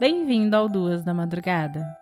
Bem-vindo 0.00 0.56
ao 0.56 0.66
Duas 0.66 1.04
da 1.04 1.12
Madrugada. 1.12 1.94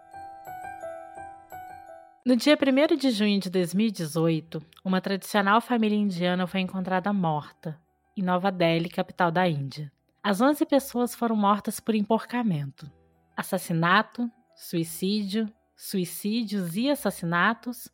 No 2.24 2.36
dia 2.36 2.56
1 2.56 2.96
de 2.96 3.10
junho 3.10 3.40
de 3.40 3.50
2018, 3.50 4.62
uma 4.84 5.00
tradicional 5.00 5.60
família 5.60 5.98
indiana 5.98 6.46
foi 6.46 6.60
encontrada 6.60 7.12
morta 7.12 7.76
em 8.16 8.22
Nova 8.22 8.52
Delhi, 8.52 8.88
capital 8.88 9.32
da 9.32 9.48
Índia. 9.48 9.90
As 10.22 10.40
11 10.40 10.64
pessoas 10.64 11.12
foram 11.12 11.34
mortas 11.34 11.80
por 11.80 11.92
enforcamento. 11.92 12.88
Assassinato, 13.36 14.30
suicídio, 14.54 15.52
suicídios 15.76 16.76
e 16.76 16.88
assassinatos. 16.88 17.90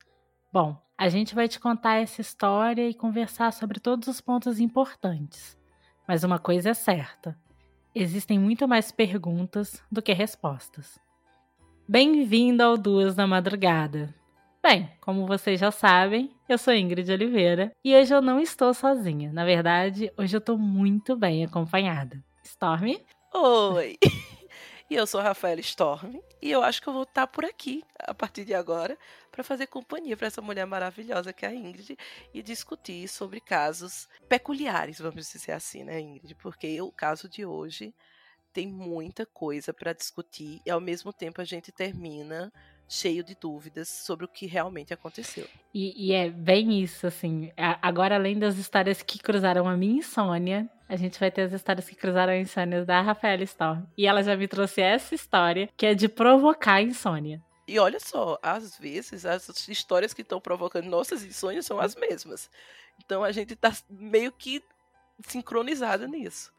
Bom, 0.52 0.78
a 0.98 1.08
gente 1.08 1.34
vai 1.34 1.48
te 1.48 1.58
contar 1.58 1.94
essa 1.94 2.20
história 2.20 2.86
e 2.86 2.92
conversar 2.92 3.54
sobre 3.54 3.80
todos 3.80 4.06
os 4.06 4.20
pontos 4.20 4.60
importantes. 4.60 5.56
Mas 6.06 6.24
uma 6.24 6.38
coisa 6.38 6.68
é 6.68 6.74
certa: 6.74 7.42
existem 7.94 8.38
muito 8.38 8.66
mais 8.66 8.90
perguntas 8.90 9.80
do 9.90 10.02
que 10.02 10.12
respostas. 10.12 10.98
Bem-vindo 11.86 12.62
ao 12.62 12.76
Duas 12.76 13.14
da 13.14 13.26
Madrugada. 13.26 14.12
Bem, 14.62 14.90
como 15.00 15.26
vocês 15.26 15.60
já 15.60 15.70
sabem, 15.70 16.30
eu 16.48 16.58
sou 16.58 16.74
Ingrid 16.74 17.12
Oliveira 17.12 17.70
e 17.84 17.94
hoje 17.94 18.14
eu 18.14 18.22
não 18.22 18.40
estou 18.40 18.72
sozinha. 18.74 19.30
Na 19.32 19.44
verdade, 19.44 20.10
hoje 20.16 20.34
eu 20.34 20.38
estou 20.38 20.58
muito 20.58 21.14
bem 21.14 21.44
acompanhada. 21.44 22.22
Storm? 22.42 22.96
Oi! 23.32 23.98
E 24.94 24.96
eu 24.96 25.08
sou 25.08 25.20
Rafaela 25.20 25.60
Storm 25.60 26.20
e 26.40 26.52
eu 26.52 26.62
acho 26.62 26.80
que 26.80 26.88
eu 26.88 26.92
vou 26.92 27.02
estar 27.02 27.26
por 27.26 27.44
aqui 27.44 27.82
a 27.98 28.14
partir 28.14 28.44
de 28.44 28.54
agora 28.54 28.96
para 29.32 29.42
fazer 29.42 29.66
companhia 29.66 30.16
para 30.16 30.28
essa 30.28 30.40
mulher 30.40 30.64
maravilhosa 30.66 31.32
que 31.32 31.44
é 31.44 31.48
a 31.48 31.52
Ingrid 31.52 31.98
e 32.32 32.40
discutir 32.40 33.08
sobre 33.08 33.40
casos 33.40 34.08
peculiares, 34.28 35.00
vamos 35.00 35.28
dizer 35.28 35.50
assim, 35.50 35.82
né, 35.82 35.98
Ingrid? 35.98 36.36
Porque 36.36 36.80
o 36.80 36.92
caso 36.92 37.28
de 37.28 37.44
hoje 37.44 37.92
tem 38.52 38.68
muita 38.68 39.26
coisa 39.26 39.74
para 39.74 39.92
discutir 39.92 40.62
e 40.64 40.70
ao 40.70 40.80
mesmo 40.80 41.12
tempo 41.12 41.40
a 41.40 41.44
gente 41.44 41.72
termina 41.72 42.52
cheio 42.88 43.24
de 43.24 43.34
dúvidas 43.34 43.88
sobre 43.88 44.24
o 44.24 44.28
que 44.28 44.46
realmente 44.46 44.92
aconteceu. 44.92 45.48
E, 45.72 46.08
e, 46.08 46.12
é 46.12 46.30
bem 46.30 46.80
isso, 46.80 47.06
assim. 47.06 47.50
Agora, 47.80 48.14
além 48.14 48.38
das 48.38 48.56
histórias 48.56 49.02
que 49.02 49.18
cruzaram 49.18 49.68
a 49.68 49.76
minha 49.76 49.98
insônia, 49.98 50.68
a 50.88 50.96
gente 50.96 51.18
vai 51.18 51.30
ter 51.30 51.42
as 51.42 51.52
histórias 51.52 51.88
que 51.88 51.96
cruzaram 51.96 52.32
a 52.32 52.38
insônia 52.38 52.84
da 52.84 53.00
Rafaela 53.00 53.42
Storm. 53.42 53.84
E 53.96 54.06
ela 54.06 54.22
já 54.22 54.36
me 54.36 54.46
trouxe 54.46 54.80
essa 54.80 55.14
história, 55.14 55.68
que 55.76 55.86
é 55.86 55.94
de 55.94 56.08
provocar 56.08 56.74
a 56.74 56.82
insônia. 56.82 57.42
E 57.66 57.78
olha 57.78 57.98
só, 57.98 58.38
às 58.42 58.78
vezes 58.78 59.24
as 59.24 59.68
histórias 59.68 60.12
que 60.12 60.20
estão 60.20 60.40
provocando 60.40 60.84
nossas 60.86 61.24
insônias 61.24 61.64
são 61.64 61.80
as 61.80 61.96
mesmas. 61.96 62.50
Então 63.02 63.24
a 63.24 63.32
gente 63.32 63.56
tá 63.56 63.72
meio 63.88 64.30
que 64.30 64.62
sincronizado 65.26 66.06
nisso. 66.06 66.52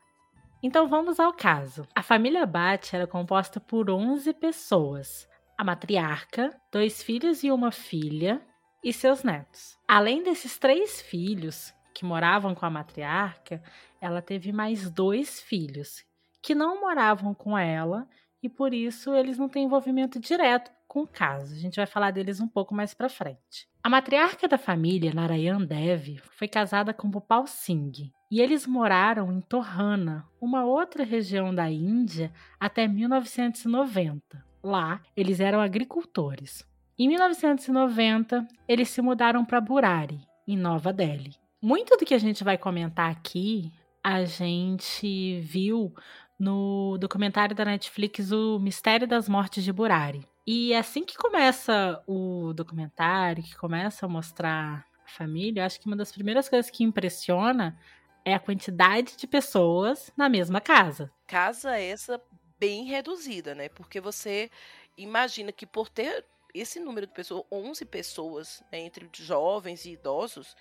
Então 0.64 0.88
vamos 0.88 1.20
ao 1.20 1.32
caso. 1.32 1.88
A 1.94 2.02
família 2.02 2.44
Bate 2.46 2.96
era 2.96 3.06
composta 3.06 3.60
por 3.60 3.90
11 3.90 4.34
pessoas 4.34 5.28
a 5.58 5.64
matriarca, 5.64 6.56
dois 6.72 7.02
filhos 7.02 7.44
e 7.44 7.52
uma 7.52 7.72
filha 7.72 8.42
e 8.84 8.92
seus 8.92 9.24
netos. 9.24 9.78
Além 9.88 10.24
desses 10.24 10.58
três 10.58 11.02
filhos 11.02 11.74
que 11.94 12.06
moravam 12.06 12.54
com 12.54 12.66
a 12.66 12.70
matriarca, 12.70 13.64
ela 14.02 14.22
teve 14.22 14.52
mais 14.52 14.90
dois 14.90 15.42
filhos 15.42 16.06
que 16.42 16.54
não 16.54 16.82
moravam 16.82 17.34
com 17.34 17.58
ela 17.58 18.08
e 18.44 18.50
por 18.50 18.74
isso 18.74 19.16
eles 19.16 19.38
não 19.38 19.50
têm 19.50 19.66
envolvimento 19.66 20.20
direto 20.20 20.72
com 20.88 21.02
o 21.02 21.08
caso. 21.08 21.56
A 21.56 21.58
gente 21.58 21.78
vai 21.78 21.88
falar 21.88 22.12
deles 22.12 22.40
um 22.40 22.48
pouco 22.48 22.76
mais 22.76 22.94
para 22.94 23.10
frente. 23.10 23.68
A 23.84 23.90
matriarca 23.90 24.48
da 24.48 24.58
família, 24.58 25.14
Narayan 25.14 25.62
Dev, 25.62 26.20
foi 26.38 26.48
casada 26.48 26.94
com 26.94 27.10
Bhupal 27.10 27.48
Singh 27.48 28.12
e 28.30 28.40
eles 28.40 28.68
moraram 28.68 29.32
em 29.32 29.42
Torrana, 29.42 30.28
uma 30.40 30.64
outra 30.64 31.04
região 31.04 31.54
da 31.54 31.70
Índia, 31.70 32.32
até 32.60 32.88
1990. 32.88 34.45
Lá, 34.66 35.00
eles 35.16 35.40
eram 35.40 35.62
agricultores. 35.62 36.68
Em 36.98 37.08
1990, 37.08 38.48
eles 38.68 38.90
se 38.90 39.00
mudaram 39.00 39.46
para 39.46 39.62
Burari, 39.62 40.20
em 40.48 40.58
Nova 40.58 40.92
Delhi. 40.92 41.36
Muito 41.62 41.96
do 41.96 42.04
que 42.04 42.16
a 42.16 42.18
gente 42.18 42.44
vai 42.44 42.58
comentar 42.58 43.12
aqui, 43.12 43.72
a 44.04 44.26
gente 44.26 45.40
viu 45.42 45.94
no 46.40 46.98
documentário 46.98 47.56
da 47.56 47.64
Netflix 47.64 48.32
O 48.32 48.58
Mistério 48.58 49.08
das 49.08 49.30
Mortes 49.30 49.64
de 49.64 49.72
Burari. 49.72 50.28
E 50.48 50.74
assim 50.74 51.06
que 51.06 51.16
começa 51.16 52.02
o 52.08 52.52
documentário, 52.52 53.44
que 53.44 53.56
começa 53.56 54.08
a 54.08 54.10
mostrar 54.10 54.84
a 55.06 55.08
família, 55.08 55.64
acho 55.64 55.80
que 55.80 55.86
uma 55.86 55.96
das 55.96 56.12
primeiras 56.12 56.50
coisas 56.50 56.72
que 56.72 56.84
impressiona 56.84 57.78
é 58.26 58.34
a 58.34 58.40
quantidade 58.40 59.16
de 59.16 59.28
pessoas 59.28 60.12
na 60.18 60.28
mesma 60.28 60.60
casa. 60.60 61.12
Casa 61.28 61.78
essa 61.78 62.20
bem 62.60 62.86
reduzida, 62.86 63.54
né? 63.56 63.70
Porque 63.70 64.00
você 64.00 64.50
imagina 64.98 65.52
que 65.52 65.66
por 65.66 65.90
ter 65.90 66.26
esse 66.54 66.80
número 66.80 67.06
de 67.06 67.14
pessoas, 67.14 67.46
11 67.52 67.86
pessoas, 67.86 68.64
né, 68.72 68.80
entre 68.80 69.10
jovens 69.14 69.86
e 69.86 69.92
idosos, 69.92 70.56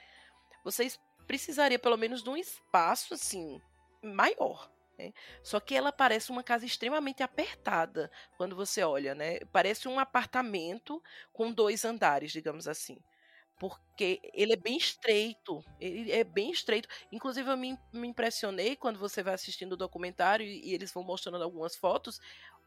vocês 0.64 1.00
precisaria 1.26 1.78
pelo 1.78 1.96
menos 1.96 2.22
de 2.22 2.28
um 2.28 2.36
espaço 2.36 3.14
assim 3.14 3.60
maior. 4.02 4.70
Né? 4.98 5.12
Só 5.42 5.60
que 5.60 5.74
ela 5.74 5.92
parece 5.92 6.30
uma 6.30 6.42
casa 6.42 6.66
extremamente 6.66 7.22
apertada 7.22 8.10
quando 8.36 8.54
você 8.54 8.82
olha, 8.82 9.14
né? 9.14 9.40
Parece 9.52 9.88
um 9.88 9.98
apartamento 9.98 11.02
com 11.32 11.52
dois 11.52 11.84
andares, 11.84 12.32
digamos 12.32 12.68
assim 12.68 12.98
porque 13.58 14.20
ele 14.32 14.52
é 14.52 14.56
bem 14.56 14.76
estreito. 14.76 15.64
Ele 15.80 16.12
é 16.12 16.24
bem 16.24 16.50
estreito. 16.50 16.88
Inclusive, 17.12 17.50
eu 17.50 17.56
me, 17.56 17.78
me 17.92 18.08
impressionei 18.08 18.76
quando 18.76 18.98
você 18.98 19.22
vai 19.22 19.34
assistindo 19.34 19.72
o 19.72 19.76
documentário 19.76 20.46
e, 20.46 20.70
e 20.70 20.74
eles 20.74 20.92
vão 20.92 21.02
mostrando 21.02 21.42
algumas 21.42 21.76
fotos. 21.76 22.20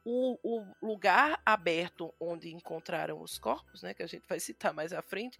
O, 0.05 0.39
o, 0.41 0.65
lugar 0.81 1.41
aberto 1.45 2.13
onde 2.19 2.53
encontraram 2.53 3.21
os 3.21 3.37
corpos, 3.37 3.81
né, 3.81 3.93
que 3.93 4.03
a 4.03 4.07
gente 4.07 4.25
vai 4.27 4.39
citar 4.39 4.73
mais 4.73 4.93
à 4.93 5.01
frente, 5.01 5.37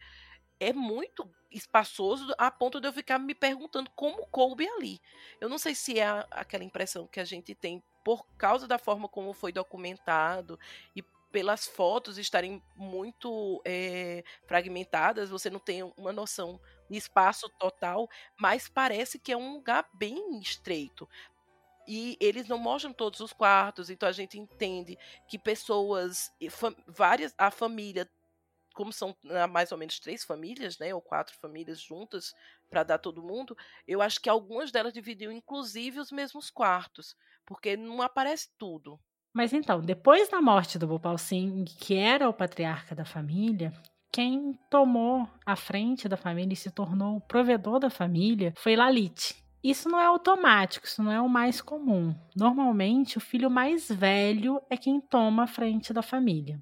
é 0.60 0.74
muito 0.74 1.30
espaçoso 1.52 2.34
a 2.38 2.52
ponto 2.52 2.82
de 2.82 2.88
eu 2.88 2.94
ficar 2.94 3.20
me 3.20 3.34
perguntando 3.34 3.90
como 3.92 4.26
coube 4.28 4.68
ali. 4.68 5.00
Eu 5.40 5.48
não 5.48 5.58
sei 5.58 5.74
se 5.74 6.00
é 6.00 6.26
aquela 6.32 6.64
impressão 6.64 7.08
que 7.08 7.20
a 7.20 7.26
gente 7.26 7.56
tem 7.56 7.82
por 8.04 8.26
causa 8.38 8.68
da 8.68 8.78
forma 8.78 9.08
como 9.08 9.34
foi 9.34 9.52
documentado 9.52 10.60
e 10.96 11.04
pelas 11.32 11.66
fotos 11.68 12.18
estarem 12.18 12.64
muito 12.76 13.62
é, 13.66 14.24
fragmentadas, 14.48 15.30
você 15.30 15.50
não 15.50 15.60
tem 15.60 15.84
uma 15.98 16.12
noção 16.12 16.60
de 16.90 16.98
espaço 16.98 17.50
total, 17.60 18.08
mas 18.40 18.68
parece 18.70 19.20
que 19.20 19.32
é 19.32 19.38
um 19.38 19.54
lugar 19.54 19.88
bem 19.94 20.40
estreito. 20.40 21.08
E 21.88 22.18
eles 22.20 22.48
não 22.48 22.58
mostram 22.58 22.92
todos 22.92 23.20
os 23.22 23.32
quartos, 23.32 23.90
então 23.90 24.10
a 24.10 24.12
gente 24.12 24.38
entende 24.38 24.98
que 25.28 25.40
pessoas, 25.40 26.32
várias, 26.86 27.34
a 27.38 27.50
família, 27.50 28.10
como 28.74 28.92
são 28.92 29.16
ah, 29.30 29.48
mais 29.48 29.72
ou 29.72 29.78
menos 29.78 30.00
três 30.00 30.24
famílias, 30.24 30.78
né, 30.78 30.94
ou 30.94 31.02
quatro 31.02 31.36
famílias 31.40 31.80
juntas 31.80 32.34
para 32.70 32.84
dar 32.84 32.98
todo 32.98 33.24
mundo, 33.24 33.56
eu 33.88 34.02
acho 34.02 34.20
que 34.20 34.30
algumas 34.30 34.72
delas 34.72 34.94
dividiam 34.94 35.32
inclusive 35.32 36.00
os 36.00 36.12
mesmos 36.12 36.50
quartos, 36.50 37.16
porque 37.46 37.78
não 37.78 38.02
aparece 38.02 38.50
tudo. 38.58 39.00
Mas 39.38 39.54
então, 39.54 39.80
depois 39.80 40.30
da 40.30 40.42
morte 40.42 40.80
do 40.80 40.88
Bhopal 40.88 41.16
Singh, 41.16 41.66
que 41.78 41.94
era 41.94 42.28
o 42.28 42.34
patriarca 42.34 42.96
da 42.96 43.06
família, 43.06 43.72
quem 44.12 44.58
tomou 44.68 45.30
a 45.46 45.56
frente 45.56 46.10
da 46.10 46.18
família 46.18 46.54
e 46.54 46.58
se 46.58 46.72
tornou 46.72 47.18
o 47.18 47.22
provedor 47.22 47.80
da 47.80 47.92
família 47.92 48.52
foi 48.58 48.76
Lalit. 48.76 49.36
Isso 49.64 49.88
não 49.90 50.00
é 50.00 50.06
automático, 50.06 50.88
isso 50.88 51.04
não 51.04 51.12
é 51.12 51.22
o 51.22 51.30
mais 51.30 51.62
comum. 51.62 52.16
Normalmente, 52.36 53.20
o 53.20 53.22
filho 53.22 53.48
mais 53.48 53.88
velho 53.88 54.60
é 54.72 54.76
quem 54.76 55.00
toma 55.00 55.44
a 55.44 55.48
frente 55.48 55.94
da 55.94 56.02
família. 56.02 56.60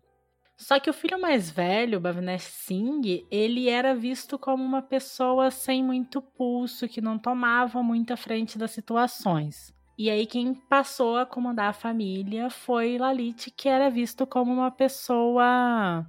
Só 0.57 0.77
que 0.77 0.89
o 0.89 0.93
filho 0.93 1.17
mais 1.17 1.49
velho, 1.49 2.01
Bhavnesh 2.01 2.43
Singh, 2.43 3.25
ele 3.31 3.69
era 3.69 3.95
visto 3.95 4.37
como 4.37 4.61
uma 4.61 4.81
pessoa 4.81 5.49
sem 5.49 5.81
muito 5.81 6.21
pulso, 6.21 6.89
que 6.89 6.99
não 6.99 7.17
tomava 7.17 7.81
muita 7.81 8.17
frente 8.17 8.57
das 8.57 8.71
situações. 8.71 9.74
E 9.97 10.09
aí 10.09 10.25
quem 10.25 10.53
passou 10.53 11.17
a 11.17 11.25
comandar 11.25 11.69
a 11.69 11.73
família 11.73 12.50
foi 12.50 12.97
Lalit, 12.97 13.49
que 13.52 13.69
era 13.69 13.90
visto 13.90 14.28
como 14.28 14.52
uma 14.52 14.69
pessoa 14.69 16.05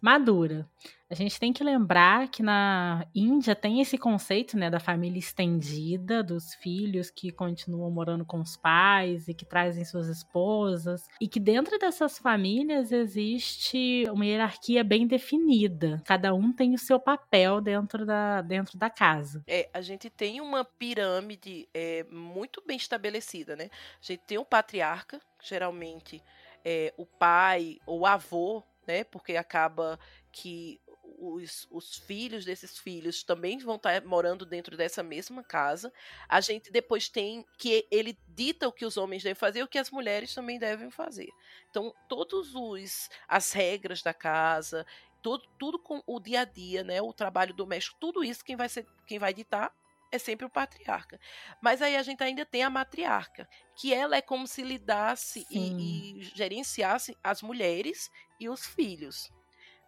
madura. 0.00 0.68
A 1.12 1.14
gente 1.14 1.38
tem 1.38 1.52
que 1.52 1.62
lembrar 1.62 2.28
que 2.28 2.42
na 2.42 3.06
Índia 3.14 3.54
tem 3.54 3.82
esse 3.82 3.98
conceito, 3.98 4.56
né, 4.56 4.70
da 4.70 4.80
família 4.80 5.18
estendida, 5.18 6.22
dos 6.22 6.54
filhos 6.54 7.10
que 7.10 7.30
continuam 7.30 7.90
morando 7.90 8.24
com 8.24 8.40
os 8.40 8.56
pais 8.56 9.28
e 9.28 9.34
que 9.34 9.44
trazem 9.44 9.84
suas 9.84 10.08
esposas, 10.08 11.06
e 11.20 11.28
que 11.28 11.38
dentro 11.38 11.78
dessas 11.78 12.16
famílias 12.16 12.90
existe 12.90 14.06
uma 14.10 14.24
hierarquia 14.24 14.82
bem 14.82 15.06
definida. 15.06 16.00
Cada 16.06 16.32
um 16.32 16.50
tem 16.50 16.72
o 16.72 16.78
seu 16.78 16.98
papel 16.98 17.60
dentro 17.60 18.06
da, 18.06 18.40
dentro 18.40 18.78
da 18.78 18.88
casa. 18.88 19.44
É, 19.46 19.68
a 19.74 19.82
gente 19.82 20.08
tem 20.08 20.40
uma 20.40 20.64
pirâmide 20.64 21.68
é, 21.74 22.04
muito 22.04 22.62
bem 22.66 22.78
estabelecida, 22.78 23.54
né? 23.54 23.68
A 24.00 24.06
gente 24.06 24.22
tem 24.26 24.38
um 24.38 24.44
patriarca, 24.44 25.20
geralmente 25.42 26.22
é, 26.64 26.94
o 26.96 27.04
pai 27.04 27.76
ou 27.84 28.00
o 28.00 28.06
avô, 28.06 28.62
né? 28.86 29.04
Porque 29.04 29.36
acaba 29.36 29.98
que 30.30 30.80
os, 31.22 31.68
os 31.70 31.96
filhos 31.98 32.44
desses 32.44 32.76
filhos 32.76 33.22
também 33.22 33.58
vão 33.58 33.76
estar 33.76 34.00
tá 34.00 34.06
morando 34.06 34.44
dentro 34.44 34.76
dessa 34.76 35.02
mesma 35.02 35.44
casa. 35.44 35.92
A 36.28 36.40
gente 36.40 36.72
depois 36.72 37.08
tem 37.08 37.46
que 37.56 37.86
ele 37.90 38.18
dita 38.28 38.66
o 38.66 38.72
que 38.72 38.84
os 38.84 38.96
homens 38.96 39.22
devem 39.22 39.36
fazer 39.36 39.60
e 39.60 39.62
o 39.62 39.68
que 39.68 39.78
as 39.78 39.90
mulheres 39.90 40.34
também 40.34 40.58
devem 40.58 40.90
fazer. 40.90 41.28
Então, 41.70 41.94
todos 42.08 42.54
os 42.56 43.08
as 43.28 43.52
regras 43.52 44.02
da 44.02 44.12
casa, 44.12 44.84
tudo, 45.22 45.48
tudo 45.58 45.78
com 45.78 46.02
o 46.06 46.18
dia 46.18 46.40
a 46.40 46.44
dia, 46.44 46.82
né, 46.82 47.00
o 47.00 47.12
trabalho 47.12 47.54
doméstico, 47.54 47.96
tudo 48.00 48.24
isso 48.24 48.44
quem 48.44 48.56
vai 48.56 48.68
ser, 48.68 48.84
quem 49.06 49.18
vai 49.18 49.32
ditar 49.32 49.72
é 50.10 50.18
sempre 50.18 50.44
o 50.44 50.50
patriarca. 50.50 51.18
Mas 51.62 51.80
aí 51.80 51.96
a 51.96 52.02
gente 52.02 52.22
ainda 52.22 52.44
tem 52.44 52.64
a 52.64 52.68
matriarca, 52.68 53.48
que 53.76 53.94
ela 53.94 54.16
é 54.16 54.20
como 54.20 54.46
se 54.46 54.62
lidasse 54.62 55.46
e, 55.50 56.18
e, 56.18 56.22
gerenciasse 56.22 57.16
as 57.22 57.40
mulheres 57.40 58.10
e 58.38 58.48
os 58.48 58.66
filhos. 58.66 59.30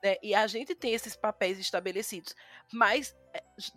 Né? 0.05 0.17
E 0.23 0.35
a 0.35 0.47
gente 0.47 0.75
tem 0.75 0.93
esses 0.93 1.17
papéis 1.17 1.59
estabelecidos. 1.59 2.37
Mas 2.71 3.17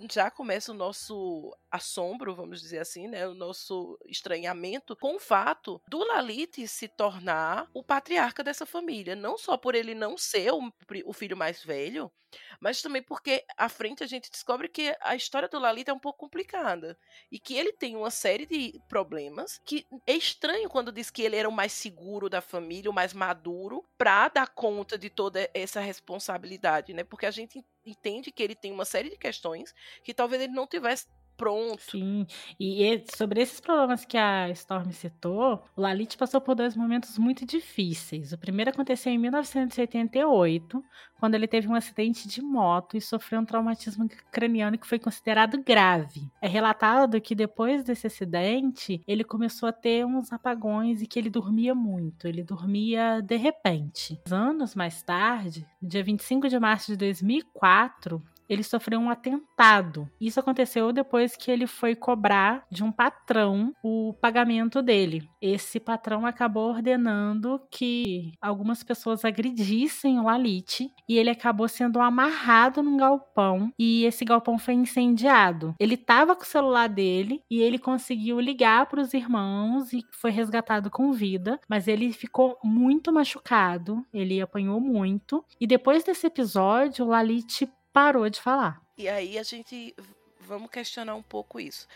já 0.10 0.32
começa 0.32 0.72
o 0.72 0.76
nosso 0.76 1.56
assombro, 1.72 2.36
vamos 2.36 2.62
dizer 2.62 2.80
assim, 2.80 3.08
né, 3.08 3.28
o 3.28 3.34
nosso 3.34 3.98
estranhamento 4.06 4.96
com 4.96 5.16
o 5.16 5.20
fato 5.20 5.82
do 5.88 6.00
Lalit 6.00 6.68
se 6.68 6.88
tornar 6.88 7.70
o 7.74 7.84
patriarca 7.84 8.44
dessa 8.44 8.66
família, 8.66 9.16
não 9.16 9.38
só 9.38 9.58
por 9.58 9.76
ele 9.76 9.94
não 9.94 10.18
ser 10.18 10.52
o, 10.52 10.72
o 11.06 11.14
filho 11.14 11.38
mais 11.38 11.64
velho, 11.64 12.12
mas 12.60 12.82
também 12.82 13.02
porque 13.02 13.46
à 13.58 13.70
frente 13.70 14.04
a 14.04 14.08
gente 14.08 14.32
descobre 14.32 14.68
que 14.68 14.96
a 15.02 15.16
história 15.16 15.48
do 15.48 15.60
Lalit 15.60 15.90
é 15.90 15.94
um 15.94 16.00
pouco 16.00 16.20
complicada 16.20 16.98
e 17.32 17.40
que 17.40 17.56
ele 17.56 17.72
tem 17.72 17.96
uma 17.96 18.12
série 18.12 18.46
de 18.46 18.82
problemas 18.90 19.62
que 19.66 19.86
é 20.06 20.14
estranho 20.14 20.70
quando 20.70 20.92
diz 20.92 21.10
que 21.10 21.22
ele 21.22 21.36
era 21.36 21.48
o 21.48 21.52
mais 21.52 21.72
seguro 21.72 22.30
da 22.30 22.42
família, 22.42 22.92
o 22.92 22.94
mais 22.94 23.14
maduro 23.14 23.86
para 23.98 24.28
dar 24.30 24.48
conta 24.48 24.98
de 24.98 25.10
toda 25.10 25.50
essa 25.54 25.80
responsabilidade, 25.80 26.94
né? 26.94 27.04
Porque 27.04 27.26
a 27.26 27.32
gente 27.32 27.64
entende 27.90 28.32
que 28.32 28.44
ele 28.44 28.56
tem 28.56 28.72
uma 28.72 28.86
série 28.86 29.10
de 29.10 29.18
questões 29.18 29.74
que 30.04 30.14
talvez 30.14 30.42
ele 30.42 30.54
não 30.54 30.68
tivesse 30.68 31.08
pronto. 31.38 31.92
Sim, 31.92 32.26
e 32.60 33.04
sobre 33.16 33.42
esses 33.42 33.60
problemas 33.60 34.04
que 34.04 34.18
a 34.18 34.50
Storm 34.50 34.92
citou, 34.92 35.64
o 35.76 35.82
Lalit 35.82 36.18
passou 36.18 36.42
por 36.42 36.56
dois 36.56 36.76
momentos 36.76 37.18
muito 37.18 37.46
difíceis. 37.46 38.34
O 38.34 38.38
primeiro 38.38 38.72
aconteceu 38.72 39.14
em 39.14 39.18
1988, 39.18 40.84
quando 41.20 41.36
ele 41.36 41.48
teve 41.48 41.68
um 41.68 41.76
acidente 41.76 42.28
de 42.28 42.42
moto 42.42 42.98
e 42.98 43.02
sofreu 43.02 43.40
um 43.40 43.46
traumatismo 43.46 44.08
craniano 44.32 44.78
que 44.78 44.88
foi 44.88 45.00
considerado 45.00 45.62
grave. 45.64 46.30
É 46.42 46.48
relatado 46.48 47.22
que 47.22 47.36
depois 47.36 47.84
desse 47.84 48.08
acidente, 48.08 49.02
ele 49.08 49.24
começou 49.24 49.70
a 49.70 49.74
ter 49.74 50.06
uns 50.06 50.32
apagões 50.32 51.02
e 51.02 51.08
que 51.08 51.20
ele 51.20 51.30
dormia 51.30 51.76
muito, 51.76 52.28
ele 52.28 52.44
dormia 52.44 53.22
de 53.22 53.36
repente. 53.36 54.20
Anos 54.30 54.76
mais 54.76 55.04
tarde, 55.04 55.66
no 55.82 55.88
dia 55.88 56.04
25 56.04 56.50
de 56.50 56.60
março 56.60 56.92
de 56.92 56.98
2004, 56.98 58.22
ele 58.50 58.64
sofreu 58.64 59.00
um 59.00 59.10
atentado. 59.10 60.10
Isso 60.20 60.40
aconteceu 60.40 60.92
depois 60.92 61.36
que 61.36 61.52
ele 61.52 61.68
foi 61.68 61.96
cobrar 61.96 62.66
de 62.72 62.84
um 62.84 62.92
patrão 62.92 63.74
o 63.84 64.14
pagamento 64.22 64.82
dele. 64.82 65.28
Esse 65.42 65.80
patrão 65.80 66.26
acabou 66.26 66.70
ordenando 66.70 67.62
que 67.72 68.34
algumas 68.42 68.84
pessoas 68.84 69.24
agredissem 69.24 70.20
o 70.20 70.24
Lalit 70.24 70.92
e 71.08 71.18
ele 71.18 71.30
acabou 71.30 71.68
sendo 71.68 72.00
amarrado 72.00 72.82
num 72.82 72.98
galpão 72.98 73.72
e 73.78 74.06
esse 74.06 74.26
galpão 74.26 74.58
foi 74.58 74.74
incendiado. 74.74 75.76
Ele 75.80 75.96
estava 75.96 76.36
com 76.36 76.44
o 76.44 76.46
celular 76.46 76.88
dele 76.88 77.42
e 77.50 77.62
ele 77.62 77.78
conseguiu 77.78 78.40
ligar 78.40 78.86
para 78.88 79.02
os 79.02 79.14
irmãos 79.14 79.94
e 79.94 80.04
foi 80.12 80.32
resgatado 80.32 80.90
com 80.90 81.12
vida, 81.12 81.60
mas 81.68 81.88
ele 81.88 82.12
ficou 82.12 82.58
muito 82.64 83.12
machucado, 83.12 84.06
ele 84.14 84.42
apanhou 84.42 84.80
muito. 84.80 85.44
E 85.60 85.68
depois 85.68 86.04
desse 86.04 86.28
episódio, 86.28 87.06
o 87.06 87.10
Lalit 87.10 87.68
parou 87.98 88.30
de 88.30 88.40
falar. 88.40 88.80
E 88.96 89.10
aí 89.10 89.40
a 89.40 89.44
gente 89.44 89.96
vamos 90.40 90.70
questionar 90.70 91.16
um 91.16 91.24
pouco 91.24 91.60
isso. 91.60 91.88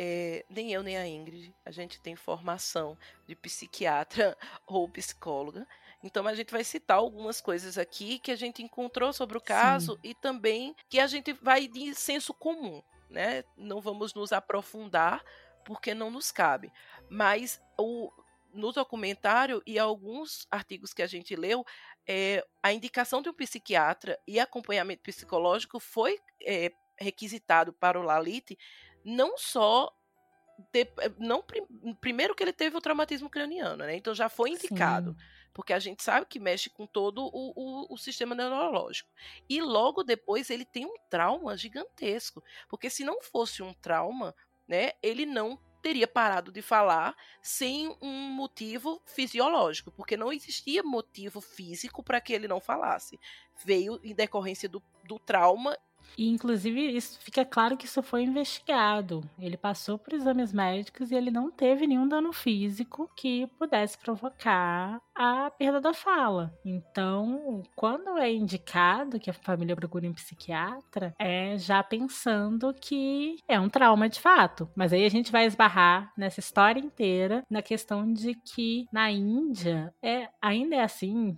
É, 0.00 0.44
nem 0.48 0.72
eu 0.72 0.84
nem 0.84 0.96
a 0.96 1.04
Ingrid, 1.04 1.52
a 1.66 1.72
gente 1.72 2.00
tem 2.00 2.14
formação 2.14 2.96
de 3.26 3.34
psiquiatra 3.34 4.38
ou 4.64 4.88
psicóloga. 4.88 5.66
Então 6.00 6.24
a 6.28 6.34
gente 6.34 6.52
vai 6.52 6.62
citar 6.62 6.98
algumas 6.98 7.40
coisas 7.40 7.76
aqui 7.76 8.20
que 8.20 8.30
a 8.30 8.36
gente 8.36 8.62
encontrou 8.62 9.12
sobre 9.12 9.36
o 9.36 9.40
caso 9.40 9.94
Sim. 9.94 10.00
e 10.04 10.14
também 10.14 10.76
que 10.88 11.00
a 11.00 11.08
gente 11.08 11.32
vai 11.32 11.66
de 11.66 11.92
senso 11.92 12.32
comum, 12.32 12.80
né? 13.10 13.42
Não 13.56 13.80
vamos 13.80 14.14
nos 14.14 14.32
aprofundar 14.32 15.24
porque 15.64 15.92
não 15.92 16.08
nos 16.08 16.30
cabe. 16.30 16.72
Mas 17.10 17.60
o, 17.76 18.12
no 18.54 18.70
documentário 18.70 19.60
e 19.66 19.76
alguns 19.76 20.46
artigos 20.52 20.94
que 20.94 21.02
a 21.02 21.06
gente 21.08 21.34
leu, 21.34 21.66
é, 22.08 22.42
a 22.62 22.72
indicação 22.72 23.20
de 23.20 23.28
um 23.28 23.34
psiquiatra 23.34 24.18
e 24.26 24.40
acompanhamento 24.40 25.02
psicológico 25.02 25.78
foi 25.78 26.18
é, 26.42 26.72
requisitado 26.98 27.72
para 27.72 28.00
o 28.00 28.02
Lalit, 28.02 28.58
não 29.04 29.36
só 29.36 29.92
de, 30.72 30.88
não 31.18 31.44
primeiro 32.00 32.34
que 32.34 32.42
ele 32.42 32.52
teve 32.52 32.76
o 32.76 32.80
traumatismo 32.80 33.28
craniano, 33.28 33.84
né? 33.84 33.94
Então 33.94 34.14
já 34.14 34.28
foi 34.28 34.50
indicado. 34.50 35.12
Sim. 35.12 35.24
Porque 35.52 35.72
a 35.72 35.78
gente 35.78 36.02
sabe 36.02 36.26
que 36.26 36.38
mexe 36.38 36.70
com 36.70 36.86
todo 36.86 37.24
o, 37.24 37.52
o, 37.56 37.94
o, 37.94 37.98
sistema 37.98 38.34
neurológico. 38.34 39.10
E 39.48 39.60
logo 39.60 40.04
depois 40.04 40.50
ele 40.50 40.64
tem 40.64 40.86
um 40.86 40.94
trauma 41.10 41.56
gigantesco. 41.56 42.42
Porque 42.68 42.88
se 42.88 43.04
não 43.04 43.20
fosse 43.20 43.62
um 43.62 43.72
trauma, 43.72 44.34
né, 44.68 44.92
ele 45.02 45.26
não 45.26 45.58
teria 45.82 46.06
parado 46.06 46.50
de 46.50 46.62
falar 46.62 47.16
sem 47.40 47.96
um 48.00 48.30
motivo 48.30 49.00
fisiológico, 49.04 49.90
porque 49.90 50.16
não 50.16 50.32
existia 50.32 50.82
motivo 50.82 51.40
físico 51.40 52.02
para 52.02 52.20
que 52.20 52.32
ele 52.32 52.48
não 52.48 52.60
falasse. 52.60 53.18
Veio 53.64 54.00
em 54.02 54.14
decorrência 54.14 54.68
do, 54.68 54.82
do 55.04 55.18
trauma 55.18 55.76
e, 56.18 56.28
inclusive, 56.28 56.96
isso 56.96 57.16
fica 57.20 57.44
claro 57.44 57.76
que 57.76 57.86
isso 57.86 58.02
foi 58.02 58.24
investigado. 58.24 59.22
Ele 59.38 59.56
passou 59.56 59.96
por 59.96 60.12
exames 60.12 60.52
médicos 60.52 61.12
e 61.12 61.14
ele 61.14 61.30
não 61.30 61.48
teve 61.48 61.86
nenhum 61.86 62.08
dano 62.08 62.32
físico 62.32 63.08
que 63.14 63.46
pudesse 63.56 63.96
provocar 63.96 65.00
a 65.14 65.48
perda 65.50 65.80
da 65.80 65.94
fala. 65.94 66.52
Então, 66.64 67.62
quando 67.76 68.18
é 68.18 68.32
indicado 68.32 69.20
que 69.20 69.30
a 69.30 69.32
família 69.32 69.76
procure 69.76 70.08
um 70.08 70.12
psiquiatra, 70.12 71.14
é 71.18 71.56
já 71.56 71.84
pensando 71.84 72.74
que 72.74 73.36
é 73.46 73.60
um 73.60 73.68
trauma 73.68 74.08
de 74.08 74.20
fato. 74.20 74.68
Mas 74.74 74.92
aí 74.92 75.04
a 75.04 75.10
gente 75.10 75.30
vai 75.30 75.46
esbarrar 75.46 76.12
nessa 76.16 76.40
história 76.40 76.80
inteira 76.80 77.44
na 77.48 77.62
questão 77.62 78.12
de 78.12 78.34
que 78.34 78.86
na 78.92 79.08
Índia 79.10 79.94
é 80.02 80.28
ainda 80.42 80.74
é 80.74 80.82
assim 80.82 81.36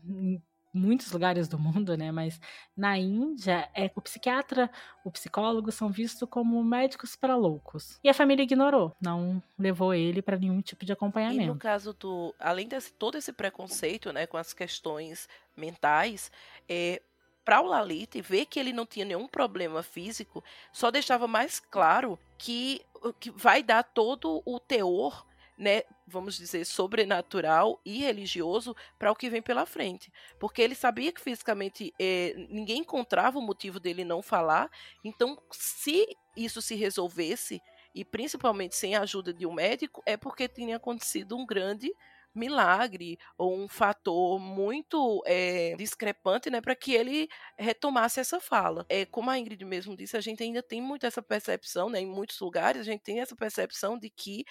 muitos 0.73 1.11
lugares 1.13 1.49
do 1.49 1.59
mundo, 1.59 1.97
né? 1.97 2.13
Mas 2.13 2.41
na 2.77 2.99
Índia, 2.99 3.69
é, 3.75 3.91
o 3.95 4.01
psiquiatra, 4.01 4.71
o 5.05 5.11
psicólogo 5.11 5.71
são 5.73 5.91
vistos 5.91 6.29
como 6.29 6.63
médicos 6.63 7.17
para 7.17 7.37
loucos. 7.37 7.99
E 8.03 8.09
a 8.09 8.15
família 8.15 8.43
ignorou, 8.43 8.95
não 9.01 9.43
levou 9.59 9.93
ele 9.95 10.23
para 10.23 10.39
nenhum 10.39 10.61
tipo 10.61 10.85
de 10.85 10.93
acompanhamento. 10.93 11.43
E 11.43 11.47
no 11.47 11.57
caso 11.57 11.93
do, 11.93 12.35
além 12.39 12.69
desse 12.69 12.93
todo 12.93 13.19
esse 13.19 13.33
preconceito, 13.33 14.13
né, 14.13 14.27
com 14.27 14.37
as 14.37 14.53
questões 14.53 15.29
mentais, 15.57 16.31
é, 16.69 17.03
para 17.45 17.61
o 17.61 17.67
Lalit 17.67 18.21
ver 18.21 18.47
que 18.47 18.61
ele 18.61 18.73
não 18.73 18.87
tinha 18.87 19.05
nenhum 19.05 19.27
problema 19.27 19.83
físico, 19.83 20.45
só 20.73 20.91
deixava 20.91 21.27
mais 21.27 21.59
claro 21.59 22.19
que, 22.39 22.83
que 23.19 23.31
vai 23.31 23.63
dar 23.63 23.83
todo 23.83 24.43
o 24.45 24.61
teor 24.61 25.27
né, 25.61 25.83
vamos 26.07 26.39
dizer, 26.39 26.65
sobrenatural 26.65 27.79
e 27.85 27.99
religioso 27.99 28.75
para 28.99 29.13
o 29.13 29.15
que 29.15 29.29
vem 29.29 29.43
pela 29.43 29.67
frente. 29.67 30.11
Porque 30.39 30.63
ele 30.63 30.75
sabia 30.75 31.13
que 31.13 31.21
fisicamente 31.21 31.93
eh, 32.01 32.35
ninguém 32.49 32.79
encontrava 32.79 33.39
o 33.39 33.43
motivo 33.43 33.79
dele 33.79 34.03
não 34.03 34.23
falar. 34.23 34.71
Então, 35.05 35.39
se 35.53 36.17
isso 36.35 36.63
se 36.63 36.75
resolvesse, 36.75 37.61
e 37.95 38.07
principalmente 38.07 38.75
sem 38.75 38.97
a 38.97 39.03
ajuda 39.03 39.35
de 39.35 39.47
um 39.47 39.53
médico, 39.53 40.03
é 40.07 40.17
porque 40.17 40.49
tinha 40.49 40.77
acontecido 40.77 41.37
um 41.37 41.45
grande 41.45 41.93
milagre 42.35 43.19
ou 43.37 43.57
um 43.57 43.69
fator 43.69 44.39
muito 44.39 45.23
é, 45.27 45.75
discrepante, 45.77 46.51
né, 46.51 46.61
para 46.61 46.75
que 46.75 46.93
ele 46.93 47.29
retomasse 47.59 48.21
essa 48.21 48.41
fala. 48.41 48.87
É 48.89 49.05
como 49.05 49.31
a 49.31 49.39
Ingrid 49.39 49.65
mesmo 49.65 49.97
disse, 49.97 50.17
a 50.17 50.21
gente 50.21 50.43
ainda 50.43 50.63
tem 50.63 50.81
muito 50.81 51.07
essa 51.07 51.23
percepção, 51.23 51.89
né, 51.91 52.01
em 52.01 52.07
muitos 52.07 52.39
lugares 52.41 52.81
a 52.81 52.85
gente 52.85 53.03
tem 53.03 53.21
essa 53.21 53.37
percepção 53.37 53.99
de 53.99 54.11
que 54.11 54.45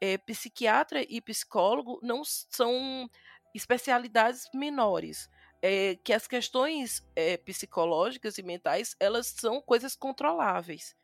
é, 0.00 0.18
psiquiatra 0.18 1.02
e 1.08 1.20
psicólogo 1.20 1.98
não 2.02 2.22
são 2.24 3.08
especialidades 3.54 4.48
menores. 4.54 5.28
É, 5.66 5.96
que 6.04 6.12
as 6.12 6.26
questões 6.26 7.02
é, 7.16 7.38
psicológicas 7.38 8.36
e 8.36 8.42
mentais 8.42 8.94
elas 9.00 9.28
são 9.28 9.62
coisas 9.62 9.96
controláveis 9.96 10.94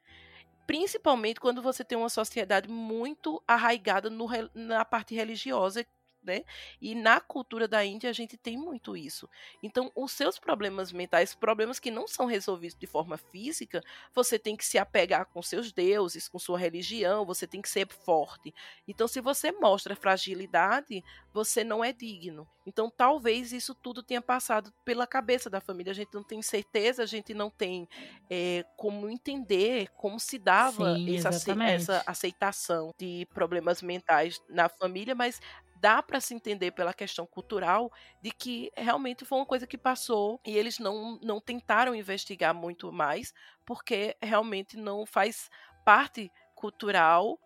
principalmente 0.70 1.40
quando 1.40 1.60
você 1.60 1.82
tem 1.82 1.98
uma 1.98 2.08
sociedade 2.08 2.68
muito 2.68 3.42
arraigada 3.44 4.08
no, 4.08 4.28
na 4.54 4.84
parte 4.84 5.16
religiosa 5.16 5.84
né? 6.22 6.42
E 6.80 6.94
na 6.94 7.20
cultura 7.20 7.66
da 7.68 7.84
Índia 7.84 8.10
a 8.10 8.12
gente 8.12 8.36
tem 8.36 8.56
muito 8.56 8.96
isso. 8.96 9.28
Então, 9.62 9.90
os 9.94 10.12
seus 10.12 10.38
problemas 10.38 10.92
mentais, 10.92 11.34
problemas 11.34 11.78
que 11.78 11.90
não 11.90 12.06
são 12.06 12.26
resolvidos 12.26 12.76
de 12.78 12.86
forma 12.86 13.16
física, 13.16 13.82
você 14.14 14.38
tem 14.38 14.56
que 14.56 14.64
se 14.64 14.78
apegar 14.78 15.26
com 15.26 15.42
seus 15.42 15.72
deuses, 15.72 16.28
com 16.28 16.38
sua 16.38 16.58
religião, 16.58 17.24
você 17.24 17.46
tem 17.46 17.62
que 17.62 17.68
ser 17.68 17.88
forte. 17.88 18.52
Então, 18.86 19.06
se 19.08 19.20
você 19.20 19.52
mostra 19.52 19.96
fragilidade, 19.96 21.02
você 21.32 21.64
não 21.64 21.84
é 21.84 21.92
digno. 21.92 22.48
Então, 22.66 22.90
talvez 22.90 23.52
isso 23.52 23.74
tudo 23.74 24.02
tenha 24.02 24.20
passado 24.22 24.72
pela 24.84 25.06
cabeça 25.06 25.48
da 25.48 25.60
família. 25.60 25.90
A 25.90 25.94
gente 25.94 26.12
não 26.14 26.22
tem 26.22 26.42
certeza, 26.42 27.02
a 27.02 27.06
gente 27.06 27.32
não 27.34 27.50
tem 27.50 27.88
é, 28.28 28.64
como 28.76 29.08
entender 29.08 29.88
como 29.96 30.18
se 30.20 30.38
dava 30.38 31.00
Sim, 31.04 31.06
essa, 31.06 31.58
essa 31.64 32.02
aceitação 32.06 32.92
de 32.98 33.26
problemas 33.32 33.82
mentais 33.82 34.40
na 34.48 34.68
família, 34.68 35.14
mas 35.14 35.40
dá 35.80 36.02
para 36.02 36.20
se 36.20 36.34
entender 36.34 36.72
pela 36.72 36.92
questão 36.92 37.26
cultural 37.26 37.90
de 38.20 38.30
que 38.30 38.70
realmente 38.76 39.24
foi 39.24 39.38
uma 39.38 39.46
coisa 39.46 39.66
que 39.66 39.78
passou 39.78 40.40
e 40.46 40.56
eles 40.56 40.78
não, 40.78 41.18
não 41.22 41.40
tentaram 41.40 41.94
investigar 41.94 42.54
muito 42.54 42.92
mais, 42.92 43.32
porque 43.64 44.16
realmente 44.20 44.76
não 44.76 45.06
faz 45.06 45.50
parte 45.84 46.30
cultural. 46.54 47.38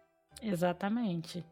Exatamente. 0.42 1.44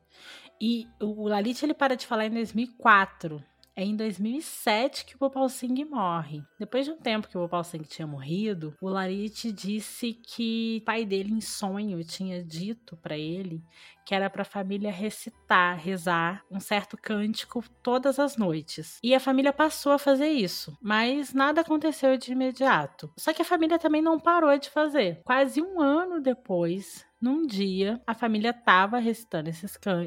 E 0.61 0.89
o 1.01 1.29
Lalit 1.29 1.63
ele 1.65 1.75
para 1.75 1.97
de 1.97 2.07
falar 2.07 2.27
em 2.27 2.31
2004. 2.31 3.43
É 3.75 3.83
em 3.83 3.97
2007 3.97 5.07
que 5.07 5.17
o 5.17 5.19
Gopal 5.19 5.49
Singh 5.49 5.85
morre. 5.87 6.45
Depois 6.59 6.85
de 6.85 6.93
um 6.93 6.99
tempo 6.99 7.27
que 7.27 7.39
o 7.39 7.41
Gopal 7.41 7.65
Singh 7.65 7.85
tinha 7.85 8.07
morrido, 8.07 8.75
o 8.83 8.89
Lalit 8.89 9.51
disse 9.51 10.13
que 10.13 10.81
o 10.83 10.85
pai 10.85 11.07
dele, 11.07 11.33
em 11.33 11.41
sonho, 11.41 12.05
tinha 12.05 12.45
dito 12.45 12.97
para 12.99 13.17
ele 13.17 13.63
que 14.05 14.15
era 14.15 14.29
para 14.29 14.43
a 14.43 14.45
família 14.45 14.91
recitar, 14.91 15.79
rezar 15.79 16.45
um 16.51 16.61
certo 16.61 16.97
cântico 16.97 17.65
todas 17.83 18.19
as 18.19 18.37
noites. 18.37 18.99
E 19.03 19.15
a 19.15 19.21
família 19.21 19.53
passou 19.53 19.93
a 19.93 19.99
fazer 19.99 20.29
isso, 20.29 20.77
mas 20.83 21.33
nada 21.33 21.61
aconteceu 21.61 22.17
de 22.17 22.33
imediato. 22.33 23.13
Só 23.17 23.33
que 23.33 23.43
a 23.43 23.45
família 23.45 23.79
também 23.79 24.03
não 24.03 24.19
parou 24.19 24.57
de 24.59 24.69
fazer. 24.71 25.23
Quase 25.25 25.63
um 25.63 25.81
ano 25.81 26.21
depois, 26.21 27.07
num 27.21 27.47
dia, 27.47 28.03
a 28.05 28.15
família 28.15 28.51
estava 28.51 28.99
recitando 28.99 29.49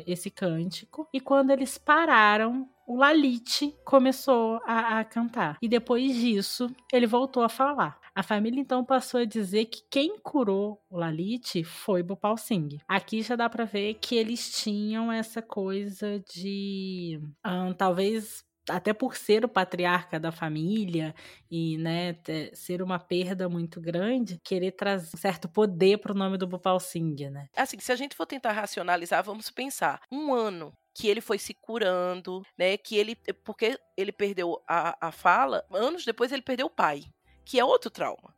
esse 0.05 0.29
cântico 0.29 1.07
e 1.13 1.21
quando 1.21 1.51
eles 1.51 1.77
pararam, 1.77 2.69
o 2.85 2.95
Lalite 2.97 3.75
começou 3.83 4.59
a, 4.65 4.99
a, 4.99 5.03
cantar. 5.03 5.57
E 5.61 5.67
depois 5.67 6.15
disso, 6.15 6.69
ele 6.93 7.07
voltou 7.07 7.43
a 7.43 7.49
falar. 7.49 7.99
A 8.13 8.23
família 8.23 8.61
então 8.61 8.85
passou 8.85 9.19
a 9.19 9.25
dizer 9.25 9.65
que 9.65 9.83
quem 9.89 10.17
curou 10.19 10.81
o 10.89 10.97
Lalite 10.97 11.63
foi 11.63 12.01
Bhopal 12.01 12.37
Singh. 12.37 12.79
Aqui 12.87 13.21
já 13.21 13.35
dá 13.35 13.49
para 13.49 13.65
ver 13.65 13.95
que 13.95 14.15
eles 14.15 14.61
tinham 14.61 15.11
essa 15.11 15.41
coisa 15.41 16.23
de 16.33 17.19
um, 17.45 17.73
talvez 17.73 18.45
até 18.69 18.93
por 18.93 19.15
ser 19.15 19.45
o 19.45 19.49
patriarca 19.49 20.19
da 20.19 20.31
família 20.31 21.13
e 21.51 21.77
né, 21.77 22.15
ser 22.53 22.81
uma 22.81 22.97
perda 22.97 23.47
muito 23.47 23.79
grande, 23.79 24.39
querer 24.43 24.71
trazer 24.71 25.09
um 25.13 25.19
certo 25.19 25.47
poder 25.47 25.99
para 25.99 26.11
o 26.11 26.17
nome 26.17 26.37
do 26.37 26.47
Bhopal 26.47 26.79
Singh, 26.79 27.29
né? 27.29 27.47
Assim, 27.55 27.77
se 27.79 27.91
a 27.91 27.95
gente 27.95 28.15
for 28.15 28.25
tentar 28.25 28.53
racionalizar, 28.53 29.23
vamos 29.23 29.51
pensar, 29.51 30.01
um 30.11 30.33
ano 30.33 30.73
que 30.95 31.09
ele 31.09 31.19
foi 31.19 31.37
se 31.37 31.53
curando, 31.53 32.41
né, 32.57 32.77
que 32.77 32.95
ele, 32.95 33.17
porque 33.43 33.77
ele 33.97 34.13
perdeu 34.13 34.63
a, 34.65 35.09
a 35.09 35.11
fala, 35.11 35.65
anos 35.69 36.05
depois 36.05 36.31
ele 36.31 36.41
perdeu 36.41 36.67
o 36.67 36.69
pai, 36.69 37.03
que 37.43 37.59
é 37.59 37.65
outro 37.65 37.91
trauma. 37.91 38.33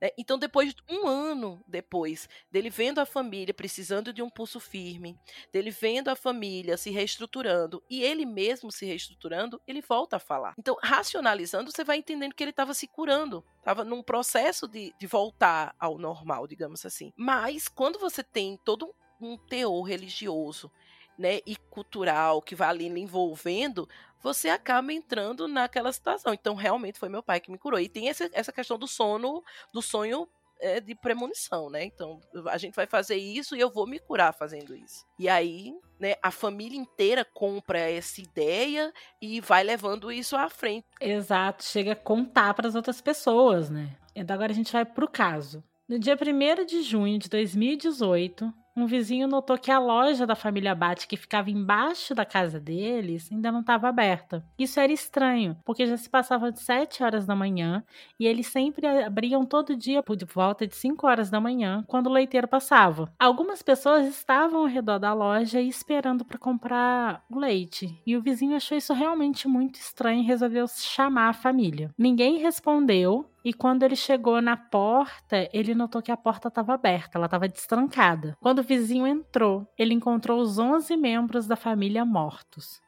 Né? 0.00 0.10
Então, 0.16 0.38
depois 0.38 0.74
um 0.88 1.06
ano 1.06 1.62
depois 1.66 2.26
dele 2.50 2.70
vendo 2.70 2.98
a 2.98 3.04
família 3.04 3.52
precisando 3.52 4.10
de 4.10 4.22
um 4.22 4.30
pulso 4.30 4.58
firme, 4.58 5.18
dele 5.52 5.70
vendo 5.70 6.08
a 6.08 6.16
família 6.16 6.78
se 6.78 6.90
reestruturando 6.90 7.82
e 7.90 8.02
ele 8.02 8.24
mesmo 8.24 8.72
se 8.72 8.86
reestruturando, 8.86 9.60
ele 9.66 9.82
volta 9.82 10.16
a 10.16 10.20
falar. 10.20 10.54
Então, 10.58 10.76
racionalizando, 10.82 11.70
você 11.70 11.84
vai 11.84 11.98
entendendo 11.98 12.34
que 12.34 12.42
ele 12.42 12.50
estava 12.50 12.72
se 12.72 12.86
curando, 12.86 13.44
estava 13.58 13.84
num 13.84 14.02
processo 14.02 14.66
de, 14.66 14.94
de 14.98 15.06
voltar 15.06 15.74
ao 15.78 15.98
normal, 15.98 16.46
digamos 16.46 16.86
assim. 16.86 17.12
Mas, 17.16 17.68
quando 17.68 17.98
você 17.98 18.22
tem 18.22 18.58
todo 18.64 18.94
um 19.20 19.36
teor 19.36 19.82
religioso 19.82 20.70
né, 21.18 21.40
e 21.44 21.56
cultural 21.56 22.40
que 22.40 22.54
vai 22.54 22.68
ali 22.68 22.86
envolvendo, 22.86 23.88
você 24.22 24.48
acaba 24.48 24.92
entrando 24.92 25.48
naquela 25.48 25.92
situação. 25.92 26.32
Então, 26.32 26.54
realmente 26.54 26.98
foi 26.98 27.08
meu 27.08 27.22
pai 27.22 27.40
que 27.40 27.50
me 27.50 27.58
curou. 27.58 27.80
E 27.80 27.88
tem 27.88 28.08
essa, 28.08 28.28
essa 28.32 28.52
questão 28.52 28.78
do 28.78 28.86
sono, 28.86 29.42
do 29.72 29.82
sonho 29.82 30.28
é, 30.60 30.80
de 30.80 30.94
premonição, 30.94 31.70
né? 31.70 31.84
Então, 31.84 32.20
a 32.46 32.58
gente 32.58 32.74
vai 32.74 32.86
fazer 32.86 33.16
isso 33.16 33.54
e 33.54 33.60
eu 33.60 33.70
vou 33.70 33.86
me 33.86 33.98
curar 33.98 34.32
fazendo 34.32 34.74
isso. 34.74 35.04
E 35.18 35.28
aí, 35.28 35.72
né, 35.98 36.14
a 36.22 36.30
família 36.30 36.78
inteira 36.78 37.24
compra 37.24 37.78
essa 37.78 38.20
ideia 38.20 38.92
e 39.20 39.40
vai 39.40 39.62
levando 39.62 40.10
isso 40.10 40.36
à 40.36 40.48
frente. 40.48 40.86
Exato, 41.00 41.64
chega 41.64 41.92
a 41.92 41.96
contar 41.96 42.54
para 42.54 42.68
as 42.68 42.74
outras 42.74 43.00
pessoas, 43.00 43.70
né? 43.70 43.96
Então 44.14 44.34
agora 44.34 44.52
a 44.52 44.54
gente 44.54 44.72
vai 44.72 44.84
pro 44.84 45.08
caso. 45.08 45.62
No 45.88 45.98
dia 45.98 46.16
1 46.20 46.66
de 46.66 46.82
junho 46.82 47.18
de 47.18 47.28
2018, 47.28 48.52
um 48.78 48.86
vizinho 48.86 49.26
notou 49.26 49.58
que 49.58 49.70
a 49.70 49.78
loja 49.78 50.26
da 50.26 50.34
família 50.34 50.74
Bate, 50.74 51.08
que 51.08 51.16
ficava 51.16 51.50
embaixo 51.50 52.14
da 52.14 52.24
casa 52.24 52.60
deles, 52.60 53.28
ainda 53.32 53.50
não 53.50 53.60
estava 53.60 53.88
aberta. 53.88 54.44
Isso 54.58 54.78
era 54.78 54.92
estranho, 54.92 55.56
porque 55.64 55.86
já 55.86 55.96
se 55.96 56.08
passava 56.08 56.52
de 56.52 56.60
7 56.60 57.02
horas 57.02 57.26
da 57.26 57.34
manhã 57.34 57.82
e 58.18 58.26
eles 58.26 58.46
sempre 58.46 58.86
abriam 58.86 59.44
todo 59.44 59.76
dia 59.76 60.02
por 60.02 60.16
volta 60.32 60.66
de 60.66 60.76
5 60.76 61.06
horas 61.06 61.30
da 61.30 61.40
manhã, 61.40 61.84
quando 61.86 62.06
o 62.06 62.12
leiteiro 62.12 62.46
passava. 62.46 63.12
Algumas 63.18 63.62
pessoas 63.62 64.06
estavam 64.06 64.60
ao 64.60 64.66
redor 64.66 64.98
da 64.98 65.12
loja 65.12 65.60
esperando 65.60 66.24
para 66.24 66.38
comprar 66.38 67.24
o 67.30 67.38
leite, 67.38 68.00
e 68.06 68.16
o 68.16 68.22
vizinho 68.22 68.56
achou 68.56 68.78
isso 68.78 68.94
realmente 68.94 69.48
muito 69.48 69.76
estranho 69.76 70.22
e 70.22 70.26
resolveu 70.26 70.66
chamar 70.68 71.28
a 71.28 71.32
família. 71.32 71.90
Ninguém 71.98 72.38
respondeu, 72.38 73.28
e 73.44 73.52
quando 73.52 73.82
ele 73.82 73.96
chegou 73.96 74.42
na 74.42 74.56
porta, 74.56 75.48
ele 75.52 75.74
notou 75.74 76.02
que 76.02 76.12
a 76.12 76.16
porta 76.16 76.48
estava 76.48 76.74
aberta, 76.74 77.18
ela 77.18 77.26
estava 77.26 77.48
destrancada. 77.48 78.36
Quando 78.40 78.58
o 78.58 78.64
vizinho 78.64 79.06
entrou, 79.06 79.66
ele 79.78 79.94
encontrou 79.94 80.40
os 80.40 80.58
11 80.58 80.96
membros 80.96 81.46
da 81.46 81.56
família 81.56 82.04
mortos. 82.04 82.80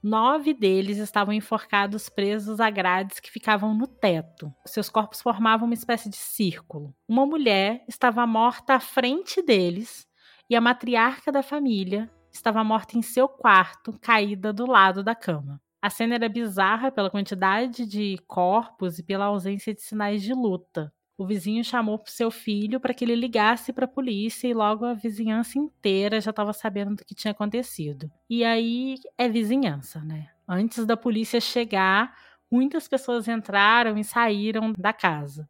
Nove 0.00 0.54
deles 0.54 0.98
estavam 0.98 1.34
enforcados 1.34 2.08
presos 2.08 2.60
a 2.60 2.70
grades 2.70 3.18
que 3.18 3.32
ficavam 3.32 3.74
no 3.74 3.88
teto. 3.88 4.54
Seus 4.64 4.88
corpos 4.88 5.20
formavam 5.20 5.66
uma 5.66 5.74
espécie 5.74 6.08
de 6.08 6.16
círculo. 6.16 6.94
Uma 7.08 7.26
mulher 7.26 7.84
estava 7.88 8.24
morta 8.24 8.74
à 8.74 8.80
frente 8.80 9.42
deles 9.42 10.06
e 10.48 10.54
a 10.54 10.60
matriarca 10.60 11.32
da 11.32 11.42
família 11.42 12.08
estava 12.30 12.62
morta 12.62 12.96
em 12.96 13.02
seu 13.02 13.28
quarto, 13.28 13.98
caída 14.00 14.52
do 14.52 14.66
lado 14.66 15.02
da 15.02 15.16
cama. 15.16 15.60
A 15.80 15.90
cena 15.90 16.16
era 16.16 16.28
bizarra 16.28 16.90
pela 16.90 17.10
quantidade 17.10 17.86
de 17.86 18.18
corpos 18.26 18.98
e 18.98 19.02
pela 19.02 19.26
ausência 19.26 19.72
de 19.72 19.80
sinais 19.80 20.22
de 20.22 20.34
luta. 20.34 20.92
O 21.16 21.26
vizinho 21.26 21.64
chamou 21.64 22.00
seu 22.06 22.30
filho 22.30 22.78
para 22.78 22.94
que 22.94 23.04
ele 23.04 23.14
ligasse 23.14 23.72
para 23.72 23.84
a 23.84 23.88
polícia 23.88 24.46
e 24.46 24.54
logo 24.54 24.84
a 24.84 24.94
vizinhança 24.94 25.58
inteira 25.58 26.20
já 26.20 26.30
estava 26.30 26.52
sabendo 26.52 26.94
do 26.94 27.04
que 27.04 27.14
tinha 27.14 27.32
acontecido. 27.32 28.10
E 28.30 28.44
aí 28.44 28.96
é 29.16 29.28
vizinhança, 29.28 30.00
né? 30.04 30.28
Antes 30.46 30.86
da 30.86 30.96
polícia 30.96 31.40
chegar, 31.40 32.16
muitas 32.50 32.86
pessoas 32.86 33.26
entraram 33.26 33.98
e 33.98 34.04
saíram 34.04 34.72
da 34.78 34.92
casa. 34.92 35.48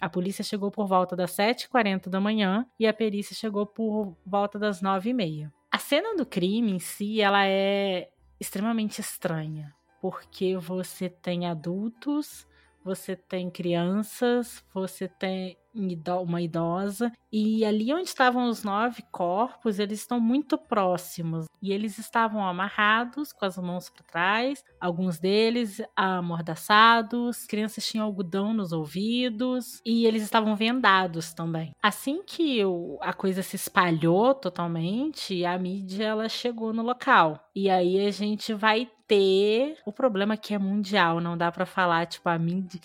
A 0.00 0.08
polícia 0.08 0.42
chegou 0.42 0.70
por 0.70 0.86
volta 0.86 1.14
das 1.14 1.30
7h40 1.30 2.08
da 2.08 2.20
manhã 2.20 2.66
e 2.78 2.86
a 2.86 2.92
perícia 2.92 3.36
chegou 3.36 3.66
por 3.66 4.16
volta 4.26 4.58
das 4.58 4.82
9h30. 4.82 5.50
A 5.70 5.78
cena 5.78 6.16
do 6.16 6.26
crime 6.26 6.72
em 6.72 6.78
si, 6.78 7.20
ela 7.20 7.46
é 7.46 8.10
extremamente 8.40 9.00
estranha, 9.00 9.74
porque 10.00 10.56
você 10.56 11.08
tem 11.08 11.46
adultos, 11.46 12.46
você 12.84 13.16
tem 13.16 13.50
crianças, 13.50 14.64
você 14.72 15.08
tem 15.08 15.56
uma 15.74 16.40
idosa. 16.40 17.12
E 17.32 17.64
ali 17.64 17.92
onde 17.92 18.08
estavam 18.08 18.48
os 18.48 18.62
nove 18.62 19.02
corpos, 19.10 19.78
eles 19.78 20.00
estão 20.00 20.20
muito 20.20 20.56
próximos. 20.56 21.46
E 21.60 21.72
eles 21.72 21.98
estavam 21.98 22.46
amarrados 22.46 23.32
com 23.32 23.44
as 23.44 23.56
mãos 23.56 23.88
para 23.88 24.04
trás, 24.04 24.62
alguns 24.80 25.18
deles 25.18 25.82
amordaçados, 25.96 27.46
crianças 27.46 27.86
tinham 27.86 28.06
algodão 28.06 28.52
nos 28.52 28.70
ouvidos 28.70 29.80
e 29.84 30.06
eles 30.06 30.22
estavam 30.22 30.54
vendados 30.54 31.32
também. 31.32 31.72
Assim 31.82 32.22
que 32.22 32.60
a 33.00 33.12
coisa 33.12 33.42
se 33.42 33.56
espalhou 33.56 34.34
totalmente, 34.34 35.44
a 35.44 35.58
mídia 35.58 36.04
ela 36.04 36.28
chegou 36.28 36.72
no 36.72 36.82
local. 36.82 37.48
E 37.54 37.70
aí 37.70 38.06
a 38.06 38.10
gente 38.10 38.52
vai 38.52 38.88
ter 39.06 39.76
o 39.84 39.92
problema 39.92 40.36
que 40.36 40.54
é 40.54 40.58
mundial, 40.58 41.20
não 41.20 41.36
dá 41.36 41.50
para 41.52 41.66
falar 41.66 42.06
tipo 42.06 42.28
a 42.28 42.38
mídia 42.38 42.80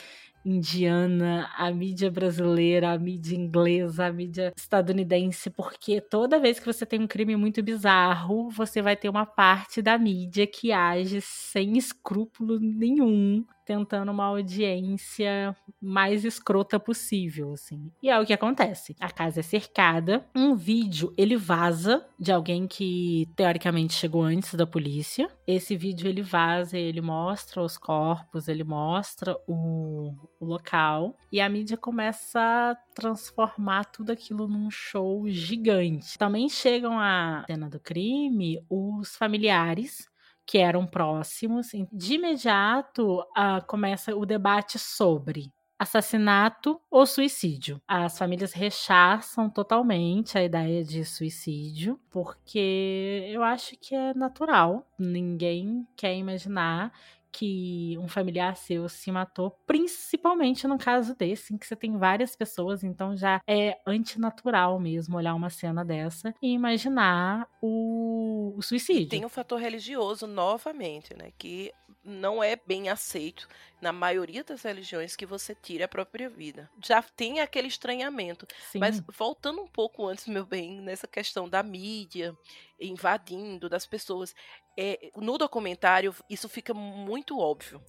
indiana, 0.45 1.49
a 1.57 1.71
mídia 1.71 2.09
brasileira, 2.09 2.91
a 2.91 2.97
mídia 2.97 3.35
inglesa, 3.35 4.05
a 4.05 4.13
mídia 4.13 4.53
estadunidense, 4.57 5.49
porque 5.49 6.01
toda 6.01 6.39
vez 6.39 6.59
que 6.59 6.65
você 6.65 6.85
tem 6.85 7.01
um 7.01 7.07
crime 7.07 7.35
muito 7.35 7.61
bizarro, 7.61 8.49
você 8.49 8.81
vai 8.81 8.95
ter 8.95 9.09
uma 9.09 9.25
parte 9.25 9.81
da 9.81 9.97
mídia 9.97 10.47
que 10.47 10.71
age 10.71 11.21
sem 11.21 11.77
escrúpulo 11.77 12.59
nenhum 12.59 13.45
tentando 13.69 14.11
uma 14.11 14.25
audiência 14.25 15.55
mais 15.79 16.25
escrota 16.25 16.79
possível, 16.79 17.53
assim. 17.53 17.91
E 18.01 18.09
é 18.09 18.19
o 18.19 18.25
que 18.25 18.33
acontece. 18.33 18.95
A 18.99 19.11
casa 19.11 19.41
é 19.41 19.43
cercada, 19.43 20.25
um 20.35 20.55
vídeo 20.55 21.13
ele 21.15 21.37
vaza 21.37 22.03
de 22.19 22.31
alguém 22.31 22.65
que 22.65 23.29
teoricamente 23.35 23.93
chegou 23.93 24.23
antes 24.23 24.55
da 24.55 24.65
polícia. 24.65 25.29
Esse 25.45 25.77
vídeo 25.77 26.09
ele 26.09 26.23
vaza, 26.23 26.79
ele 26.79 26.99
mostra 26.99 27.61
os 27.61 27.77
corpos, 27.77 28.47
ele 28.47 28.63
mostra 28.63 29.37
o, 29.47 30.15
o 30.39 30.45
local 30.45 31.15
e 31.31 31.39
a 31.39 31.47
mídia 31.47 31.77
começa 31.77 32.39
a 32.39 32.75
transformar 32.95 33.85
tudo 33.85 34.11
aquilo 34.11 34.47
num 34.47 34.71
show 34.71 35.29
gigante. 35.29 36.17
Também 36.17 36.49
chegam 36.49 36.99
à 36.99 37.43
cena 37.45 37.69
do 37.69 37.79
crime 37.79 38.65
os 38.67 39.15
familiares 39.15 40.09
que 40.49 40.57
eram 40.57 40.87
próximos. 40.87 41.67
De 41.93 42.15
imediato, 42.15 43.19
uh, 43.19 43.63
começa 43.67 44.15
o 44.15 44.25
debate 44.25 44.79
sobre 44.79 45.53
assassinato 45.77 46.81
ou 46.89 47.05
suicídio. 47.05 47.79
As 47.87 48.17
famílias 48.17 48.51
rechaçam 48.51 49.47
totalmente 49.47 50.39
a 50.39 50.43
ideia 50.43 50.83
de 50.83 51.05
suicídio, 51.05 51.99
porque 52.09 53.29
eu 53.31 53.43
acho 53.43 53.77
que 53.79 53.93
é 53.93 54.11
natural. 54.15 54.87
Ninguém 54.97 55.87
quer 55.95 56.15
imaginar 56.15 56.91
que 57.31 57.97
um 57.99 58.07
familiar 58.07 58.55
seu 58.55 58.87
se 58.89 59.11
matou, 59.11 59.51
principalmente 59.65 60.67
no 60.67 60.77
caso 60.77 61.15
desse, 61.15 61.53
em 61.53 61.57
que 61.57 61.65
você 61.65 61.75
tem 61.75 61.97
várias 61.97 62.35
pessoas, 62.35 62.83
então 62.83 63.15
já 63.15 63.41
é 63.47 63.77
antinatural 63.85 64.79
mesmo 64.79 65.17
olhar 65.17 65.35
uma 65.35 65.49
cena 65.49 65.83
dessa 65.85 66.33
e 66.41 66.51
imaginar 66.51 67.47
o, 67.61 68.53
o 68.57 68.61
suicídio. 68.61 69.09
Tem 69.09 69.25
o 69.25 69.29
fator 69.29 69.59
religioso 69.59 70.27
novamente, 70.27 71.15
né? 71.15 71.31
Que 71.37 71.71
não 72.03 72.43
é 72.43 72.55
bem 72.55 72.89
aceito 72.89 73.47
na 73.81 73.91
maioria 73.91 74.43
das 74.43 74.63
religiões 74.63 75.15
que 75.15 75.25
você 75.25 75.53
tire 75.53 75.83
a 75.83 75.87
própria 75.87 76.29
vida. 76.29 76.69
Já 76.83 77.01
tem 77.01 77.39
aquele 77.39 77.67
estranhamento. 77.67 78.47
Sim. 78.71 78.79
Mas 78.79 79.01
voltando 79.17 79.61
um 79.61 79.67
pouco 79.67 80.05
antes, 80.05 80.27
meu 80.27 80.45
bem, 80.45 80.81
nessa 80.81 81.07
questão 81.07 81.47
da 81.47 81.61
mídia 81.61 82.35
invadindo 82.79 83.69
das 83.69 83.85
pessoas, 83.85 84.33
é, 84.81 85.11
no 85.17 85.37
documentário 85.37 86.15
isso 86.29 86.47
fica 86.47 86.73
muito 86.73 87.37
óbvio. 87.37 87.83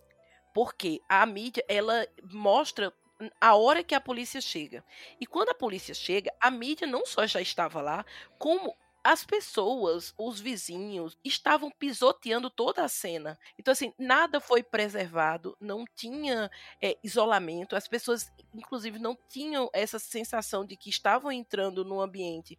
Porque 0.52 1.00
a 1.08 1.24
mídia, 1.24 1.64
ela 1.68 2.04
mostra 2.24 2.92
a 3.40 3.54
hora 3.54 3.84
que 3.84 3.94
a 3.94 4.00
polícia 4.00 4.40
chega. 4.40 4.84
E 5.20 5.26
quando 5.26 5.50
a 5.50 5.54
polícia 5.54 5.94
chega, 5.94 6.34
a 6.40 6.50
mídia 6.50 6.88
não 6.88 7.06
só 7.06 7.24
já 7.28 7.40
estava 7.40 7.80
lá, 7.80 8.04
como 8.36 8.74
as 9.04 9.24
pessoas, 9.24 10.12
os 10.18 10.40
vizinhos, 10.40 11.16
estavam 11.24 11.70
pisoteando 11.70 12.50
toda 12.50 12.84
a 12.84 12.88
cena. 12.88 13.38
Então, 13.56 13.70
assim, 13.70 13.94
nada 13.96 14.40
foi 14.40 14.60
preservado, 14.60 15.56
não 15.60 15.84
tinha 15.94 16.50
é, 16.82 16.98
isolamento, 17.04 17.76
as 17.76 17.86
pessoas, 17.86 18.32
inclusive, 18.52 18.98
não 18.98 19.16
tinham 19.28 19.70
essa 19.72 20.00
sensação 20.00 20.66
de 20.66 20.76
que 20.76 20.90
estavam 20.90 21.30
entrando 21.30 21.84
num 21.84 22.00
ambiente 22.00 22.58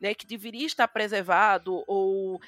né, 0.00 0.14
que 0.14 0.26
deveria 0.26 0.66
estar 0.66 0.88
preservado 0.88 1.82
ou 1.86 2.40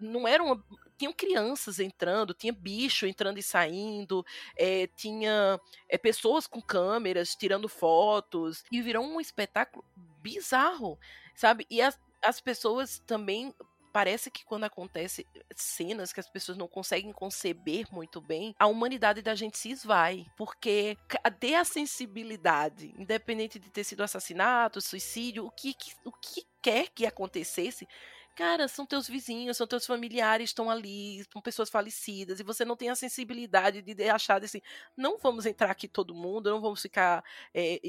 não 0.00 0.26
eram 0.26 0.62
tinham 0.96 1.12
crianças 1.12 1.80
entrando, 1.80 2.34
tinha 2.34 2.52
bicho 2.52 3.06
entrando 3.06 3.38
e 3.38 3.42
saindo, 3.42 4.24
é, 4.56 4.86
tinha 4.96 5.60
é, 5.88 5.98
pessoas 5.98 6.46
com 6.46 6.62
câmeras 6.62 7.34
tirando 7.34 7.68
fotos 7.68 8.64
e 8.70 8.80
virou 8.80 9.04
um 9.04 9.20
espetáculo 9.20 9.84
bizarro, 10.20 10.98
sabe? 11.34 11.66
E 11.68 11.82
as, 11.82 11.98
as 12.22 12.40
pessoas 12.40 13.00
também 13.00 13.52
parece 13.94 14.28
que 14.28 14.44
quando 14.44 14.64
acontece 14.64 15.24
cenas 15.54 16.12
que 16.12 16.18
as 16.18 16.28
pessoas 16.28 16.58
não 16.58 16.66
conseguem 16.66 17.12
conceber 17.12 17.86
muito 17.92 18.20
bem, 18.20 18.52
a 18.58 18.66
humanidade 18.66 19.22
da 19.22 19.36
gente 19.36 19.56
se 19.56 19.70
esvai. 19.70 20.26
Porque 20.36 20.98
cadê 21.06 21.54
a 21.54 21.64
sensibilidade? 21.64 22.92
Independente 22.98 23.56
de 23.56 23.70
ter 23.70 23.84
sido 23.84 24.02
assassinato, 24.02 24.80
suicídio, 24.80 25.46
o 25.46 25.50
que, 25.52 25.76
o 26.04 26.10
que 26.10 26.44
quer 26.60 26.88
que 26.88 27.06
acontecesse, 27.06 27.86
Cara, 28.34 28.66
são 28.66 28.84
teus 28.84 29.06
vizinhos, 29.06 29.56
são 29.56 29.64
teus 29.66 29.86
familiares, 29.86 30.50
estão 30.50 30.68
ali, 30.68 31.22
são 31.32 31.40
pessoas 31.40 31.70
falecidas, 31.70 32.40
e 32.40 32.42
você 32.42 32.64
não 32.64 32.76
tem 32.76 32.90
a 32.90 32.96
sensibilidade 32.96 33.80
de 33.80 34.08
achar 34.10 34.42
assim, 34.42 34.60
não 34.96 35.16
vamos 35.18 35.46
entrar 35.46 35.70
aqui 35.70 35.86
todo 35.86 36.12
mundo, 36.16 36.50
não 36.50 36.60
vamos 36.60 36.82
ficar 36.82 37.24
é, 37.54 37.80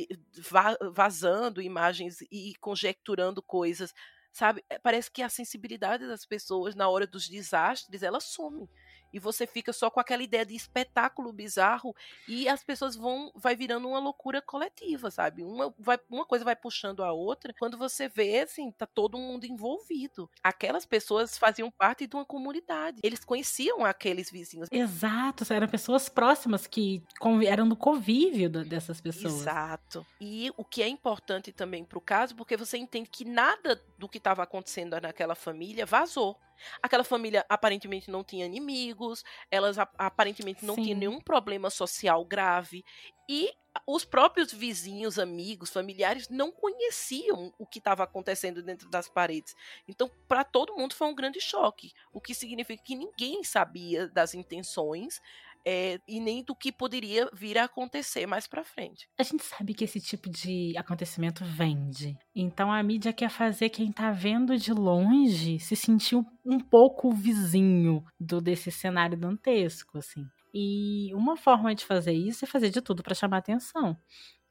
vazando 0.93 1.61
imagens 1.61 2.21
e 2.31 2.53
conjecturando 2.59 3.41
coisas, 3.41 3.91
sabe? 4.31 4.63
Eh, 4.69 4.77
parece 4.79 5.09
que 5.09 5.23
a 5.23 5.29
sensibilidade 5.29 6.05
das 6.07 6.25
pessoas 6.27 6.75
na 6.75 6.87
hora 6.89 7.07
dos 7.07 7.27
desastres, 7.27 8.03
ela 8.03 8.19
some 8.19 8.69
e 9.15 9.19
você 9.19 9.47
fica 9.47 9.71
só 9.71 9.89
com 9.89 10.01
aquela 10.01 10.21
ideia 10.21 10.45
de 10.45 10.53
espetáculo 10.53 11.31
bizarro 11.31 11.95
e 12.27 12.49
as 12.49 12.61
pessoas 12.65 12.97
vão 12.97 13.31
vai 13.33 13.55
virando 13.55 13.87
uma 13.87 13.97
loucura 13.97 14.41
coletiva, 14.41 15.09
sabe? 15.09 15.41
Uma, 15.41 15.73
vai, 15.79 15.97
uma 16.09 16.25
coisa 16.25 16.43
vai 16.43 16.53
puxando 16.53 17.01
a 17.01 17.13
outra. 17.13 17.53
Quando 17.57 17.77
você 17.77 18.09
vê, 18.09 18.39
assim, 18.39 18.69
tá 18.71 18.85
todo 18.85 19.17
mundo 19.17 19.45
envolvido. 19.45 20.29
Aquelas 20.43 20.85
pessoas 20.85 21.37
faziam 21.37 21.71
parte 21.71 22.05
de 22.05 22.13
uma 22.13 22.25
comunidade. 22.25 22.99
Eles 23.01 23.23
conheciam 23.23 23.85
aqueles 23.85 24.29
vizinhos. 24.29 24.67
Exato, 24.69 25.45
eram 25.53 25.69
pessoas 25.69 26.09
próximas 26.09 26.67
que 26.67 27.01
eram 27.47 27.69
do 27.69 27.77
convívio 27.77 28.49
dessas 28.49 28.99
pessoas. 28.99 29.33
Exato. 29.33 30.05
E 30.19 30.51
o 30.57 30.65
que 30.65 30.83
é 30.83 30.89
importante 30.89 31.53
também 31.53 31.85
pro 31.85 32.01
caso, 32.01 32.35
porque 32.35 32.57
você 32.57 32.77
entende 32.77 33.09
que 33.09 33.23
nada 33.23 33.81
do 33.97 34.09
que 34.09 34.17
estava 34.17 34.43
acontecendo 34.43 34.99
naquela 34.99 35.35
família 35.35 35.85
vazou. 35.85 36.37
Aquela 36.81 37.03
família 37.03 37.45
aparentemente 37.49 38.09
não 38.09 38.23
tinha 38.23 38.45
inimigos, 38.45 39.23
elas 39.49 39.77
aparentemente 39.77 40.65
não 40.65 40.75
Sim. 40.75 40.83
tinham 40.83 40.99
nenhum 40.99 41.19
problema 41.19 41.69
social 41.69 42.23
grave. 42.25 42.83
E 43.27 43.51
os 43.85 44.05
próprios 44.05 44.53
vizinhos, 44.53 45.19
amigos, 45.19 45.69
familiares 45.69 46.29
não 46.29 46.51
conheciam 46.51 47.53
o 47.57 47.65
que 47.65 47.79
estava 47.79 48.03
acontecendo 48.03 48.63
dentro 48.63 48.89
das 48.89 49.09
paredes. 49.09 49.53
Então, 49.87 50.09
para 50.27 50.43
todo 50.43 50.75
mundo 50.75 50.93
foi 50.93 51.07
um 51.07 51.15
grande 51.15 51.41
choque, 51.41 51.91
o 52.13 52.21
que 52.21 52.33
significa 52.33 52.81
que 52.83 52.95
ninguém 52.95 53.43
sabia 53.43 54.07
das 54.07 54.33
intenções 54.33 55.19
é, 55.65 55.99
e 56.07 56.19
nem 56.19 56.43
do 56.43 56.55
que 56.55 56.71
poderia 56.71 57.29
vir 57.33 57.57
a 57.57 57.63
acontecer 57.63 58.27
mais 58.27 58.45
para 58.45 58.63
frente. 58.63 59.09
A 59.17 59.23
gente 59.23 59.43
sabe 59.43 59.73
que 59.73 59.83
esse 59.83 59.99
tipo 59.99 60.29
de 60.29 60.77
acontecimento 60.77 61.43
vende. 61.43 62.15
Então 62.35 62.71
a 62.71 62.81
mídia 62.83 63.11
quer 63.11 63.29
fazer 63.29 63.69
quem 63.69 63.91
tá 63.91 64.11
vendo 64.11 64.57
de 64.57 64.71
longe 64.71 65.59
se 65.59 65.75
sentir 65.75 66.15
um 66.45 66.59
pouco 66.59 67.11
vizinho 67.11 68.03
do 68.19 68.39
desse 68.39 68.71
cenário 68.71 69.17
dantesco, 69.17 69.97
assim. 69.97 70.25
E 70.53 71.13
uma 71.13 71.35
forma 71.35 71.75
de 71.75 71.83
fazer 71.83 72.13
isso 72.13 72.45
é 72.45 72.47
fazer 72.47 72.69
de 72.69 72.81
tudo 72.81 73.03
para 73.03 73.15
chamar 73.15 73.39
atenção. 73.39 73.97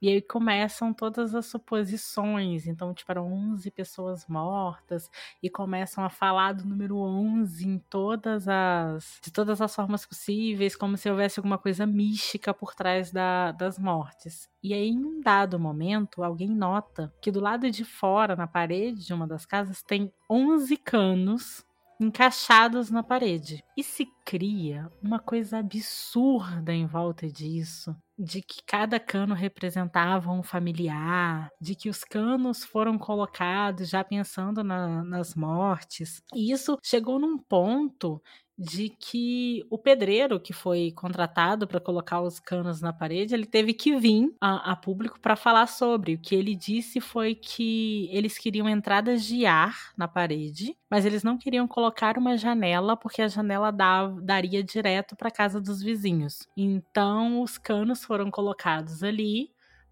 E 0.05 0.09
aí 0.11 0.21
começam 0.21 0.93
todas 0.93 1.35
as 1.35 1.47
suposições. 1.47 2.67
Então, 2.67 2.93
tipo, 2.93 3.11
eram 3.11 3.33
11 3.33 3.71
pessoas 3.71 4.27
mortas 4.29 5.11
e 5.43 5.49
começam 5.49 6.05
a 6.05 6.11
falar 6.11 6.53
do 6.53 6.67
número 6.67 6.99
11 6.99 7.67
em 7.67 7.79
todas 7.79 8.47
as 8.47 9.19
de 9.23 9.33
todas 9.33 9.63
as 9.63 9.75
formas 9.75 10.05
possíveis, 10.05 10.77
como 10.77 10.99
se 10.99 11.09
houvesse 11.09 11.39
alguma 11.39 11.57
coisa 11.57 11.87
mística 11.87 12.53
por 12.53 12.75
trás 12.75 13.11
da, 13.11 13.53
das 13.53 13.79
mortes. 13.79 14.47
E 14.63 14.75
aí, 14.75 14.91
em 14.91 15.03
um 15.03 15.23
dado 15.23 15.59
momento, 15.59 16.23
alguém 16.23 16.51
nota 16.51 17.11
que 17.23 17.31
do 17.31 17.41
lado 17.41 17.71
de 17.71 17.83
fora, 17.83 18.37
na 18.37 18.47
parede 18.47 19.07
de 19.07 19.15
uma 19.15 19.27
das 19.27 19.47
casas, 19.47 19.83
tem 19.83 20.13
11 20.29 20.77
canos 20.77 21.65
encaixados 22.05 22.91
na 22.91 23.03
parede. 23.03 23.63
E 23.77 23.83
se 23.83 24.07
cria 24.25 24.91
uma 25.03 25.19
coisa 25.19 25.59
absurda 25.59 26.73
em 26.73 26.87
volta 26.87 27.29
disso, 27.29 27.97
de 28.19 28.41
que 28.41 28.63
cada 28.65 29.01
cano 29.01 29.35
representava 29.35 30.31
um 30.31 30.43
familiar, 30.43 31.51
de 31.61 31.75
que 31.75 31.89
os 31.89 32.05
canos 32.05 32.65
foram 32.65 32.97
colocados 32.97 33.89
já 33.89 34.05
pensando 34.05 34.63
na, 34.63 35.03
nas 35.03 35.35
mortes. 35.35 36.23
E 36.35 36.53
isso 36.53 36.79
chegou 36.83 37.19
num 37.19 37.39
ponto 37.39 38.23
de 38.57 38.89
que 38.89 39.65
o 39.69 39.77
pedreiro 39.77 40.39
que 40.39 40.53
foi 40.53 40.93
contratado 40.93 41.67
para 41.67 41.81
colocar 41.81 42.21
os 42.21 42.39
canos 42.39 42.81
na 42.81 42.93
parede, 42.93 43.35
ele 43.35 43.47
teve 43.47 43.75
que 43.75 43.97
vir 43.97 44.33
a, 44.41 44.73
a 44.73 44.77
público 44.77 45.19
para 45.19 45.35
falar 45.35 45.67
sobre. 45.67 46.15
O 46.15 46.19
que 46.19 46.35
ele 46.35 46.55
disse 46.55 47.01
foi 47.01 47.35
que 47.35 48.09
eles 48.13 48.39
queriam 48.39 48.69
entradas 48.69 49.25
de 49.25 49.45
ar 49.45 49.93
na 49.97 50.07
parede, 50.07 50.77
mas 50.89 51.05
eles 51.05 51.25
não 51.25 51.37
queriam 51.37 51.67
colocar 51.67 52.17
uma 52.17 52.37
janela 52.37 52.97
porque 52.97 53.23
a 53.23 53.29
janela 53.29 53.73
dava, 53.73 54.21
daria 54.21 54.63
direto 54.63 55.17
para 55.17 55.31
casa 55.31 55.61
dos 55.61 55.83
vizinhos. 55.83 56.49
Então 56.57 57.43
os 57.43 57.59
canos 57.59 58.05
foram 58.05 58.31
colocados 58.31 59.03
ali 59.03 59.51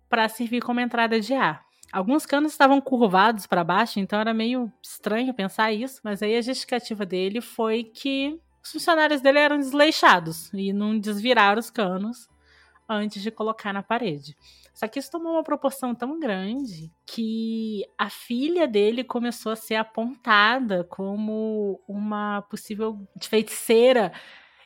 para 0.08 0.28
servir 0.28 0.62
como 0.62 0.78
entrada 0.78 1.20
de 1.20 1.34
ar. 1.34 1.64
Alguns 1.92 2.24
canos 2.24 2.52
estavam 2.52 2.80
curvados 2.80 3.46
para 3.46 3.62
baixo, 3.62 4.00
então 4.00 4.18
era 4.18 4.32
meio 4.32 4.72
estranho 4.82 5.34
pensar 5.34 5.72
isso, 5.72 6.00
mas 6.02 6.22
aí 6.22 6.36
a 6.36 6.40
justificativa 6.40 7.04
dele 7.04 7.42
foi 7.42 7.84
que 7.84 8.40
os 8.62 8.70
funcionários 8.72 9.20
dele 9.20 9.38
eram 9.38 9.58
desleixados 9.58 10.52
e 10.52 10.72
não 10.72 10.98
desviraram 10.98 11.58
os 11.58 11.70
canos 11.70 12.28
antes 12.88 13.22
de 13.22 13.30
colocar 13.30 13.72
na 13.72 13.82
parede. 13.82 14.36
Só 14.74 14.88
que 14.88 14.98
isso 14.98 15.10
tomou 15.10 15.32
uma 15.32 15.42
proporção 15.42 15.94
tão 15.94 16.18
grande 16.18 16.90
que 17.06 17.84
a 17.98 18.08
filha 18.08 18.66
dele 18.66 19.04
começou 19.04 19.52
a 19.52 19.56
ser 19.56 19.74
apontada 19.74 20.84
como 20.84 21.80
uma 21.86 22.42
possível 22.42 22.98
feiticeira 23.20 24.12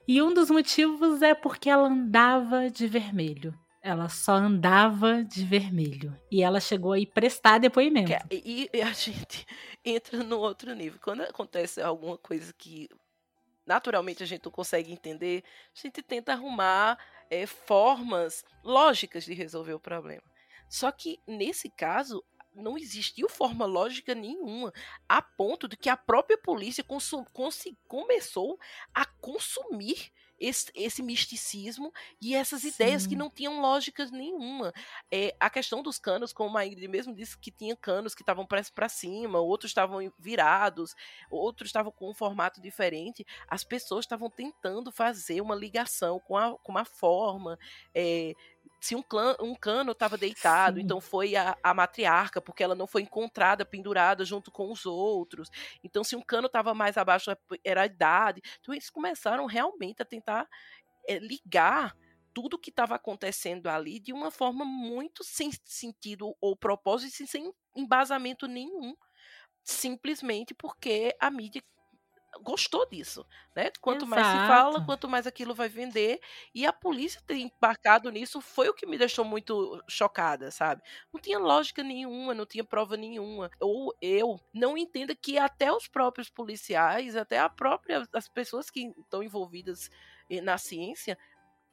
E 0.09 0.23
um 0.23 0.33
dos 0.33 0.51
motivos 0.51 1.21
é 1.21 1.35
porque 1.35 1.69
ela 1.69 1.89
andava 1.89 2.71
de 2.71 2.87
vermelho. 2.87 3.53
Ela 3.83 4.09
só 4.09 4.35
andava 4.35 5.25
de 5.25 5.45
vermelho. 5.45 6.17
E 6.31 6.43
ela 6.43 6.61
chegou 6.61 6.93
a 6.93 6.99
ir 6.99 7.07
prestar 7.07 7.59
depoimento. 7.59 8.13
E, 8.31 8.71
e 8.73 8.83
a 8.83 8.93
gente 8.93 9.45
entra 9.85 10.23
no 10.23 10.39
outro 10.39 10.75
nível. 10.75 11.01
Quando 11.03 11.23
acontece 11.23 11.81
alguma 11.81 12.17
coisa 12.17 12.53
que 12.57 12.89
naturalmente 13.67 14.23
a 14.23 14.27
gente 14.27 14.45
não 14.45 14.53
consegue 14.53 14.93
entender, 14.93 15.43
a 15.75 15.79
gente 15.79 16.03
tenta 16.03 16.33
arrumar 16.33 16.99
é, 17.29 17.47
formas 17.47 18.45
lógicas 18.63 19.25
de 19.25 19.35
resolver 19.35 19.75
o 19.75 19.81
problema. 19.81 20.23
Só 20.69 20.91
que 20.91 21.21
nesse 21.27 21.69
caso 21.69 22.25
não 22.57 22.77
existiu 22.79 23.29
forma 23.29 23.65
lógica 23.65 24.15
nenhuma, 24.15 24.73
a 25.09 25.21
ponto 25.21 25.69
de 25.69 25.77
que 25.77 25.89
a 25.89 25.97
própria 25.97 26.39
polícia 26.39 26.85
começou 27.89 28.59
a 28.95 29.05
consumir 29.05 30.13
esse, 30.39 30.71
esse, 30.75 31.03
misticismo 31.03 31.93
e 32.21 32.35
essas 32.35 32.63
Sim. 32.63 32.69
ideias 32.69 33.07
que 33.07 33.17
não 33.17 33.31
tinham 33.31 33.61
lógicas 33.61 34.11
nenhuma. 34.11 34.73
É, 35.11 35.35
a 35.41 35.49
questão 35.49 35.83
dos 35.83 35.99
canos, 35.99 36.33
como 36.33 36.57
a 36.59 36.67
Ingrid 36.67 36.89
mesmo 36.89 37.15
disse, 37.15 37.39
que 37.39 37.51
tinha 37.51 37.75
canos 37.75 38.15
que 38.15 38.23
estavam 38.23 38.47
para 38.47 38.89
cima, 38.89 39.41
outros 39.41 39.71
estavam 39.71 39.99
virados, 40.19 40.95
outros 41.31 41.69
estavam 41.69 41.91
com 41.91 42.11
um 42.11 42.15
formato 42.15 42.61
diferente. 42.61 43.27
As 43.49 43.65
pessoas 43.65 44.05
estavam 44.05 44.31
tentando 44.31 44.93
fazer 44.93 45.41
uma 45.41 45.55
ligação 45.55 46.21
com 46.21 46.37
a, 46.37 46.57
com 46.59 46.77
a 46.77 46.85
forma. 46.85 47.59
É, 47.95 48.35
se 48.81 48.95
um, 48.95 49.03
clã, 49.03 49.37
um 49.41 49.55
cano 49.55 49.93
estava 49.93 50.17
deitado, 50.17 50.77
Sim. 50.77 50.85
então 50.85 51.01
foi 51.01 51.35
a, 51.35 51.57
a, 51.63 51.75
matriarca, 51.75 52.41
porque 52.41 52.63
ela 52.63 52.75
não 52.75 52.87
foi 52.87 53.03
encontrada 53.03 53.65
pendurada 53.65 54.25
junto 54.25 54.51
com 54.51 54.71
os 54.71 54.87
outros. 54.87 55.51
Então, 55.83 56.05
se 56.05 56.15
um 56.15 56.23
cano 56.23 56.47
estava 56.47 56.75
mais 56.75 56.97
abaixo, 56.97 57.31
era 57.65 57.83
a 57.83 57.87
idade. 57.87 58.41
Então, 58.61 58.75
eles 58.75 58.91
começaram 58.91 59.47
realmente 59.47 60.03
a 60.03 60.05
tentar 60.05 60.49
é, 61.09 61.19
ligar 61.19 61.97
tudo 62.35 62.55
o 62.55 62.59
que 62.59 62.69
estava 62.69 62.95
acontecendo 62.97 63.67
ali 63.67 63.99
de 63.99 64.13
uma 64.13 64.31
forma 64.31 64.63
muito 64.65 65.25
sem 65.25 65.51
sentido 65.65 66.37
ou 66.39 66.55
propósito, 66.55 67.27
sem 67.27 67.51
embasamento 67.75 68.47
nenhum. 68.47 68.95
Simplesmente 69.65 70.55
porque 70.55 71.17
a 71.19 71.31
mídia 71.31 71.63
gostou 72.43 72.87
disso, 72.89 73.27
né? 73.55 73.71
Quanto 73.81 74.05
Exato. 74.05 74.11
mais 74.11 74.27
se 74.27 74.39
fala, 74.39 74.81
quanto 74.85 75.09
mais 75.09 75.27
aquilo 75.27 75.55
vai 75.55 75.69
vender. 75.69 76.21
E 76.55 76.67
a 76.67 76.73
polícia 76.73 77.21
ter 77.27 77.37
embarcado 77.37 78.11
nisso 78.11 78.41
foi 78.41 78.69
o 78.69 78.75
que 78.75 78.87
me 78.87 78.99
deixou 78.99 79.25
muito 79.25 79.83
chocada, 79.89 80.51
sabe? 80.51 80.83
Não 81.13 81.21
tinha 81.21 81.39
lógica 81.39 81.83
nenhuma, 81.83 82.35
não 82.35 82.47
tinha 82.47 82.65
prova 82.65 82.97
nenhuma. 82.97 83.51
Ou 83.61 83.95
eu 84.01 84.41
não 84.53 84.77
entenda 84.77 85.15
que 85.15 85.39
até 85.39 85.73
os 85.73 85.89
próprios 85.89 86.31
policiais, 86.31 87.17
até 87.17 87.39
a 87.39 87.49
própria 87.49 88.07
as 88.13 88.29
pessoas 88.29 88.71
que 88.71 88.93
estão 88.99 89.23
envolvidas 89.23 89.91
eh, 90.31 90.41
na 90.41 90.59
ciência 90.59 91.19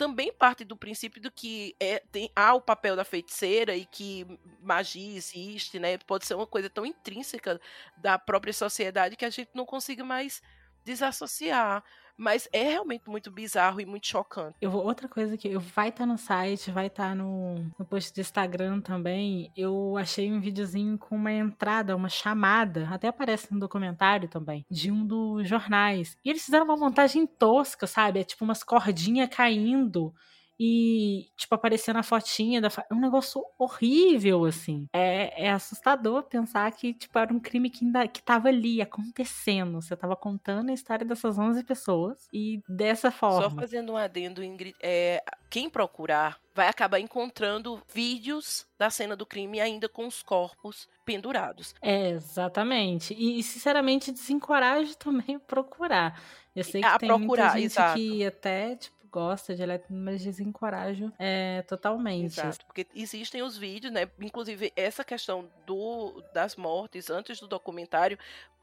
também 0.04 0.34
parte 0.34 0.66
do 0.66 0.76
princípio 0.76 1.22
do 1.22 1.32
que 1.32 1.78
é, 1.80 2.00
tem, 2.12 2.30
há 2.36 2.54
o 2.54 2.60
papel 2.60 2.94
da 2.94 3.06
feiticeira 3.06 3.74
e 3.74 3.86
que 3.86 4.28
magia 4.62 5.16
existe, 5.16 5.80
né? 5.80 5.98
Pode 5.98 6.26
ser 6.26 6.34
uma 6.34 6.46
coisa 6.46 6.70
tão 6.70 6.86
intrínseca 6.86 7.58
da 7.96 8.20
própria 8.20 8.52
sociedade 8.52 9.16
que 9.16 9.24
a 9.24 9.30
gente 9.30 9.52
não 9.54 9.66
consiga 9.66 10.04
mais 10.04 10.42
desassociar. 10.84 11.82
Mas 12.18 12.48
é 12.54 12.64
realmente 12.64 13.10
muito 13.10 13.32
bizarro 13.32 13.82
e 13.82 13.86
muito 13.86 14.08
chocante. 14.08 14.56
Eu 14.62 14.70
vou, 14.70 14.86
outra 14.86 15.08
coisa 15.08 15.38
que 15.38 15.48
eu, 15.48 15.60
vai 15.60 15.90
estar 15.90 16.06
tá 16.06 16.06
no 16.06 16.18
site, 16.18 16.72
vai 16.72 16.88
estar 16.88 17.10
tá 17.10 17.16
no, 17.16 17.56
no 17.78 17.86
post 17.86 18.14
do 18.14 18.22
Instagram 18.22 18.82
também. 18.82 19.52
Eu 19.56 19.98
achei 19.98 20.32
um 20.32 20.40
videozinho 20.40 20.98
com 20.98 21.16
uma 21.16 21.32
entrada, 21.32 21.96
uma 21.96 22.10
chamada, 22.10 22.88
até 22.92 23.08
aparece 23.08 23.54
no 23.54 23.60
documentário 23.60 24.30
também, 24.30 24.66
de 24.70 24.92
um 24.92 25.06
dos 25.06 25.48
jornais. 25.48 26.18
E 26.24 26.30
eles 26.30 26.46
fizeram 26.46 26.66
uma 26.66 26.78
montagem 26.78 27.26
tosca, 27.26 27.88
sabe? 27.88 28.20
É 28.20 28.24
tipo 28.24 28.44
umas 28.44 28.64
cordinhas 28.64 29.30
caindo 29.30 30.14
e, 30.60 31.30
tipo, 31.36 31.56
aparecendo 31.56 31.98
a 31.98 32.04
fotinha 32.04 32.62
da. 32.62 32.70
É 32.90 32.94
um 32.94 33.00
negócio 33.00 33.44
horrível, 33.58 34.46
assim. 34.46 34.88
É, 34.94 35.46
é 35.46 35.52
assustador 35.52 36.24
pensar 36.24 36.72
que, 36.72 36.94
tipo, 36.94 37.18
era 37.18 37.34
um 37.34 37.40
crime 37.40 37.70
que 37.70 37.86
ainda 37.86 38.08
que 38.08 38.22
tava 38.22 38.50
ali, 38.50 38.82
acontecendo. 38.82 39.82
Você 39.82 39.96
tava 39.96 40.16
contando 40.16 40.70
a 40.70 40.74
história 40.74 41.06
dessas 41.06 41.38
11 41.38 41.64
pessoas 41.64 42.28
e 42.32 42.62
dessa 42.68 43.12
forma. 43.12 43.50
Só 43.50 43.56
fazendo 43.56 43.94
um 43.94 43.98
adendo, 43.98 44.44
Ingrid, 44.44 44.76
é, 44.82 45.24
quem 45.50 45.70
procurar 45.70 46.40
vai 46.54 46.68
acabar 46.68 47.00
encontrando 47.00 47.82
vídeos 47.94 48.68
da 48.78 48.90
cena 48.90 49.16
do 49.16 49.26
crime 49.26 49.60
ainda 49.60 49.90
com 49.90 50.06
os 50.06 50.22
corpos 50.22 50.88
pendurados. 51.04 51.74
É, 51.82 52.12
exatamente. 52.12 53.16
E, 53.18 53.42
sinceramente, 53.42 54.12
desencorajo 54.12 54.96
também 54.98 55.40
procurar. 55.40 56.22
Eu 56.56 56.64
sei 56.64 56.82
que 56.82 56.88
a 56.88 57.00
tem 57.00 57.08
procurar, 57.08 57.44
muita 57.44 57.60
gente 57.60 57.72
exato. 57.72 58.00
que 58.00 58.26
até, 58.26 58.76
tipo, 58.76 59.03
gosta 59.14 59.54
de 59.54 59.62
elétrico, 59.62 59.94
mas 59.94 60.24
desencorajo 60.24 61.14
é, 61.20 61.62
totalmente. 61.62 62.40
Exato, 62.40 62.66
porque 62.66 62.88
existem 62.96 63.44
os 63.44 63.56
vídeos, 63.56 63.94
né? 63.94 64.10
Inclusive, 64.20 64.74
essa 64.76 65.04
questão 65.04 65.48
do, 65.68 66.24
das 66.34 66.56
mortes 66.56 67.12
antes 67.12 67.40
do 67.40 67.48
documentário 67.48 68.18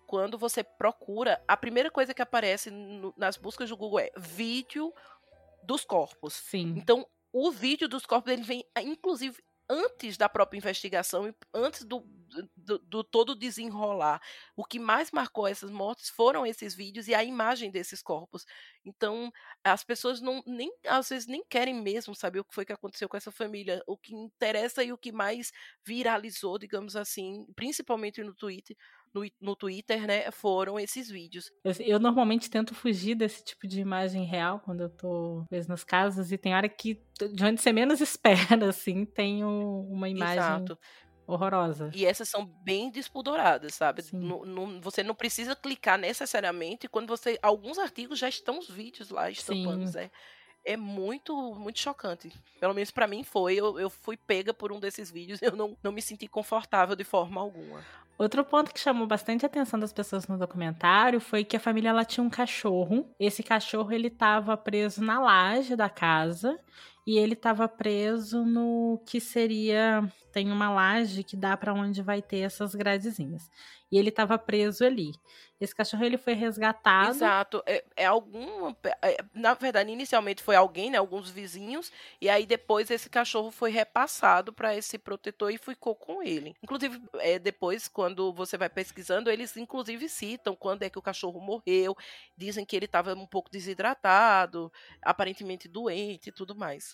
quando 0.09 0.37
você 0.37 0.65
procura, 0.65 1.41
a 1.47 1.57
primeira 1.57 1.89
coisa 1.89 2.13
que 2.13 2.21
aparece 2.21 2.69
no, 2.69 3.15
nas 3.17 3.37
buscas 3.37 3.69
do 3.69 3.77
Google 3.77 4.01
é 4.01 4.11
vídeo 4.17 4.93
dos 5.63 5.85
corpos. 5.85 6.35
Sim. 6.35 6.75
Então, 6.77 7.07
o 7.33 7.53
vídeo 7.53 7.89
dos 7.89 8.05
corpos 8.05 8.33
ele 8.33 8.43
vem, 8.43 8.65
inclusive, 8.83 9.41
antes 9.71 10.17
da 10.17 10.29
própria 10.29 10.59
investigação, 10.59 11.33
antes 11.55 11.85
do, 11.85 12.05
do, 12.57 12.79
do, 12.81 13.05
todo 13.05 13.37
desenrolar. 13.37 14.21
O 14.57 14.65
que 14.65 14.81
mais 14.81 15.13
marcou 15.13 15.47
essas 15.47 15.71
mortes 15.71 16.09
foram 16.11 16.45
esses 16.45 16.75
vídeos 16.75 17.07
e 17.07 17.15
a 17.15 17.23
imagem 17.23 17.71
desses 17.71 18.03
corpos. 18.03 18.45
Então, 18.85 19.33
as 19.63 19.85
pessoas 19.85 20.21
não 20.21 20.43
nem 20.45 20.73
às 20.87 21.09
vezes 21.09 21.29
nem 21.29 21.45
querem 21.49 21.75
mesmo 21.75 22.15
saber 22.17 22.41
o 22.41 22.45
que 22.45 22.55
foi 22.55 22.65
que 22.65 22.73
aconteceu 22.73 23.09
com 23.09 23.17
essa 23.17 23.31
família. 23.31 23.81
O 23.87 23.97
que 23.97 24.13
interessa 24.13 24.83
e 24.83 24.93
o 24.93 24.99
que 24.99 25.13
mais 25.13 25.53
viralizou, 25.85 26.59
digamos 26.59 26.97
assim, 26.97 27.47
principalmente 27.55 28.23
no 28.25 28.35
Twitter, 28.35 28.77
no, 29.13 29.29
no 29.41 29.57
Twitter, 29.57 30.07
né, 30.07 30.31
foram 30.31 30.79
esses 30.79 31.11
vídeos. 31.11 31.51
Eu, 31.65 31.73
eu, 31.81 31.99
normalmente 31.99 32.51
tento 32.51 32.75
fugir 32.75 33.15
desse 33.15 33.45
tipo 33.45 33.67
de 33.67 33.81
imagem 33.81 34.25
real 34.25 34.61
quando 34.61 34.83
eu 34.83 34.89
tô 34.89 35.45
vezes, 35.51 35.69
nas 35.69 35.85
casas 35.85 36.33
e 36.33 36.39
tem 36.39 36.55
hora 36.55 36.69
que 36.69 37.03
de 37.33 37.45
onde 37.45 37.61
você 37.61 37.73
menos 37.73 38.01
espera, 38.03 38.69
assim, 38.69 39.05
tem 39.05 39.45
uma 39.45 40.09
imagem 40.09 40.39
Exato 40.39 40.79
horrorosa. 41.33 41.91
E 41.95 42.05
essas 42.05 42.29
são 42.29 42.45
bem 42.45 42.91
despudoradas, 42.91 43.75
sabe? 43.75 44.03
No, 44.13 44.45
no, 44.45 44.81
você 44.81 45.03
não 45.03 45.15
precisa 45.15 45.55
clicar 45.55 45.99
necessariamente 45.99 46.89
quando 46.89 47.07
você. 47.07 47.39
Alguns 47.43 47.79
artigos 47.79 48.19
já 48.19 48.29
estão 48.29 48.59
os 48.59 48.69
vídeos 48.69 49.11
lá 49.11 49.31
estampados. 49.31 49.95
É, 49.97 50.11
é 50.65 50.77
muito, 50.77 51.55
muito 51.55 51.79
chocante. 51.79 52.33
Pelo 52.59 52.75
menos 52.75 52.91
para 52.91 53.07
mim 53.07 53.23
foi. 53.23 53.55
Eu, 53.55 53.79
eu 53.79 53.89
fui 53.89 54.17
pega 54.17 54.53
por 54.53 54.73
um 54.73 54.81
desses 54.81 55.11
vídeos 55.11 55.41
e 55.41 55.45
eu 55.47 55.57
não, 55.57 55.77
não 55.83 55.93
me 55.93 56.03
senti 56.03 56.27
confortável 56.27 56.97
de 56.97 57.05
forma 57.05 57.41
alguma. 57.41 57.85
Outro 58.21 58.45
ponto 58.45 58.75
que 58.75 58.79
chamou 58.79 59.07
bastante 59.07 59.47
a 59.47 59.49
atenção 59.49 59.81
das 59.81 59.95
pessoas 59.95 60.29
no 60.29 60.37
documentário 60.37 61.19
foi 61.23 61.43
que 61.43 61.57
a 61.57 61.61
família 61.61 61.89
ela 61.89 62.05
tinha 62.05 62.23
um 62.23 62.29
cachorro. 62.29 63.11
Esse 63.19 63.43
cachorro 63.43 63.91
ele 63.93 64.09
estava 64.09 64.55
preso 64.59 65.03
na 65.03 65.19
laje 65.19 65.75
da 65.75 65.89
casa 65.89 66.61
e 67.07 67.19
ele 67.19 67.35
estava 67.35 67.67
preso 67.69 68.45
no 68.45 69.03
que 69.07 69.21
seria 69.21 70.03
tem 70.33 70.51
uma 70.51 70.71
laje 70.71 71.25
que 71.25 71.37
dá 71.37 71.57
para 71.57 71.75
onde 71.75 72.03
vai 72.03 72.23
ter 72.23 72.41
essas 72.41 72.75
gradezinhas. 72.75 73.51
E 73.91 73.99
ele 73.99 74.11
estava 74.11 74.39
preso 74.39 74.85
ali. 74.85 75.13
Esse 75.61 75.75
cachorro 75.75 76.05
ele 76.05 76.17
foi 76.17 76.33
resgatado. 76.33 77.11
Exato. 77.11 77.63
É, 77.67 77.85
é 77.97 78.07
algum. 78.07 78.73
É, 79.03 79.17
na 79.35 79.53
verdade, 79.53 79.91
inicialmente 79.91 80.43
foi 80.43 80.55
alguém, 80.55 80.91
né? 80.91 80.99
Alguns 80.99 81.29
vizinhos. 81.31 81.91
E 82.21 82.29
aí 82.29 82.47
depois 82.47 82.89
esse 82.91 83.11
cachorro 83.11 83.51
foi 83.51 83.71
repassado 83.71 84.53
para 84.53 84.75
esse 84.77 84.97
protetor 84.97 85.53
e 85.53 85.59
ficou 85.59 85.97
com 85.97 86.23
ele. 86.23 86.55
Inclusive, 86.63 87.03
é, 87.15 87.39
depois, 87.39 87.89
quando 87.89 88.33
você 88.33 88.57
vai 88.57 88.71
pesquisando, 88.71 89.29
eles 89.29 89.57
inclusive 89.57 90.09
citam 90.09 90.55
quando 90.55 90.85
é 90.85 90.91
que 90.91 90.99
o 90.99 91.03
cachorro 91.03 91.41
morreu. 91.41 91.97
Dizem 92.37 92.65
que 92.65 92.77
ele 92.77 92.87
estava 92.87 93.13
um 93.15 93.27
pouco 93.27 93.51
desidratado, 93.51 94.73
aparentemente 95.03 95.67
doente 95.67 96.29
e 96.29 96.33
tudo 96.33 96.55
mais. 96.55 96.90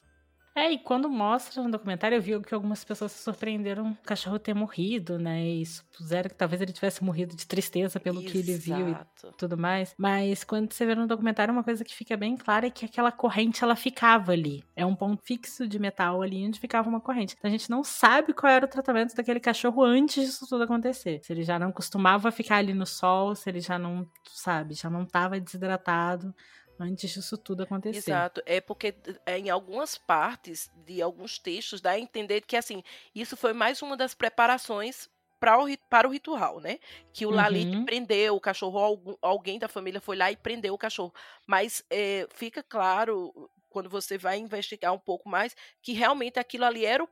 É, 0.56 0.72
e 0.72 0.78
quando 0.78 1.06
mostra 1.10 1.62
no 1.62 1.70
documentário, 1.70 2.16
eu 2.16 2.22
vi 2.22 2.40
que 2.40 2.54
algumas 2.54 2.82
pessoas 2.82 3.12
se 3.12 3.22
surpreenderam 3.22 3.90
o 3.90 3.96
cachorro 3.96 4.38
ter 4.38 4.54
morrido, 4.54 5.18
né? 5.18 5.44
E 5.44 5.66
supuseram 5.66 6.30
que 6.30 6.34
talvez 6.34 6.62
ele 6.62 6.72
tivesse 6.72 7.04
morrido 7.04 7.36
de 7.36 7.46
tristeza 7.46 8.00
pelo 8.00 8.20
Exato. 8.20 8.32
que 8.32 8.38
ele 8.38 8.56
viu 8.56 8.88
e 8.88 8.96
tudo 9.36 9.58
mais. 9.58 9.94
Mas 9.98 10.44
quando 10.44 10.72
você 10.72 10.86
vê 10.86 10.94
no 10.94 11.06
documentário, 11.06 11.52
uma 11.52 11.62
coisa 11.62 11.84
que 11.84 11.94
fica 11.94 12.16
bem 12.16 12.38
clara 12.38 12.68
é 12.68 12.70
que 12.70 12.86
aquela 12.86 13.12
corrente, 13.12 13.62
ela 13.62 13.76
ficava 13.76 14.32
ali. 14.32 14.64
É 14.74 14.86
um 14.86 14.96
ponto 14.96 15.22
fixo 15.22 15.68
de 15.68 15.78
metal 15.78 16.22
ali 16.22 16.46
onde 16.46 16.58
ficava 16.58 16.88
uma 16.88 17.02
corrente. 17.02 17.34
Então 17.38 17.50
a 17.50 17.52
gente 17.52 17.68
não 17.68 17.84
sabe 17.84 18.32
qual 18.32 18.50
era 18.50 18.64
o 18.64 18.68
tratamento 18.68 19.14
daquele 19.14 19.40
cachorro 19.40 19.84
antes 19.84 20.24
disso 20.24 20.46
tudo 20.48 20.64
acontecer. 20.64 21.20
Se 21.22 21.34
ele 21.34 21.42
já 21.42 21.58
não 21.58 21.70
costumava 21.70 22.32
ficar 22.32 22.56
ali 22.56 22.72
no 22.72 22.86
sol, 22.86 23.34
se 23.34 23.50
ele 23.50 23.60
já 23.60 23.78
não, 23.78 24.08
sabe, 24.24 24.72
já 24.72 24.88
não 24.88 25.02
estava 25.02 25.38
desidratado 25.38 26.34
antes 26.78 27.10
disso 27.10 27.36
tudo 27.38 27.62
acontecer. 27.62 27.96
Exato. 27.96 28.42
É 28.46 28.60
porque 28.60 28.94
é, 29.24 29.38
em 29.38 29.48
algumas 29.50 29.96
partes 29.96 30.70
de 30.74 31.00
alguns 31.00 31.38
textos 31.38 31.80
dá 31.80 31.92
a 31.92 31.98
entender 32.00 32.42
que 32.42 32.56
assim, 32.56 32.82
isso 33.14 33.36
foi 33.36 33.52
mais 33.52 33.80
uma 33.82 33.96
das 33.96 34.14
preparações 34.14 35.08
para 35.38 35.62
o, 35.62 35.66
para 35.90 36.08
o 36.08 36.10
ritual, 36.10 36.60
né? 36.60 36.78
Que 37.12 37.26
o 37.26 37.30
Lalit 37.30 37.76
Uhum. 37.76 37.84
prendeu 37.84 38.34
o 38.36 38.40
cachorro, 38.40 38.78
algum- 38.78 39.16
alguém 39.20 39.58
da 39.58 39.68
família 39.68 40.00
foi 40.00 40.16
lá 40.16 40.30
e 40.32 40.36
prendeu 40.36 40.74
o 40.74 40.78
cachorro. 40.78 41.12
Mas 41.46 41.84
é, 41.90 42.26
fica 42.34 42.62
claro, 42.62 43.50
quando 43.76 43.90
você 43.90 44.16
vai 44.16 44.38
investigar 44.38 44.90
um 44.94 44.98
pouco 44.98 45.28
mais, 45.28 45.54
que 45.82 45.92
realmente 45.92 46.38
aquilo 46.38 46.64
ali 46.64 46.86
era 46.86 47.04
o, 47.04 47.08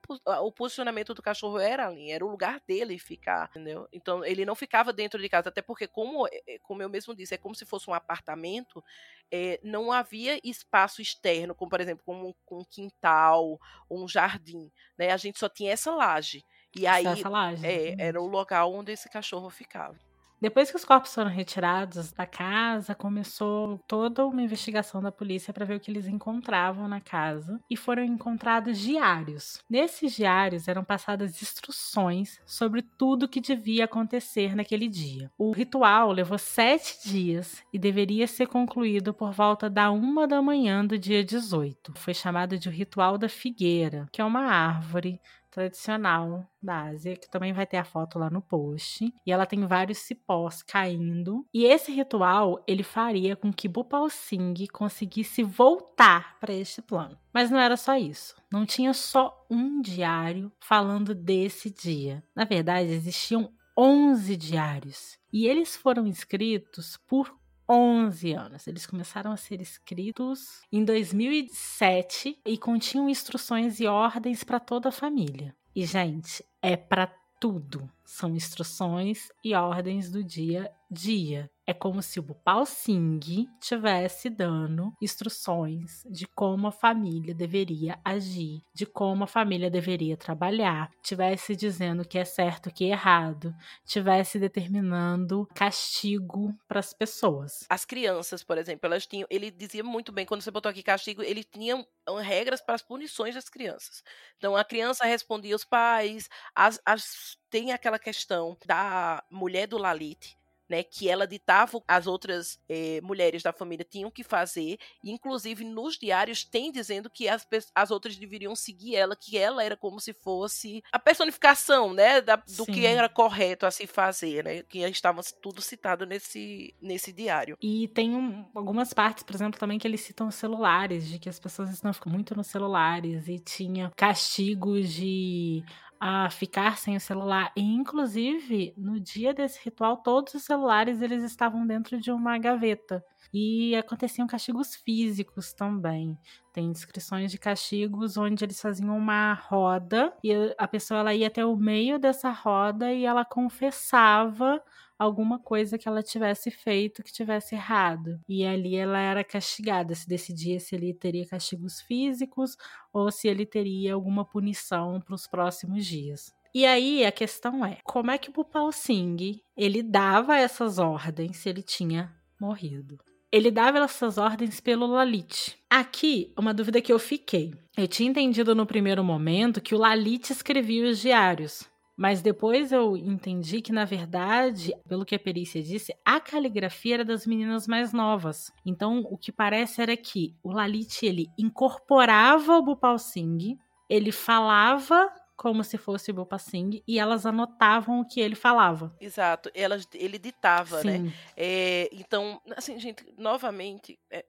o 0.46 0.50
posicionamento 0.50 1.12
do 1.12 1.20
cachorro 1.20 1.58
era 1.58 1.86
ali, 1.88 2.10
era 2.10 2.24
o 2.24 2.30
lugar 2.30 2.58
dele 2.66 2.98
ficar, 2.98 3.50
entendeu? 3.50 3.86
Então 3.92 4.24
ele 4.24 4.46
não 4.46 4.54
ficava 4.54 4.90
dentro 4.90 5.20
de 5.20 5.28
casa, 5.28 5.50
até 5.50 5.60
porque, 5.60 5.86
como, 5.86 6.26
é, 6.26 6.30
é, 6.48 6.58
como 6.60 6.80
eu 6.80 6.88
mesmo 6.88 7.14
disse, 7.14 7.34
é 7.34 7.36
como 7.36 7.54
se 7.54 7.66
fosse 7.66 7.90
um 7.90 7.92
apartamento, 7.92 8.82
é, 9.30 9.60
não 9.62 9.92
havia 9.92 10.40
espaço 10.42 11.02
externo, 11.02 11.54
como 11.54 11.68
por 11.68 11.82
exemplo, 11.82 12.02
como 12.02 12.28
um, 12.28 12.56
um 12.56 12.64
quintal 12.64 13.60
ou 13.86 14.02
um 14.02 14.08
jardim, 14.08 14.72
né? 14.96 15.10
A 15.10 15.18
gente 15.18 15.38
só 15.38 15.50
tinha 15.50 15.70
essa 15.70 15.94
laje. 15.94 16.42
E 16.74 16.86
aí, 16.86 17.06
Essa 17.06 17.28
laje, 17.28 17.66
é, 17.66 17.94
era 17.98 18.18
o 18.22 18.26
local 18.26 18.72
onde 18.72 18.90
esse 18.90 19.10
cachorro 19.10 19.50
ficava. 19.50 19.98
Depois 20.40 20.70
que 20.70 20.76
os 20.76 20.84
corpos 20.84 21.14
foram 21.14 21.30
retirados 21.30 22.12
da 22.12 22.26
casa, 22.26 22.94
começou 22.94 23.78
toda 23.86 24.26
uma 24.26 24.42
investigação 24.42 25.00
da 25.00 25.10
polícia 25.10 25.52
para 25.52 25.64
ver 25.64 25.76
o 25.76 25.80
que 25.80 25.90
eles 25.90 26.06
encontravam 26.06 26.86
na 26.86 27.00
casa 27.00 27.60
e 27.70 27.76
foram 27.76 28.04
encontrados 28.04 28.78
diários. 28.78 29.62
Nesses 29.68 30.14
diários 30.14 30.68
eram 30.68 30.84
passadas 30.84 31.40
instruções 31.40 32.40
sobre 32.44 32.82
tudo 32.82 33.28
que 33.28 33.40
devia 33.40 33.84
acontecer 33.84 34.54
naquele 34.54 34.88
dia. 34.88 35.30
O 35.38 35.50
ritual 35.50 36.12
levou 36.12 36.38
sete 36.38 37.08
dias 37.08 37.62
e 37.72 37.78
deveria 37.78 38.26
ser 38.26 38.46
concluído 38.46 39.14
por 39.14 39.32
volta 39.32 39.70
da 39.70 39.90
uma 39.90 40.26
da 40.26 40.42
manhã 40.42 40.84
do 40.84 40.98
dia 40.98 41.24
18. 41.24 41.94
Foi 41.96 42.12
chamado 42.12 42.58
de 42.58 42.68
o 42.68 42.72
ritual 42.72 43.16
da 43.16 43.28
figueira, 43.28 44.06
que 44.12 44.20
é 44.20 44.24
uma 44.24 44.42
árvore 44.42 45.20
tradicional 45.54 46.44
da 46.60 46.86
Ásia, 46.86 47.16
que 47.16 47.30
também 47.30 47.52
vai 47.52 47.64
ter 47.64 47.76
a 47.76 47.84
foto 47.84 48.18
lá 48.18 48.28
no 48.28 48.42
post. 48.42 49.14
E 49.24 49.30
ela 49.30 49.46
tem 49.46 49.64
vários 49.66 49.98
cipós 49.98 50.62
caindo. 50.62 51.46
E 51.54 51.64
esse 51.64 51.92
ritual, 51.92 52.62
ele 52.66 52.82
faria 52.82 53.36
com 53.36 53.52
que 53.52 53.68
Bhupal 53.68 54.10
Singh 54.10 54.66
conseguisse 54.72 55.44
voltar 55.44 56.36
para 56.40 56.52
este 56.52 56.82
plano. 56.82 57.16
Mas 57.32 57.50
não 57.50 57.58
era 57.58 57.76
só 57.76 57.96
isso. 57.96 58.34
Não 58.50 58.66
tinha 58.66 58.92
só 58.92 59.46
um 59.48 59.80
diário 59.80 60.50
falando 60.60 61.14
desse 61.14 61.70
dia. 61.70 62.22
Na 62.34 62.44
verdade, 62.44 62.90
existiam 62.90 63.52
11 63.78 64.36
diários. 64.36 65.18
E 65.32 65.46
eles 65.46 65.76
foram 65.76 66.06
escritos 66.06 66.96
por 67.06 67.32
11 67.68 68.32
anos. 68.32 68.66
Eles 68.66 68.86
começaram 68.86 69.32
a 69.32 69.36
ser 69.36 69.60
escritos 69.60 70.62
em 70.70 70.84
2007 70.84 72.38
e 72.44 72.58
continham 72.58 73.08
instruções 73.08 73.80
e 73.80 73.86
ordens 73.86 74.44
para 74.44 74.60
toda 74.60 74.88
a 74.88 74.92
família. 74.92 75.54
E, 75.74 75.84
gente, 75.84 76.44
é 76.62 76.76
para 76.76 77.06
tudo. 77.40 77.90
São 78.04 78.34
instruções 78.34 79.28
e 79.42 79.54
ordens 79.54 80.10
do 80.10 80.22
dia 80.22 80.66
a 80.66 80.94
dia. 80.94 81.50
É 81.66 81.72
como 81.72 82.02
se 82.02 82.20
o 82.20 82.22
Bhupal 82.22 82.66
Singh 82.66 83.46
tivesse 83.58 84.28
dando 84.28 84.92
instruções 85.00 86.02
de 86.10 86.26
como 86.26 86.66
a 86.66 86.72
família 86.72 87.34
deveria 87.34 87.98
agir, 88.04 88.60
de 88.74 88.84
como 88.84 89.24
a 89.24 89.26
família 89.26 89.70
deveria 89.70 90.14
trabalhar, 90.16 90.90
tivesse 91.02 91.56
dizendo 91.56 92.02
o 92.02 92.06
que 92.08 92.18
é 92.18 92.24
certo 92.24 92.66
o 92.68 92.72
que 92.72 92.84
é 92.84 92.88
errado, 92.88 93.54
tivesse 93.86 94.38
determinando 94.38 95.46
castigo 95.54 96.54
para 96.68 96.80
as 96.80 96.92
pessoas. 96.92 97.64
As 97.70 97.86
crianças, 97.86 98.44
por 98.44 98.58
exemplo, 98.58 98.86
elas 98.86 99.06
tinham. 99.06 99.26
Ele 99.30 99.50
dizia 99.50 99.82
muito 99.82 100.12
bem, 100.12 100.26
quando 100.26 100.42
você 100.42 100.50
botou 100.50 100.68
aqui 100.68 100.82
castigo, 100.82 101.22
ele 101.22 101.42
tinha 101.42 101.82
regras 102.20 102.60
para 102.60 102.74
as 102.74 102.82
punições 102.82 103.34
das 103.34 103.48
crianças. 103.48 104.02
Então, 104.36 104.54
a 104.54 104.64
criança 104.64 105.04
respondia 105.06 105.54
aos 105.54 105.64
pais, 105.64 106.28
as, 106.54 106.78
as- 106.84 107.38
tem 107.48 107.72
aquela 107.72 107.98
questão 107.98 108.56
da 108.66 109.24
mulher 109.30 109.66
do 109.66 109.78
Lalit. 109.78 110.36
Né, 110.66 110.82
que 110.82 111.10
ela 111.10 111.26
ditava 111.26 111.78
que 111.78 111.84
as 111.86 112.06
outras 112.06 112.58
eh, 112.70 112.98
mulheres 113.02 113.42
da 113.42 113.52
família 113.52 113.84
tinham 113.88 114.10
que 114.10 114.24
fazer, 114.24 114.78
inclusive 115.04 115.62
nos 115.62 115.98
diários 115.98 116.42
tem 116.42 116.72
dizendo 116.72 117.10
que 117.10 117.28
as, 117.28 117.46
as 117.74 117.90
outras 117.90 118.16
deveriam 118.16 118.56
seguir 118.56 118.96
ela, 118.96 119.14
que 119.14 119.36
ela 119.36 119.62
era 119.62 119.76
como 119.76 120.00
se 120.00 120.14
fosse 120.14 120.82
a 120.90 120.98
personificação, 120.98 121.92
né, 121.92 122.22
da- 122.22 122.36
do 122.36 122.64
que 122.64 122.72
Sim. 122.80 122.84
era 122.86 123.10
correto 123.10 123.66
a 123.66 123.70
se 123.70 123.86
fazer, 123.86 124.42
né, 124.42 124.62
que 124.62 124.78
estava 124.78 125.20
tudo 125.42 125.60
citado 125.60 126.06
nesse, 126.06 126.74
nesse 126.80 127.12
diário. 127.12 127.58
E 127.60 127.86
tem 127.88 128.14
um- 128.16 128.48
algumas 128.54 128.94
partes, 128.94 129.22
por 129.22 129.34
exemplo, 129.34 129.60
também 129.60 129.78
que 129.78 129.86
eles 129.86 130.00
citam 130.00 130.28
os 130.28 130.34
celulares, 130.34 131.06
de 131.06 131.18
que 131.18 131.28
as 131.28 131.38
pessoas 131.38 131.68
estão 131.70 131.92
ficando 131.92 132.14
muito 132.14 132.34
nos 132.34 132.46
celulares 132.46 133.28
e 133.28 133.38
tinha 133.38 133.92
castigos 133.94 134.90
de 134.94 135.62
a 136.06 136.28
ficar 136.28 136.76
sem 136.76 136.94
o 136.96 137.00
celular. 137.00 137.50
E, 137.56 137.62
inclusive, 137.62 138.74
no 138.76 139.00
dia 139.00 139.32
desse 139.32 139.58
ritual, 139.64 139.96
todos 139.96 140.34
os 140.34 140.42
celulares 140.42 141.00
eles 141.00 141.24
estavam 141.24 141.66
dentro 141.66 141.98
de 141.98 142.12
uma 142.12 142.36
gaveta. 142.36 143.02
E 143.32 143.74
aconteciam 143.74 144.26
castigos 144.26 144.74
físicos 144.76 145.54
também. 145.54 146.18
Tem 146.52 146.70
descrições 146.70 147.30
de 147.30 147.38
castigos 147.38 148.18
onde 148.18 148.44
eles 148.44 148.60
faziam 148.60 148.94
uma 148.94 149.32
roda 149.32 150.14
e 150.22 150.30
a 150.58 150.68
pessoa 150.68 151.00
ela 151.00 151.14
ia 151.14 151.28
até 151.28 151.42
o 151.42 151.56
meio 151.56 151.98
dessa 151.98 152.30
roda 152.30 152.92
e 152.92 153.06
ela 153.06 153.24
confessava 153.24 154.62
alguma 154.98 155.38
coisa 155.38 155.78
que 155.78 155.88
ela 155.88 156.02
tivesse 156.02 156.50
feito 156.50 157.02
que 157.02 157.12
tivesse 157.12 157.54
errado. 157.54 158.20
E 158.28 158.44
ali 158.44 158.76
ela 158.76 158.98
era 158.98 159.24
castigada, 159.24 159.94
se 159.94 160.08
decidia 160.08 160.58
se 160.60 160.74
ele 160.74 160.94
teria 160.94 161.26
castigos 161.26 161.80
físicos 161.80 162.56
ou 162.92 163.10
se 163.10 163.28
ele 163.28 163.44
teria 163.44 163.94
alguma 163.94 164.24
punição 164.24 165.00
para 165.00 165.14
os 165.14 165.26
próximos 165.26 165.84
dias. 165.84 166.32
E 166.54 166.64
aí 166.64 167.04
a 167.04 167.10
questão 167.10 167.66
é, 167.66 167.78
como 167.82 168.10
é 168.12 168.18
que 168.18 168.30
o 168.30 168.32
Bhupal 168.32 168.70
Singh, 168.70 169.40
ele 169.56 169.82
dava 169.82 170.36
essas 170.36 170.78
ordens 170.78 171.38
se 171.38 171.48
ele 171.48 171.62
tinha 171.62 172.14
morrido? 172.40 172.98
Ele 173.32 173.50
dava 173.50 173.78
essas 173.80 174.16
ordens 174.16 174.60
pelo 174.60 174.86
Lalit. 174.86 175.58
Aqui, 175.68 176.32
uma 176.38 176.54
dúvida 176.54 176.80
que 176.80 176.92
eu 176.92 177.00
fiquei. 177.00 177.52
Eu 177.76 177.88
tinha 177.88 178.08
entendido 178.08 178.54
no 178.54 178.64
primeiro 178.64 179.02
momento 179.02 179.60
que 179.60 179.74
o 179.74 179.78
Lalit 179.78 180.30
escrevia 180.30 180.88
os 180.88 181.00
diários. 181.00 181.68
Mas 181.96 182.20
depois 182.20 182.72
eu 182.72 182.96
entendi 182.96 183.62
que, 183.62 183.72
na 183.72 183.84
verdade, 183.84 184.74
pelo 184.88 185.04
que 185.04 185.14
a 185.14 185.18
perícia 185.18 185.62
disse, 185.62 185.94
a 186.04 186.18
caligrafia 186.18 186.94
era 186.94 187.04
das 187.04 187.26
meninas 187.26 187.68
mais 187.68 187.92
novas. 187.92 188.52
Então, 188.66 189.06
o 189.10 189.16
que 189.16 189.30
parece 189.30 189.80
era 189.80 189.96
que 189.96 190.34
o 190.42 190.52
Lalit 190.52 191.06
ele 191.06 191.28
incorporava 191.38 192.58
o 192.58 192.62
Bhupal 192.62 192.98
Singh, 192.98 193.56
ele 193.88 194.10
falava 194.10 195.08
como 195.36 195.62
se 195.62 195.76
fosse 195.76 196.10
o 196.10 196.14
Bhupal 196.14 196.38
Singh 196.38 196.82
e 196.86 196.98
elas 196.98 197.26
anotavam 197.26 198.00
o 198.00 198.06
que 198.06 198.20
ele 198.20 198.34
falava. 198.34 198.94
Exato, 199.00 199.50
elas, 199.54 199.86
ele 199.94 200.18
ditava, 200.18 200.82
né? 200.82 200.98
Sim, 200.98 201.12
É, 201.36 201.88
então, 201.92 202.40
assim, 202.56 202.78
gente, 202.78 203.04
novamente, 203.16 203.98
é, 204.10 204.24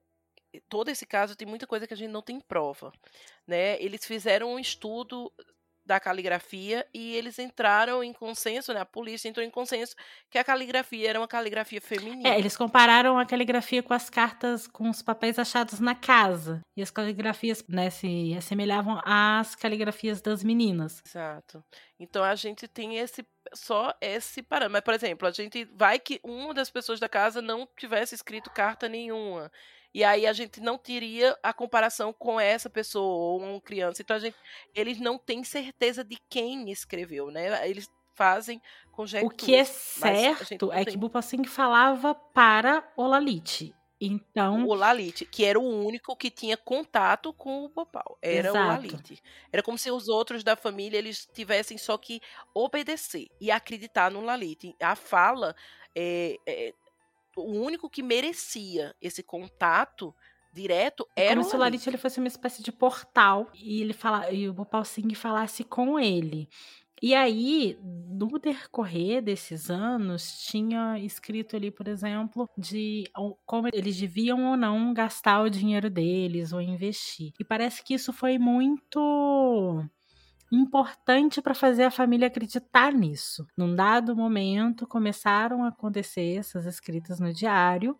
todo 0.68 0.88
esse 0.88 1.06
caso 1.06 1.36
tem 1.36 1.46
muita 1.46 1.66
coisa 1.66 1.86
que 1.86 1.94
a 1.94 1.96
gente 1.96 2.10
não 2.10 2.22
tem 2.22 2.40
prova, 2.40 2.92
né? 3.46 3.80
Eles 3.82 4.04
fizeram 4.04 4.54
um 4.54 4.58
estudo 4.58 5.32
da 5.86 6.00
caligrafia 6.00 6.86
e 6.92 7.14
eles 7.14 7.38
entraram 7.38 8.02
em 8.02 8.12
consenso, 8.12 8.74
né? 8.74 8.80
A 8.80 8.84
polícia 8.84 9.28
entrou 9.28 9.46
em 9.46 9.50
consenso 9.50 9.94
que 10.28 10.36
a 10.36 10.44
caligrafia 10.44 11.10
era 11.10 11.20
uma 11.20 11.28
caligrafia 11.28 11.80
feminina. 11.80 12.28
É, 12.28 12.38
eles 12.38 12.56
compararam 12.56 13.18
a 13.18 13.24
caligrafia 13.24 13.82
com 13.82 13.94
as 13.94 14.10
cartas, 14.10 14.66
com 14.66 14.90
os 14.90 15.00
papéis 15.00 15.38
achados 15.38 15.78
na 15.78 15.94
casa. 15.94 16.60
E 16.76 16.82
as 16.82 16.90
caligrafias, 16.90 17.64
né, 17.68 17.88
se 17.88 18.34
assemelhavam 18.36 19.00
às 19.04 19.54
caligrafias 19.54 20.20
das 20.20 20.42
meninas. 20.42 21.00
Exato. 21.06 21.64
Então 21.98 22.24
a 22.24 22.34
gente 22.34 22.66
tem 22.66 22.98
esse 22.98 23.24
só 23.54 23.94
esse 24.00 24.42
parâmetro. 24.42 24.72
Mas, 24.72 24.82
por 24.82 24.94
exemplo, 24.94 25.28
a 25.28 25.30
gente 25.30 25.64
vai 25.72 25.98
que 25.98 26.20
uma 26.22 26.52
das 26.52 26.70
pessoas 26.70 26.98
da 26.98 27.08
casa 27.08 27.40
não 27.40 27.68
tivesse 27.76 28.14
escrito 28.14 28.50
carta 28.50 28.88
nenhuma. 28.88 29.50
E 29.96 30.04
aí 30.04 30.26
a 30.26 30.32
gente 30.34 30.60
não 30.60 30.76
teria 30.76 31.34
a 31.42 31.54
comparação 31.54 32.12
com 32.12 32.38
essa 32.38 32.68
pessoa 32.68 33.32
ou 33.32 33.40
uma 33.40 33.58
criança. 33.62 34.02
Então 34.02 34.14
a 34.14 34.18
gente, 34.18 34.36
eles 34.74 35.00
não 35.00 35.16
têm 35.16 35.42
certeza 35.42 36.04
de 36.04 36.18
quem 36.28 36.70
escreveu, 36.70 37.30
né? 37.30 37.66
Eles 37.66 37.88
fazem 38.14 38.60
conjecturas. 38.92 39.34
O 39.34 39.34
que 39.34 39.54
é 39.54 39.64
certo 39.64 40.70
é 40.70 40.84
tem. 40.84 40.92
que 40.92 40.98
Bupasing 40.98 41.44
falava 41.44 42.14
para 42.14 42.86
o 42.94 43.06
Lalit. 43.06 43.74
Então, 43.98 44.66
o 44.66 44.74
Lalit, 44.74 45.24
que 45.24 45.46
era 45.46 45.58
o 45.58 45.86
único 45.86 46.14
que 46.14 46.30
tinha 46.30 46.58
contato 46.58 47.32
com 47.32 47.64
o 47.64 47.70
Bopal. 47.70 48.18
Era 48.20 48.48
Exato. 48.48 48.58
o 48.58 48.68
Lalit. 48.68 49.22
Era 49.50 49.62
como 49.62 49.78
se 49.78 49.90
os 49.90 50.08
outros 50.08 50.44
da 50.44 50.54
família 50.54 50.98
eles 50.98 51.26
tivessem 51.32 51.78
só 51.78 51.96
que 51.96 52.20
obedecer 52.52 53.28
e 53.40 53.50
acreditar 53.50 54.10
no 54.10 54.20
Lalit. 54.20 54.76
A 54.78 54.94
fala 54.94 55.56
é, 55.94 56.36
é, 56.46 56.74
o 57.36 57.52
único 57.60 57.88
que 57.88 58.02
merecia 58.02 58.94
esse 59.00 59.22
contato 59.22 60.14
direto 60.52 61.06
é 61.14 61.26
era 61.26 61.34
como 61.34 61.46
o 61.46 61.50
se 61.50 61.54
o 61.54 61.58
Lalit 61.58 61.86
ele 61.86 61.98
fosse 61.98 62.18
uma 62.18 62.28
espécie 62.28 62.62
de 62.62 62.72
portal 62.72 63.50
e 63.54 63.82
ele 63.82 63.92
fala, 63.92 64.30
e 64.32 64.48
o 64.48 64.54
Bopal 64.54 64.84
Singh 64.84 65.14
falasse 65.14 65.62
com 65.62 65.98
ele. 66.00 66.48
E 67.02 67.14
aí, 67.14 67.78
no 67.82 68.38
decorrer 68.38 69.20
desses 69.20 69.68
anos, 69.68 70.46
tinha 70.46 70.98
escrito 70.98 71.54
ali, 71.54 71.70
por 71.70 71.86
exemplo, 71.88 72.48
de 72.56 73.04
como 73.44 73.68
eles 73.70 73.98
deviam 73.98 74.50
ou 74.50 74.56
não 74.56 74.94
gastar 74.94 75.42
o 75.42 75.50
dinheiro 75.50 75.90
deles 75.90 76.54
ou 76.54 76.60
investir. 76.60 77.34
E 77.38 77.44
parece 77.44 77.84
que 77.84 77.92
isso 77.92 78.14
foi 78.14 78.38
muito 78.38 79.84
importante 80.50 81.42
para 81.42 81.54
fazer 81.54 81.84
a 81.84 81.90
família 81.90 82.28
acreditar 82.28 82.92
nisso. 82.92 83.46
Num 83.56 83.74
dado 83.74 84.14
momento, 84.14 84.86
começaram 84.86 85.64
a 85.64 85.68
acontecer 85.68 86.38
essas 86.38 86.66
escritas 86.66 87.20
no 87.20 87.32
diário 87.32 87.96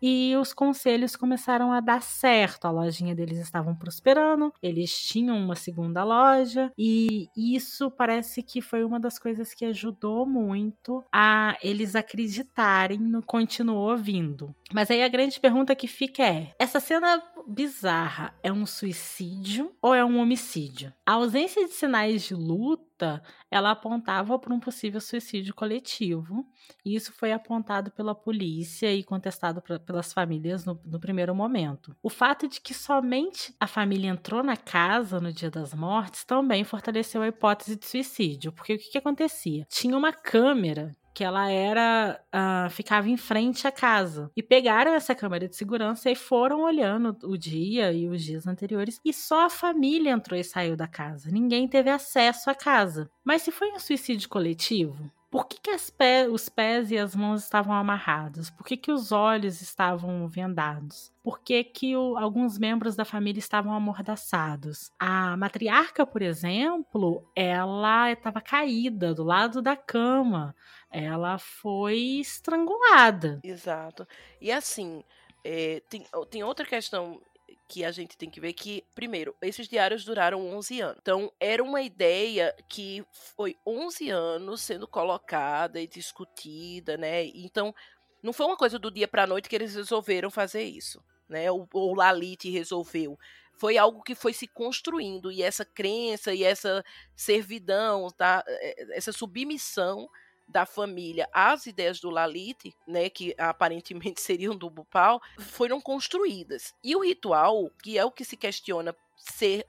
e 0.00 0.36
os 0.36 0.52
conselhos 0.52 1.16
começaram 1.16 1.72
a 1.72 1.80
dar 1.80 2.02
certo. 2.02 2.66
A 2.66 2.70
lojinha 2.70 3.14
deles 3.14 3.38
estavam 3.38 3.74
prosperando, 3.74 4.52
eles 4.62 4.96
tinham 4.96 5.36
uma 5.36 5.56
segunda 5.56 6.04
loja 6.04 6.72
e 6.78 7.28
isso 7.36 7.90
parece 7.90 8.42
que 8.42 8.60
foi 8.60 8.84
uma 8.84 9.00
das 9.00 9.18
coisas 9.18 9.52
que 9.52 9.64
ajudou 9.64 10.26
muito 10.26 11.04
a 11.12 11.56
eles 11.62 11.94
acreditarem 11.94 12.98
no 12.98 13.22
continuou 13.22 13.96
vindo. 13.96 14.54
Mas 14.72 14.90
aí 14.90 15.02
a 15.02 15.08
grande 15.08 15.40
pergunta 15.40 15.74
que 15.74 15.88
fica 15.88 16.22
é: 16.22 16.54
essa 16.58 16.78
cena 16.80 17.22
bizarra 17.46 18.34
é 18.42 18.52
um 18.52 18.66
suicídio 18.66 19.74
ou 19.80 19.94
é 19.94 20.04
um 20.04 20.18
homicídio? 20.18 20.92
A 21.06 21.12
ausência 21.12 21.66
de 21.66 21.72
sinais 21.72 22.24
de 22.24 22.34
luta, 22.34 23.22
ela 23.50 23.70
apontava 23.70 24.38
para 24.38 24.52
um 24.52 24.60
possível 24.60 25.00
suicídio 25.00 25.54
coletivo, 25.54 26.44
e 26.84 26.94
isso 26.94 27.12
foi 27.12 27.32
apontado 27.32 27.90
pela 27.90 28.14
polícia 28.14 28.92
e 28.92 29.02
contestado 29.02 29.62
pra, 29.62 29.78
pelas 29.78 30.12
famílias 30.12 30.66
no, 30.66 30.78
no 30.84 31.00
primeiro 31.00 31.34
momento. 31.34 31.96
O 32.02 32.10
fato 32.10 32.46
de 32.46 32.60
que 32.60 32.74
somente 32.74 33.54
a 33.58 33.66
família 33.66 34.10
entrou 34.10 34.42
na 34.42 34.56
casa 34.56 35.18
no 35.18 35.32
dia 35.32 35.50
das 35.50 35.72
mortes 35.72 36.24
também 36.24 36.64
fortaleceu 36.64 37.22
a 37.22 37.28
hipótese 37.28 37.76
de 37.76 37.86
suicídio, 37.86 38.52
porque 38.52 38.74
o 38.74 38.78
que, 38.78 38.90
que 38.90 38.98
acontecia? 38.98 39.66
Tinha 39.70 39.96
uma 39.96 40.12
câmera 40.12 40.94
que 41.18 41.24
ela 41.24 41.50
era 41.50 42.20
uh, 42.32 42.70
ficava 42.70 43.08
em 43.08 43.16
frente 43.16 43.66
à 43.66 43.72
casa 43.72 44.30
e 44.36 44.40
pegaram 44.40 44.92
essa 44.92 45.16
câmera 45.16 45.48
de 45.48 45.56
segurança 45.56 46.08
e 46.08 46.14
foram 46.14 46.62
olhando 46.62 47.18
o 47.24 47.36
dia 47.36 47.92
e 47.92 48.06
os 48.06 48.22
dias 48.22 48.46
anteriores 48.46 49.00
e 49.04 49.12
só 49.12 49.46
a 49.46 49.50
família 49.50 50.12
entrou 50.12 50.38
e 50.38 50.44
saiu 50.44 50.76
da 50.76 50.86
casa. 50.86 51.28
Ninguém 51.28 51.66
teve 51.66 51.90
acesso 51.90 52.48
à 52.48 52.54
casa. 52.54 53.10
Mas 53.24 53.42
se 53.42 53.50
foi 53.50 53.72
um 53.72 53.80
suicídio 53.80 54.28
coletivo, 54.28 55.10
por 55.30 55.46
que, 55.46 55.60
que 55.60 55.76
pé, 55.92 56.26
os 56.26 56.48
pés 56.48 56.90
e 56.90 56.96
as 56.96 57.14
mãos 57.14 57.42
estavam 57.42 57.74
amarrados? 57.74 58.48
Por 58.48 58.64
que, 58.64 58.78
que 58.78 58.90
os 58.90 59.12
olhos 59.12 59.60
estavam 59.60 60.26
vendados? 60.26 61.12
Por 61.22 61.40
que, 61.40 61.62
que 61.64 61.94
o, 61.94 62.16
alguns 62.16 62.58
membros 62.58 62.96
da 62.96 63.04
família 63.04 63.38
estavam 63.38 63.74
amordaçados? 63.74 64.90
A 64.98 65.36
matriarca, 65.36 66.06
por 66.06 66.22
exemplo, 66.22 67.28
ela 67.36 68.10
estava 68.10 68.40
caída 68.40 69.12
do 69.12 69.22
lado 69.22 69.60
da 69.60 69.76
cama 69.76 70.54
ela 70.90 71.38
foi 71.38 72.20
estrangulada. 72.20 73.40
Exato. 73.42 74.06
E 74.40 74.50
assim, 74.50 75.02
é, 75.44 75.80
tem, 75.88 76.04
tem 76.30 76.42
outra 76.42 76.64
questão 76.64 77.20
que 77.68 77.84
a 77.84 77.92
gente 77.92 78.16
tem 78.16 78.30
que 78.30 78.40
ver 78.40 78.54
que, 78.54 78.82
primeiro, 78.94 79.36
esses 79.42 79.68
diários 79.68 80.02
duraram 80.02 80.46
11 80.56 80.80
anos. 80.80 80.98
Então, 81.02 81.32
era 81.38 81.62
uma 81.62 81.82
ideia 81.82 82.54
que 82.66 83.04
foi 83.12 83.56
11 83.66 84.08
anos 84.08 84.62
sendo 84.62 84.88
colocada 84.88 85.78
e 85.78 85.86
discutida, 85.86 86.96
né? 86.96 87.26
Então, 87.26 87.74
não 88.22 88.32
foi 88.32 88.46
uma 88.46 88.56
coisa 88.56 88.78
do 88.78 88.90
dia 88.90 89.06
para 89.06 89.26
noite 89.26 89.48
que 89.48 89.54
eles 89.54 89.74
resolveram 89.74 90.30
fazer 90.30 90.62
isso, 90.62 91.04
né? 91.28 91.50
Ou, 91.50 91.68
ou 91.74 91.94
Lalite 91.94 92.50
resolveu. 92.50 93.18
Foi 93.52 93.76
algo 93.76 94.02
que 94.02 94.14
foi 94.14 94.32
se 94.32 94.46
construindo 94.46 95.30
e 95.30 95.42
essa 95.42 95.64
crença 95.64 96.32
e 96.32 96.44
essa 96.44 96.82
servidão, 97.14 98.08
tá? 98.16 98.42
É, 98.46 98.96
essa 98.96 99.12
submissão 99.12 100.08
da 100.48 100.64
família 100.64 101.28
às 101.32 101.66
ideias 101.66 102.00
do 102.00 102.10
Lalite, 102.10 102.74
né, 102.86 103.10
que 103.10 103.34
aparentemente 103.38 104.20
seriam 104.22 104.56
do 104.56 104.70
Bupal, 104.70 105.20
foram 105.38 105.80
construídas. 105.80 106.74
E 106.82 106.96
o 106.96 107.04
ritual, 107.04 107.70
que 107.82 107.98
é 107.98 108.04
o 108.04 108.10
que 108.10 108.24
se 108.24 108.36
questiona 108.36 108.96
ser 109.16 109.66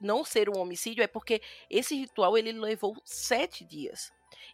não 0.00 0.24
ser 0.24 0.48
um 0.48 0.58
homicídio, 0.58 1.04
é 1.04 1.06
porque 1.06 1.40
esse 1.70 1.94
ritual 1.94 2.36
ele 2.36 2.52
levou 2.52 2.96
sete 3.04 3.64
dias. 3.64 4.10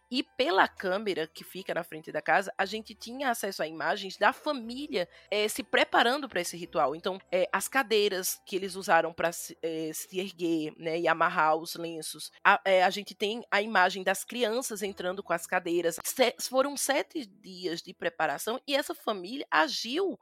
E 0.09 0.23
pela 0.23 0.67
câmera 0.67 1.27
que 1.27 1.43
fica 1.43 1.73
na 1.73 1.83
frente 1.83 2.11
da 2.11 2.21
casa, 2.21 2.53
a 2.57 2.65
gente 2.65 2.93
tinha 2.93 3.29
acesso 3.29 3.63
a 3.63 3.67
imagens 3.67 4.17
da 4.17 4.31
família 4.31 5.07
é, 5.29 5.47
se 5.47 5.63
preparando 5.63 6.29
para 6.29 6.41
esse 6.41 6.55
ritual. 6.55 6.95
Então, 6.95 7.19
é, 7.31 7.49
as 7.51 7.67
cadeiras 7.67 8.41
que 8.45 8.55
eles 8.55 8.75
usaram 8.75 9.13
para 9.13 9.31
se, 9.31 9.57
é, 9.61 9.91
se, 9.93 10.19
erguer 10.19 10.73
né, 10.77 10.99
e 10.99 11.07
amarrar 11.07 11.55
os 11.55 11.75
lenços. 11.75 12.31
A, 12.43 12.61
a, 12.85 12.89
gente 12.89 13.15
tem 13.15 13.43
a 13.51 13.61
imagem 13.61 14.03
das 14.03 14.23
crianças 14.23 14.81
entrando 14.81 15.23
com 15.23 15.33
as 15.33 15.47
cadeiras. 15.47 15.97
Se, 16.03 16.35
foram 16.49 16.77
sete 16.77 17.25
dias 17.25 17.81
de 17.81 17.93
preparação 17.93 18.59
e 18.67 18.75
essa 18.75 18.93
família 18.93 19.45
agiu 19.49 20.19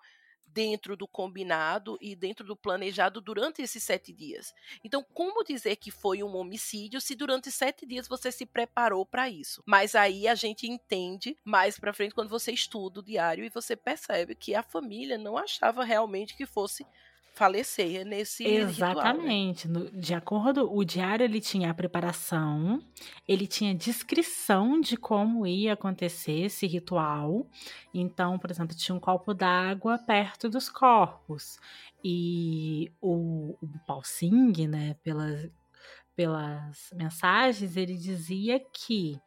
dentro 0.54 0.96
do 0.96 1.08
combinado 1.08 1.98
e 2.00 2.16
dentro 2.16 2.46
do 2.46 2.56
planejado 2.56 3.20
durante 3.20 3.62
esses 3.62 3.84
sete 3.84 4.14
dias. 4.14 4.54
Então, 4.84 5.04
como 5.14 5.44
dizer 5.44 5.76
que 5.78 5.92
foi 5.92 6.22
um 6.24 6.36
homicídio 6.36 7.02
se 7.02 7.16
durante 7.16 7.52
sete 7.52 7.86
dias 7.86 8.08
você 8.08 8.32
se 8.32 8.46
preparou 8.46 9.06
para 9.06 9.30
isso? 9.30 9.64
Mas 9.66 9.96
aí 9.96 10.28
a 10.28 10.36
gente 10.36 10.68
entende 10.68 11.38
mais 11.44 11.80
para 11.80 11.94
frente 11.94 12.14
quando 12.14 12.30
você 12.30 12.52
estuda 12.52 13.00
o 13.00 13.04
diário 13.04 13.44
e 13.44 13.50
você 13.50 13.76
percebe 13.76 14.36
que 14.36 14.54
a 14.54 14.64
família 14.64 15.18
não 15.18 15.38
achava 15.38 15.84
realmente 15.84 16.36
que 16.36 16.46
fosse 16.46 16.86
falecer 17.34 18.06
nesse 18.06 18.46
Exatamente. 18.46 19.68
Ritual, 19.68 19.86
né? 19.86 19.90
de 19.94 20.14
acordo, 20.14 20.72
o 20.72 20.84
diário 20.84 21.24
ele 21.24 21.42
tinha 21.42 21.72
a 21.72 21.74
preparação, 21.74 22.82
ele 23.28 23.48
tinha 23.48 23.74
descrição 23.74 24.80
de 24.80 24.96
como 24.96 25.46
ia 25.46 25.74
acontecer 25.74 26.46
esse 26.46 26.68
ritual. 26.68 27.48
Então, 27.94 28.38
por 28.38 28.52
exemplo, 28.52 28.76
tinha 28.76 28.96
um 28.96 29.00
copo 29.00 29.34
d'água 29.34 29.98
perto 29.98 30.48
dos 30.48 30.70
corpos. 30.70 31.60
E 32.04 32.92
o, 33.02 33.58
o 33.62 33.68
Pausing, 33.88 34.68
né, 34.68 34.96
pelas, 35.04 35.50
pelas 36.16 36.92
mensagens, 36.94 37.76
ele 37.76 37.98
dizia 37.98 38.60
que 38.60 39.20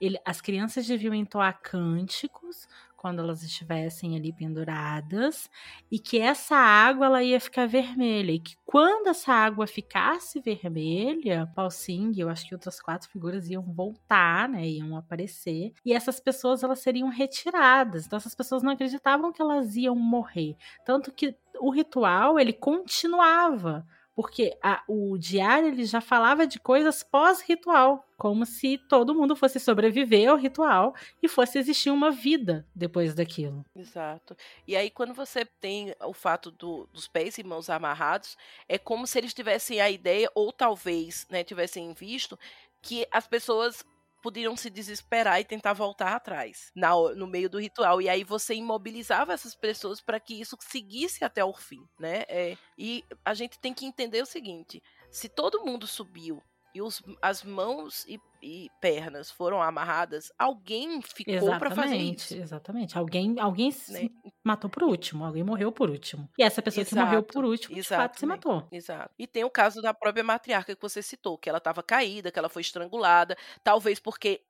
ele, 0.00 0.18
as 0.24 0.40
crianças 0.40 0.84
deviam 0.84 1.14
entoar 1.14 1.60
cânticos 1.62 2.66
quando 3.02 3.18
elas 3.18 3.42
estivessem 3.42 4.16
ali 4.16 4.32
penduradas 4.32 5.50
e 5.90 5.98
que 5.98 6.20
essa 6.20 6.54
água 6.54 7.06
ela 7.06 7.20
ia 7.20 7.40
ficar 7.40 7.66
vermelha 7.66 8.30
e 8.30 8.38
que 8.38 8.54
quando 8.64 9.08
essa 9.08 9.32
água 9.32 9.66
ficasse 9.66 10.40
vermelha, 10.40 11.50
Paul 11.52 11.68
Singh, 11.68 12.20
eu 12.20 12.28
acho 12.28 12.46
que 12.46 12.54
outras 12.54 12.80
quatro 12.80 13.10
figuras 13.10 13.50
iam 13.50 13.64
voltar, 13.64 14.48
né, 14.48 14.64
iam 14.68 14.96
aparecer 14.96 15.72
e 15.84 15.92
essas 15.92 16.20
pessoas 16.20 16.62
elas 16.62 16.78
seriam 16.78 17.08
retiradas. 17.08 18.06
Então 18.06 18.16
essas 18.16 18.36
pessoas 18.36 18.62
não 18.62 18.70
acreditavam 18.70 19.32
que 19.32 19.42
elas 19.42 19.74
iam 19.74 19.96
morrer, 19.96 20.56
tanto 20.84 21.10
que 21.10 21.34
o 21.60 21.70
ritual 21.70 22.38
ele 22.38 22.52
continuava 22.52 23.84
porque 24.14 24.56
a, 24.62 24.82
o 24.88 25.16
diário 25.16 25.68
ele 25.68 25.84
já 25.84 26.00
falava 26.00 26.46
de 26.46 26.60
coisas 26.60 27.02
pós-ritual, 27.02 28.06
como 28.16 28.44
se 28.44 28.78
todo 28.78 29.14
mundo 29.14 29.34
fosse 29.34 29.58
sobreviver 29.58 30.28
ao 30.28 30.36
ritual 30.36 30.94
e 31.22 31.28
fosse 31.28 31.58
existir 31.58 31.90
uma 31.90 32.10
vida 32.10 32.66
depois 32.74 33.14
daquilo. 33.14 33.64
Exato. 33.74 34.36
E 34.66 34.76
aí, 34.76 34.90
quando 34.90 35.14
você 35.14 35.44
tem 35.44 35.94
o 36.04 36.12
fato 36.12 36.50
do, 36.50 36.88
dos 36.92 37.08
pés 37.08 37.38
e 37.38 37.42
mãos 37.42 37.70
amarrados, 37.70 38.36
é 38.68 38.78
como 38.78 39.06
se 39.06 39.18
eles 39.18 39.34
tivessem 39.34 39.80
a 39.80 39.90
ideia, 39.90 40.30
ou 40.34 40.52
talvez 40.52 41.26
né, 41.30 41.42
tivessem 41.42 41.92
visto, 41.94 42.38
que 42.80 43.06
as 43.10 43.26
pessoas 43.26 43.84
poderiam 44.22 44.56
se 44.56 44.70
desesperar 44.70 45.40
e 45.40 45.44
tentar 45.44 45.72
voltar 45.72 46.14
atrás 46.14 46.70
na, 46.74 46.94
no 47.14 47.26
meio 47.26 47.50
do 47.50 47.58
ritual. 47.60 48.00
E 48.00 48.08
aí 48.08 48.24
você 48.24 48.54
imobilizava 48.54 49.32
essas 49.32 49.54
pessoas 49.54 50.00
para 50.00 50.20
que 50.20 50.40
isso 50.40 50.56
seguisse 50.60 51.24
até 51.24 51.44
o 51.44 51.52
fim, 51.52 51.84
né? 51.98 52.24
É, 52.28 52.56
e 52.78 53.04
a 53.24 53.34
gente 53.34 53.58
tem 53.58 53.74
que 53.74 53.84
entender 53.84 54.22
o 54.22 54.26
seguinte: 54.26 54.82
se 55.10 55.28
todo 55.28 55.64
mundo 55.64 55.86
subiu 55.86 56.42
e 56.74 56.80
os, 56.80 57.02
as 57.20 57.42
mãos 57.42 58.04
e, 58.06 58.20
e, 58.42 58.70
pernas 58.80 59.30
foram 59.30 59.62
amarradas, 59.62 60.32
alguém 60.38 61.00
ficou 61.02 61.58
para 61.58 61.70
fazer 61.70 61.96
isso. 61.96 62.34
Exatamente. 62.34 62.96
Alguém, 62.96 63.38
alguém 63.38 63.74
né? 63.88 64.08
matou 64.42 64.70
por 64.70 64.84
último, 64.84 65.24
alguém 65.24 65.42
morreu 65.42 65.70
por 65.70 65.90
último. 65.90 66.28
E 66.38 66.42
essa 66.42 66.62
pessoa 66.62 66.82
Exato, 66.82 66.96
que 66.96 67.04
morreu 67.04 67.22
por 67.22 67.44
último, 67.44 67.74
de 67.74 67.82
fato, 67.82 68.18
se 68.18 68.26
matou. 68.26 68.66
Exato. 68.72 69.14
E 69.18 69.26
tem 69.26 69.44
o 69.44 69.50
caso 69.50 69.82
da 69.82 69.92
própria 69.92 70.24
matriarca 70.24 70.74
que 70.74 70.82
você 70.82 71.02
citou, 71.02 71.36
que 71.36 71.48
ela 71.48 71.58
estava 71.58 71.82
caída, 71.82 72.30
que 72.30 72.38
ela 72.38 72.48
foi 72.48 72.62
estrangulada, 72.62 73.36
talvez 73.62 74.00
porque 74.00 74.42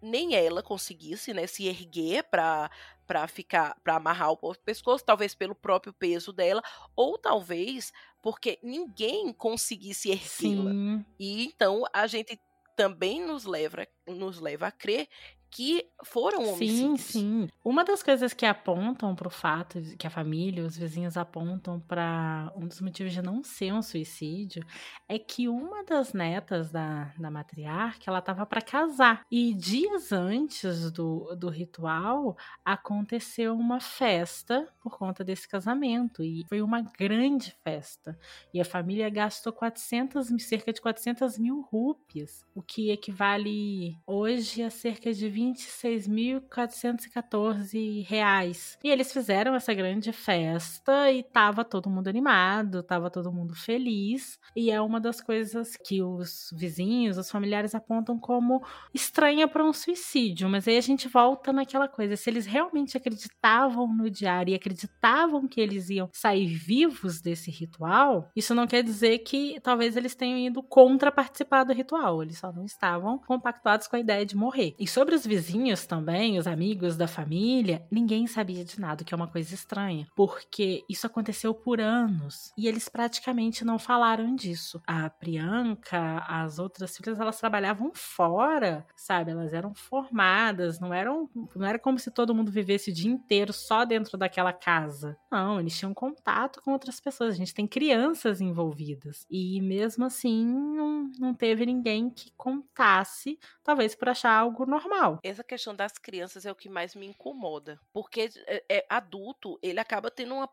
nem 0.00 0.34
ela 0.34 0.62
conseguisse, 0.62 1.34
né, 1.34 1.46
se 1.46 1.66
erguer 1.66 2.24
para 2.24 2.70
para 3.12 3.28
ficar 3.28 3.78
para 3.84 3.96
amarrar 3.96 4.32
o 4.32 4.54
pescoço, 4.64 5.04
talvez 5.04 5.34
pelo 5.34 5.54
próprio 5.54 5.92
peso 5.92 6.32
dela, 6.32 6.62
ou 6.96 7.18
talvez 7.18 7.92
porque 8.22 8.58
ninguém 8.62 9.34
conseguisse 9.34 10.10
erguê-la. 10.10 10.78
E 11.20 11.44
então 11.44 11.84
a 11.92 12.06
gente 12.06 12.40
também 12.74 13.20
nos 13.20 13.44
leva 13.44 13.86
nos 14.08 14.40
leva 14.40 14.68
a 14.68 14.72
crer 14.72 15.06
que 15.52 15.86
foram 16.02 16.54
homicídios. 16.54 17.02
Sim, 17.02 17.44
sim. 17.44 17.48
Uma 17.62 17.84
das 17.84 18.02
coisas 18.02 18.32
que 18.32 18.46
apontam 18.46 19.14
para 19.14 19.28
o 19.28 19.30
fato 19.30 19.78
que 19.98 20.06
a 20.06 20.10
família, 20.10 20.64
os 20.64 20.78
vizinhos 20.78 21.16
apontam 21.16 21.78
para 21.78 22.50
um 22.56 22.66
dos 22.66 22.80
motivos 22.80 23.12
de 23.12 23.20
não 23.20 23.44
ser 23.44 23.70
um 23.72 23.82
suicídio 23.82 24.64
é 25.06 25.18
que 25.18 25.48
uma 25.48 25.84
das 25.84 26.14
netas 26.14 26.70
da, 26.72 27.12
da 27.18 27.30
matriarca, 27.30 28.04
ela 28.06 28.20
estava 28.20 28.46
para 28.46 28.62
casar. 28.62 29.26
E 29.30 29.52
dias 29.52 30.10
antes 30.10 30.90
do, 30.90 31.36
do 31.36 31.50
ritual, 31.50 32.34
aconteceu 32.64 33.54
uma 33.54 33.78
festa 33.78 34.66
por 34.80 34.96
conta 34.96 35.22
desse 35.22 35.46
casamento. 35.46 36.22
E 36.22 36.46
foi 36.48 36.62
uma 36.62 36.80
grande 36.80 37.54
festa. 37.62 38.18
E 38.54 38.60
a 38.60 38.64
família 38.64 39.10
gastou 39.10 39.52
400, 39.52 40.28
cerca 40.42 40.72
de 40.72 40.80
400 40.80 41.38
mil 41.38 41.60
rúpias, 41.60 42.42
o 42.54 42.62
que 42.62 42.90
equivale 42.90 43.98
hoje 44.06 44.62
a 44.62 44.70
cerca 44.70 45.12
de 45.12 45.28
26.414 45.50 48.06
reais. 48.06 48.78
E 48.82 48.88
eles 48.90 49.12
fizeram 49.12 49.54
essa 49.54 49.74
grande 49.74 50.10
festa 50.12 51.10
e 51.10 51.22
tava 51.22 51.62
todo 51.64 51.90
mundo 51.90 52.08
animado, 52.08 52.82
tava 52.82 53.10
todo 53.10 53.32
mundo 53.32 53.54
feliz. 53.54 54.38
E 54.54 54.70
é 54.70 54.78
uma 54.80 55.00
das 55.00 55.20
coisas 55.20 55.76
que 55.76 56.00
os 56.02 56.50
vizinhos, 56.52 57.18
os 57.18 57.30
familiares 57.30 57.74
apontam 57.74 58.18
como 58.18 58.62
estranha 58.94 59.48
para 59.48 59.64
um 59.64 59.72
suicídio. 59.72 60.48
Mas 60.48 60.68
aí 60.68 60.76
a 60.76 60.82
gente 60.82 61.08
volta 61.08 61.52
naquela 61.52 61.88
coisa: 61.88 62.14
se 62.16 62.30
eles 62.30 62.46
realmente 62.46 62.96
acreditavam 62.96 63.88
no 63.88 64.08
diário 64.08 64.52
e 64.52 64.54
acreditavam 64.54 65.48
que 65.48 65.60
eles 65.60 65.90
iam 65.90 66.08
sair 66.12 66.54
vivos 66.54 67.20
desse 67.20 67.50
ritual, 67.50 68.30
isso 68.36 68.54
não 68.54 68.66
quer 68.66 68.82
dizer 68.82 69.18
que 69.18 69.58
talvez 69.62 69.96
eles 69.96 70.14
tenham 70.14 70.38
ido 70.38 70.62
contra 70.62 71.10
participar 71.10 71.64
do 71.64 71.72
ritual. 71.72 72.22
Eles 72.22 72.38
só 72.38 72.52
não 72.52 72.64
estavam 72.64 73.18
compactuados 73.18 73.88
com 73.88 73.96
a 73.96 74.00
ideia 74.00 74.24
de 74.24 74.36
morrer. 74.36 74.74
E 74.78 74.86
sobre 74.86 75.14
os 75.14 75.26
vizinhos 75.32 75.86
também, 75.86 76.38
os 76.38 76.46
amigos 76.46 76.94
da 76.94 77.08
família, 77.08 77.86
ninguém 77.90 78.26
sabia 78.26 78.62
de 78.62 78.78
nada, 78.78 79.02
que 79.02 79.14
é 79.14 79.16
uma 79.16 79.26
coisa 79.26 79.54
estranha, 79.54 80.06
porque 80.14 80.84
isso 80.90 81.06
aconteceu 81.06 81.54
por 81.54 81.80
anos 81.80 82.52
e 82.54 82.68
eles 82.68 82.86
praticamente 82.86 83.64
não 83.64 83.78
falaram 83.78 84.36
disso. 84.36 84.82
A 84.86 85.08
Priyanka, 85.08 86.22
as 86.28 86.58
outras 86.58 86.94
filhas, 86.94 87.18
elas 87.18 87.40
trabalhavam 87.40 87.92
fora, 87.94 88.86
sabe? 88.94 89.30
Elas 89.30 89.54
eram 89.54 89.74
formadas, 89.74 90.78
não 90.78 90.92
eram, 90.92 91.30
não 91.56 91.66
era 91.66 91.78
como 91.78 91.98
se 91.98 92.10
todo 92.10 92.34
mundo 92.34 92.52
vivesse 92.52 92.90
o 92.90 92.94
dia 92.94 93.10
inteiro 93.10 93.54
só 93.54 93.86
dentro 93.86 94.18
daquela 94.18 94.52
casa. 94.52 95.16
Não, 95.30 95.58
eles 95.58 95.78
tinham 95.78 95.94
contato 95.94 96.60
com 96.62 96.72
outras 96.72 97.00
pessoas. 97.00 97.32
A 97.32 97.38
gente 97.38 97.54
tem 97.54 97.66
crianças 97.66 98.42
envolvidas 98.42 99.26
e 99.30 99.62
mesmo 99.62 100.04
assim 100.04 100.44
não, 100.44 101.10
não 101.18 101.32
teve 101.32 101.64
ninguém 101.64 102.10
que 102.10 102.30
contasse, 102.36 103.38
talvez 103.64 103.94
por 103.94 104.10
achar 104.10 104.36
algo 104.36 104.66
normal. 104.66 105.18
Essa 105.22 105.44
questão 105.44 105.74
das 105.74 105.92
crianças 105.98 106.44
é 106.44 106.50
o 106.50 106.54
que 106.54 106.68
mais 106.68 106.94
me 106.96 107.06
incomoda, 107.06 107.78
porque 107.92 108.28
é, 108.46 108.64
é 108.68 108.86
adulto, 108.88 109.58
ele 109.62 109.78
acaba 109.78 110.10
tendo 110.10 110.34
uma, 110.34 110.50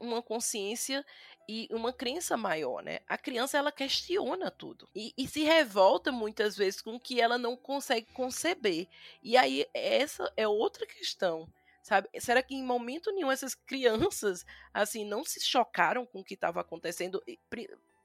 uma 0.00 0.22
consciência 0.22 1.04
e 1.48 1.66
uma 1.70 1.92
crença 1.92 2.36
maior, 2.36 2.82
né? 2.82 3.00
A 3.08 3.16
criança 3.16 3.56
ela 3.56 3.72
questiona 3.72 4.50
tudo 4.50 4.88
e, 4.94 5.14
e, 5.16 5.26
se 5.26 5.42
revolta 5.42 6.12
muitas 6.12 6.56
vezes 6.56 6.82
com 6.82 6.96
o 6.96 7.00
que 7.00 7.20
ela 7.20 7.38
não 7.38 7.56
consegue 7.56 8.06
conceber. 8.12 8.86
E 9.22 9.36
aí 9.36 9.66
essa 9.72 10.30
é 10.36 10.46
outra 10.46 10.86
questão. 10.86 11.48
Sabe? 11.82 12.08
Será 12.20 12.42
que 12.42 12.54
em 12.54 12.62
momento 12.62 13.10
nenhum 13.10 13.32
essas 13.32 13.54
crianças 13.54 14.46
assim 14.72 15.04
não 15.04 15.24
se 15.24 15.40
chocaram 15.40 16.06
com 16.06 16.20
o 16.20 16.24
que 16.24 16.34
estava 16.34 16.60
acontecendo? 16.60 17.20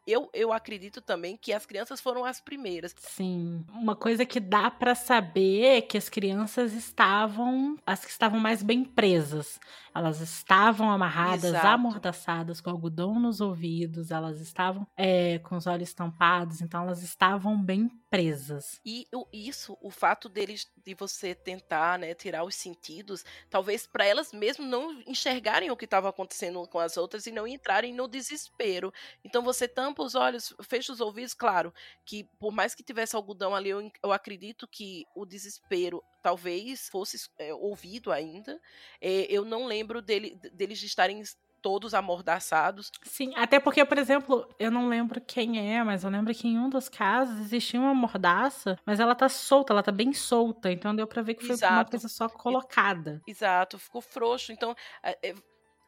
Eu, 0.08 0.30
eu 0.34 0.53
acredito 0.53 1.01
também 1.01 1.36
que 1.36 1.51
as 1.51 1.66
crianças 1.66 1.99
foram 1.99 2.24
as 2.24 2.39
primeiras. 2.39 2.95
Sim. 2.97 3.66
Uma 3.74 3.95
coisa 3.95 4.26
que 4.26 4.39
dá 4.39 4.72
para 4.72 4.95
saber 4.95 5.66
é 5.66 5.82
que 5.82 5.97
as 5.97 6.08
crianças 6.08 6.74
estavam, 6.74 7.78
as 7.86 8.05
que 8.05 8.12
estavam 8.12 8.39
mais 8.39 8.64
bem 8.64 8.86
presas. 8.86 9.60
Elas 9.93 10.22
estavam 10.22 10.89
amarradas, 10.89 11.45
Exato. 11.45 11.68
amordaçadas, 11.68 12.62
com 12.62 12.70
algodão 12.70 13.20
nos 13.20 13.41
ouvidos, 13.41 14.12
elas 14.12 14.39
estavam 14.39 14.88
é, 14.95 15.39
com 15.39 15.58
os 15.58 15.68
olhos 15.68 15.93
tampados, 15.93 16.62
então 16.62 16.84
elas 16.84 17.01
estavam 17.03 17.62
bem 17.62 17.89
presas. 18.10 18.80
E 18.86 19.08
isso, 19.34 19.78
o 19.82 19.89
fato 19.89 20.30
deles 20.30 20.72
de 20.78 20.93
você 20.93 21.36
tentar, 21.36 21.99
né, 21.99 22.14
tirar 22.14 22.43
os 22.43 22.55
sentidos, 22.55 23.24
talvez 23.49 23.86
para 23.86 24.05
elas 24.05 24.32
mesmo 24.32 24.66
não 24.66 25.01
enxergarem 25.05 25.70
o 25.70 25.78
que 25.78 25.86
estava 25.86 26.10
acontecendo 26.10 26.66
com 26.68 26.80
as 26.80 26.97
outras 26.97 27.28
e 27.28 27.32
não 27.32 27.47
entrarem 27.47 27.93
no 27.93 28.08
desespero. 28.08 28.93
Então 29.24 29.43
você 29.43 29.68
tampa 29.68 30.03
os 30.03 30.16
olhos, 30.16 30.53
fecha 30.64 30.91
os 30.91 31.01
ouvidos, 31.01 31.34
claro, 31.34 31.74
que 32.05 32.24
por 32.39 32.51
mais 32.51 32.74
que 32.74 32.84
tivesse 32.84 33.16
algodão 33.16 33.53
ali, 33.53 33.70
eu, 33.70 33.91
eu 34.03 34.12
acredito 34.12 34.68
que 34.68 35.05
o 35.16 35.26
desespero 35.26 36.03
talvez 36.22 36.89
fosse 36.89 37.30
é, 37.38 37.53
ouvido 37.53 38.12
ainda. 38.12 38.60
É, 39.01 39.32
eu 39.32 39.45
não 39.45 39.66
lembro 39.66 40.01
dele, 40.01 40.39
deles 40.53 40.82
estarem 40.82 41.22
todos 41.62 41.93
amordaçados. 41.93 42.91
Sim, 43.03 43.34
até 43.36 43.60
porque, 43.60 43.84
por 43.86 43.97
exemplo, 43.97 44.47
eu 44.60 44.72
não 44.72 44.88
lembro 44.88 45.22
quem 45.22 45.74
é, 45.74 45.84
mas 45.84 46.03
eu 46.03 46.10
lembro 46.10 46.34
que 46.34 46.47
em 46.47 46.58
um 46.58 46.70
dos 46.70 46.89
casos 46.89 47.39
existia 47.39 47.80
uma 47.80 47.93
mordaça, 47.93 48.78
mas 48.86 48.99
ela 48.99 49.16
tá 49.16 49.30
solta, 49.30 49.74
ela 49.74 49.84
tá 49.84 49.91
bem 49.91 50.14
solta, 50.14 50.72
então 50.72 50.95
deu 50.95 51.08
para 51.08 51.22
ver 51.22 51.36
que 51.36 51.45
foi 51.45 51.55
Exato. 51.55 51.74
uma 51.74 51.86
coisa 51.86 52.08
só 52.08 52.30
colocada. 52.30 53.22
Exato, 53.28 53.78
ficou 53.78 54.01
frouxo. 54.01 54.51
Então, 54.51 54.76
é, 55.03 55.34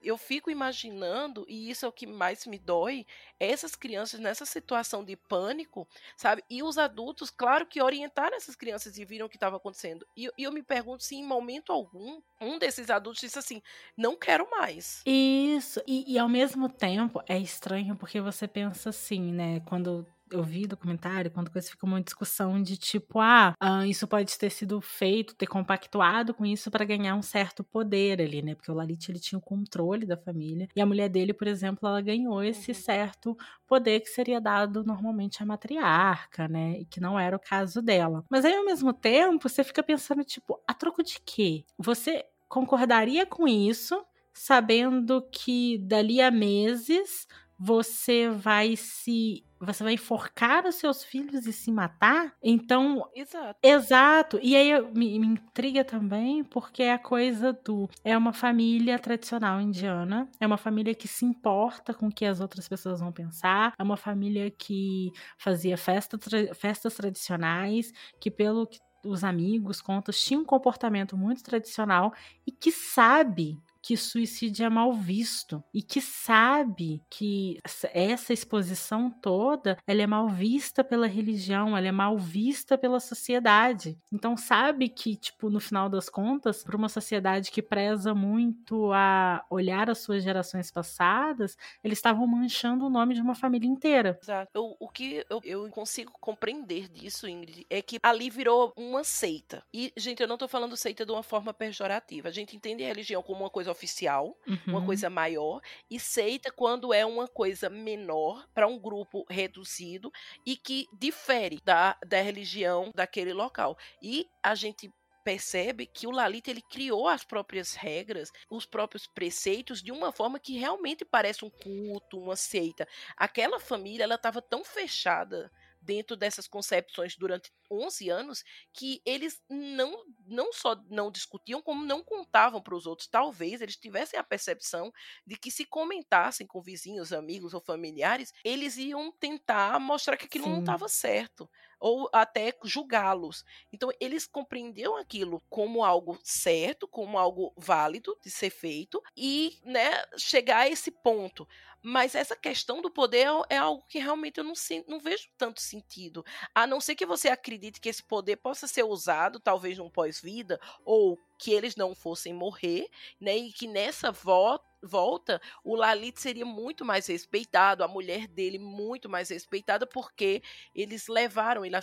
eu 0.02 0.18
fico 0.18 0.50
imaginando, 0.50 1.46
e 1.48 1.70
isso 1.70 1.86
é 1.86 1.90
o 1.90 1.92
que 1.92 2.08
mais 2.08 2.46
me 2.46 2.58
dói, 2.58 3.06
essas 3.40 3.76
crianças 3.76 4.20
nessa 4.20 4.46
situação 4.46 5.04
de 5.04 5.16
pânico, 5.16 5.88
sabe? 6.16 6.44
E 6.50 6.64
os 6.64 6.78
adultos, 6.78 7.30
claro 7.30 7.66
que 7.66 7.82
orientaram 7.82 8.36
essas 8.36 8.56
crianças 8.56 8.98
e 8.98 9.06
viram 9.06 9.26
o 9.26 9.30
que 9.30 9.38
estava 9.38 9.58
acontecendo. 9.58 10.06
E, 10.16 10.30
e, 10.38 10.44
eu 10.44 10.52
me 10.52 10.64
pergunto 10.64 11.04
se 11.04 11.16
em 11.16 11.26
momento 11.26 11.72
algum, 11.72 12.22
um 12.40 12.58
desses 12.58 12.90
adultos 12.90 13.22
disse 13.22 13.40
assim: 13.40 13.62
não 13.98 14.16
quero 14.16 14.50
mais. 14.50 15.02
Isso, 15.06 15.82
e, 15.88 16.14
e 16.14 16.18
ao 16.18 16.30
mesmo 16.30 16.70
tempo 16.70 17.22
é 17.28 17.38
estranho 17.38 17.96
porque 17.96 18.22
você 18.22 18.48
pensa 18.48 18.90
assim, 18.90 19.32
né? 19.34 19.60
Quando 19.62 20.06
eu 20.32 20.44
vi 20.44 20.68
documentário, 20.68 21.32
quando 21.32 21.52
coisa 21.52 21.70
fica 21.70 21.86
uma 21.86 22.02
discussão 22.02 22.62
de 22.62 22.78
tipo, 22.78 23.20
ah, 23.20 23.54
ah, 23.60 23.86
isso 23.88 24.08
pode 24.08 24.38
ter 24.38 24.50
sido 24.50 24.80
feito, 24.82 25.36
ter 25.36 25.48
compactuado 25.48 26.34
com 26.34 26.46
isso 26.46 26.70
para 26.70 26.86
ganhar 26.86 27.16
um 27.16 27.22
certo 27.22 27.64
poder 27.64 28.22
ali, 28.22 28.42
né? 28.42 28.56
Porque 28.56 28.72
o 28.72 28.74
Lalit 28.74 29.10
ele 29.10 29.20
tinha 29.20 29.40
o 29.40 29.42
controle 29.42 30.06
da 30.06 30.18
família 30.18 30.68
e 30.76 30.82
a 30.82 30.86
mulher 30.86 31.10
dele, 31.10 31.34
por 31.34 31.48
exemplo, 31.48 31.88
ela 31.88 32.02
ganhou 32.02 32.44
esse 32.44 32.72
uhum. 32.72 32.78
certo 32.78 33.38
poder 33.68 34.02
que 34.02 34.10
seria 34.10 34.40
dado 34.40 34.84
normalmente 34.84 35.42
à 35.42 35.46
matriarca, 35.46 36.48
né? 36.48 36.80
E 36.80 36.86
que 36.86 37.00
não 37.00 37.20
era 37.20 37.36
o 37.36 37.40
caso 37.40 37.82
dela. 37.82 38.24
Mas 38.30 38.46
aí 38.46 38.56
ao 38.56 38.66
mesmo 38.66 38.94
tempo, 38.94 39.48
você 39.48 39.64
fica 39.64 39.84
pensando 39.84 40.24
tipo, 40.24 40.60
a 40.68 40.74
troco 40.74 41.04
de 41.04 41.20
quê? 41.26 41.64
Você 41.78 42.26
concordaria 42.48 43.26
com 43.26 43.48
isso? 43.48 44.04
Sabendo 44.34 45.22
que 45.32 45.78
dali 45.80 46.22
a 46.22 46.32
meses 46.32 47.28
você 47.60 48.30
vai 48.30 48.76
se 48.76 49.44
você 49.62 49.84
vai 49.84 49.94
enforcar 49.94 50.66
os 50.66 50.76
seus 50.76 51.04
filhos 51.04 51.46
e 51.46 51.52
se 51.52 51.70
matar? 51.72 52.34
Então. 52.42 53.06
Exato. 53.14 53.60
Exato. 53.62 54.40
E 54.42 54.56
aí 54.56 54.82
me, 54.94 55.20
me 55.20 55.28
intriga 55.28 55.84
também, 55.84 56.46
porque 56.46 56.82
é 56.84 56.94
a 56.94 57.00
coisa 57.00 57.52
do. 57.52 57.90
É 58.04 58.18
uma 58.18 58.32
família 58.32 58.98
tradicional 58.98 59.60
indiana, 59.60 60.30
é 60.40 60.48
uma 60.48 60.58
família 60.58 60.96
que 60.96 61.08
se 61.10 61.26
importa 61.26 61.94
com 61.94 62.08
o 62.08 62.12
que 62.12 62.26
as 62.26 62.40
outras 62.40 62.70
pessoas 62.70 63.02
vão 63.02 63.12
pensar, 63.12 63.74
é 63.78 63.84
uma 63.84 63.98
família 63.98 64.50
que 64.50 65.12
fazia 65.38 65.78
festa, 65.78 66.18
tra, 66.18 66.54
festas 66.56 66.96
tradicionais, 66.96 67.92
que 68.20 68.32
pelo 68.32 68.66
que 68.66 68.80
os 69.06 69.24
amigos 69.24 69.82
contam, 69.82 70.14
tinha 70.14 70.40
um 70.40 70.46
comportamento 70.46 71.18
muito 71.18 71.42
tradicional 71.44 72.14
e 72.46 72.52
que 72.52 72.72
sabe 72.72 73.58
que 73.82 73.96
suicídio 73.98 74.66
é 74.66 74.70
mal 74.70 74.94
visto 74.94 75.64
e 75.74 75.82
que 75.82 76.02
sabe 76.02 77.02
que 77.10 77.60
essa 77.94 78.34
exposição 78.34 79.10
toda 79.10 79.78
ela 79.88 80.02
é 80.02 80.08
mal 80.08 80.28
vista 80.28 80.84
pela 80.84 81.08
religião, 81.08 81.78
ela 81.78 81.88
é 81.88 81.92
mal 81.92 82.18
vista 82.18 82.78
pela 82.78 83.00
sociedade. 83.00 83.98
Então 84.12 84.36
sabe 84.38 84.90
que 84.90 85.16
tipo 85.16 85.50
no 85.50 85.60
final 85.60 85.90
das 85.90 86.10
contas, 86.10 86.64
para 86.64 86.76
uma 86.76 86.90
sociedade 86.90 87.52
que 87.52 87.62
preza 87.62 88.14
muito 88.14 88.92
a 88.94 89.46
olhar 89.50 89.90
as 89.90 90.00
suas 90.00 90.24
gerações 90.24 90.72
passadas, 90.72 91.58
eles 91.84 91.98
estavam 91.98 92.26
manchando 92.28 92.86
o 92.86 92.90
nome 92.90 93.14
de 93.14 93.22
uma 93.22 93.36
família 93.36 93.68
inteira. 93.68 94.20
Exato. 94.22 94.52
Eu, 94.54 94.76
o 94.80 94.90
que 94.90 95.26
eu, 95.30 95.42
eu 95.44 95.70
consigo 95.70 96.12
compreender 96.20 96.88
disso, 96.90 97.28
Ingrid, 97.28 97.66
é 97.70 97.82
que 97.82 98.00
ali 98.04 98.30
virou 98.30 98.74
uma 98.76 99.04
seita. 99.04 99.64
E 99.74 99.92
gente, 99.98 100.22
eu 100.22 100.28
não 100.28 100.38
tô 100.38 100.48
falando 100.48 100.76
seita 100.76 101.06
de 101.06 101.12
uma 101.12 101.24
forma 101.24 101.54
pejorativa. 101.54 102.30
A 102.30 102.32
gente 102.32 102.56
entende 102.56 102.84
a 102.84 102.88
religião 102.88 103.22
como 103.22 103.42
uma 103.42 103.50
coisa 103.50 103.69
oficial, 103.72 104.38
uhum. 104.48 104.60
uma 104.68 104.86
coisa 104.86 105.10
maior, 105.10 105.62
e 105.90 106.00
seita 106.00 106.52
quando 106.52 106.94
é 106.94 107.06
uma 107.06 107.28
coisa 107.28 107.70
menor 107.70 108.48
para 108.54 108.68
um 108.68 108.80
grupo 108.80 109.26
reduzido 109.30 110.12
e 110.46 110.56
que 110.56 110.88
difere 110.94 111.60
da, 111.64 111.98
da 112.06 112.22
religião 112.22 112.92
daquele 112.94 113.34
local. 113.34 113.78
E 114.02 114.28
a 114.44 114.56
gente 114.56 114.92
percebe 115.24 115.86
que 115.86 116.08
o 116.08 116.12
Lalita 116.12 116.50
ele 116.50 116.62
criou 116.62 117.08
as 117.08 117.24
próprias 117.24 117.74
regras, 117.74 118.32
os 118.50 118.66
próprios 118.66 119.06
preceitos 119.06 119.82
de 119.82 119.92
uma 119.92 120.12
forma 120.12 120.40
que 120.40 120.58
realmente 120.58 121.06
parece 121.06 121.46
um 121.46 121.50
culto, 121.50 122.20
uma 122.20 122.36
seita. 122.36 122.88
Aquela 123.16 123.60
família 123.60 124.04
ela 124.04 124.16
estava 124.16 124.42
tão 124.42 124.64
fechada 124.64 125.52
dentro 125.90 126.16
dessas 126.16 126.48
concepções 126.48 127.16
durante 127.18 127.52
11 127.72 128.10
anos 128.10 128.44
que 128.72 129.02
eles 129.04 129.42
não, 129.50 130.04
não 130.28 130.54
só 130.54 130.76
não 130.88 131.10
discutiam, 131.12 131.62
como 131.64 131.84
não 131.84 132.04
contavam 132.04 132.62
para 132.62 132.76
os 132.76 132.86
outros. 132.86 133.08
Talvez 133.08 133.60
eles 133.60 133.76
tivessem 133.76 134.20
a 134.20 134.24
percepção 134.24 134.92
de 135.26 135.36
que 135.36 135.50
se 135.50 135.66
comentassem 135.66 136.46
com 136.46 136.62
vizinhos, 136.62 137.12
amigos 137.12 137.56
ou 137.56 137.62
familiares, 137.62 138.32
eles 138.44 138.78
iam 138.78 139.12
tentar 139.20 139.80
mostrar 139.80 140.16
que 140.16 140.26
aquilo 140.26 140.46
Sim. 140.46 140.52
não 140.52 140.60
estava 140.60 140.88
certo 140.88 141.50
ou 141.80 142.10
até 142.14 142.54
julgá-los. 142.64 143.46
Então, 143.72 143.90
eles 144.00 144.26
compreendiam 144.26 144.98
aquilo 144.98 145.42
como 145.50 145.84
algo 145.84 146.20
certo, 146.24 146.88
como 146.88 147.18
algo 147.18 147.54
válido 147.58 148.18
de 148.22 148.30
ser 148.30 148.50
feito 148.50 149.02
e 149.16 149.58
né, 149.64 150.04
chegar 150.18 150.60
a 150.60 150.70
esse 150.70 150.92
ponto. 150.92 151.48
Mas 151.82 152.14
essa 152.14 152.36
questão 152.36 152.82
do 152.82 152.92
poder 152.92 153.28
é, 153.28 153.56
é 153.56 153.58
algo 153.58 153.86
que 153.88 154.00
realmente 154.00 154.38
eu 154.38 154.44
não, 154.44 154.54
não 154.88 155.00
vejo 155.00 155.30
tanto 155.38 155.62
sentido. 155.62 156.26
A 156.54 156.68
não 156.68 156.82
ser 156.82 156.96
que 156.96 157.06
você 157.06 157.30
acredite 157.30 157.80
que 157.80 157.90
esse 157.90 158.04
poder 158.04 158.38
possa 158.38 158.68
ser 158.68 158.84
usado, 158.84 159.40
talvez 159.40 159.78
num 159.78 159.90
pós-vida, 159.90 160.60
ou 160.84 161.18
que 161.38 161.52
eles 161.52 161.76
não 161.76 161.96
fossem 161.96 162.34
morrer, 162.34 162.90
né? 163.20 163.38
E 163.38 163.54
que 163.54 163.66
nessa 163.66 164.12
volta 164.12 164.69
volta, 164.82 165.42
o 165.64 165.76
Lalit 165.76 166.20
seria 166.20 166.46
muito 166.46 166.86
mais 166.86 167.08
respeitado, 167.08 167.84
a 167.84 167.88
mulher 167.88 168.28
dele 168.28 168.58
muito 168.58 169.10
mais 169.10 169.30
respeitada, 169.30 169.86
porque 169.86 170.42
eles 170.74 171.08
levaram 171.08 171.66
ele 171.66 171.76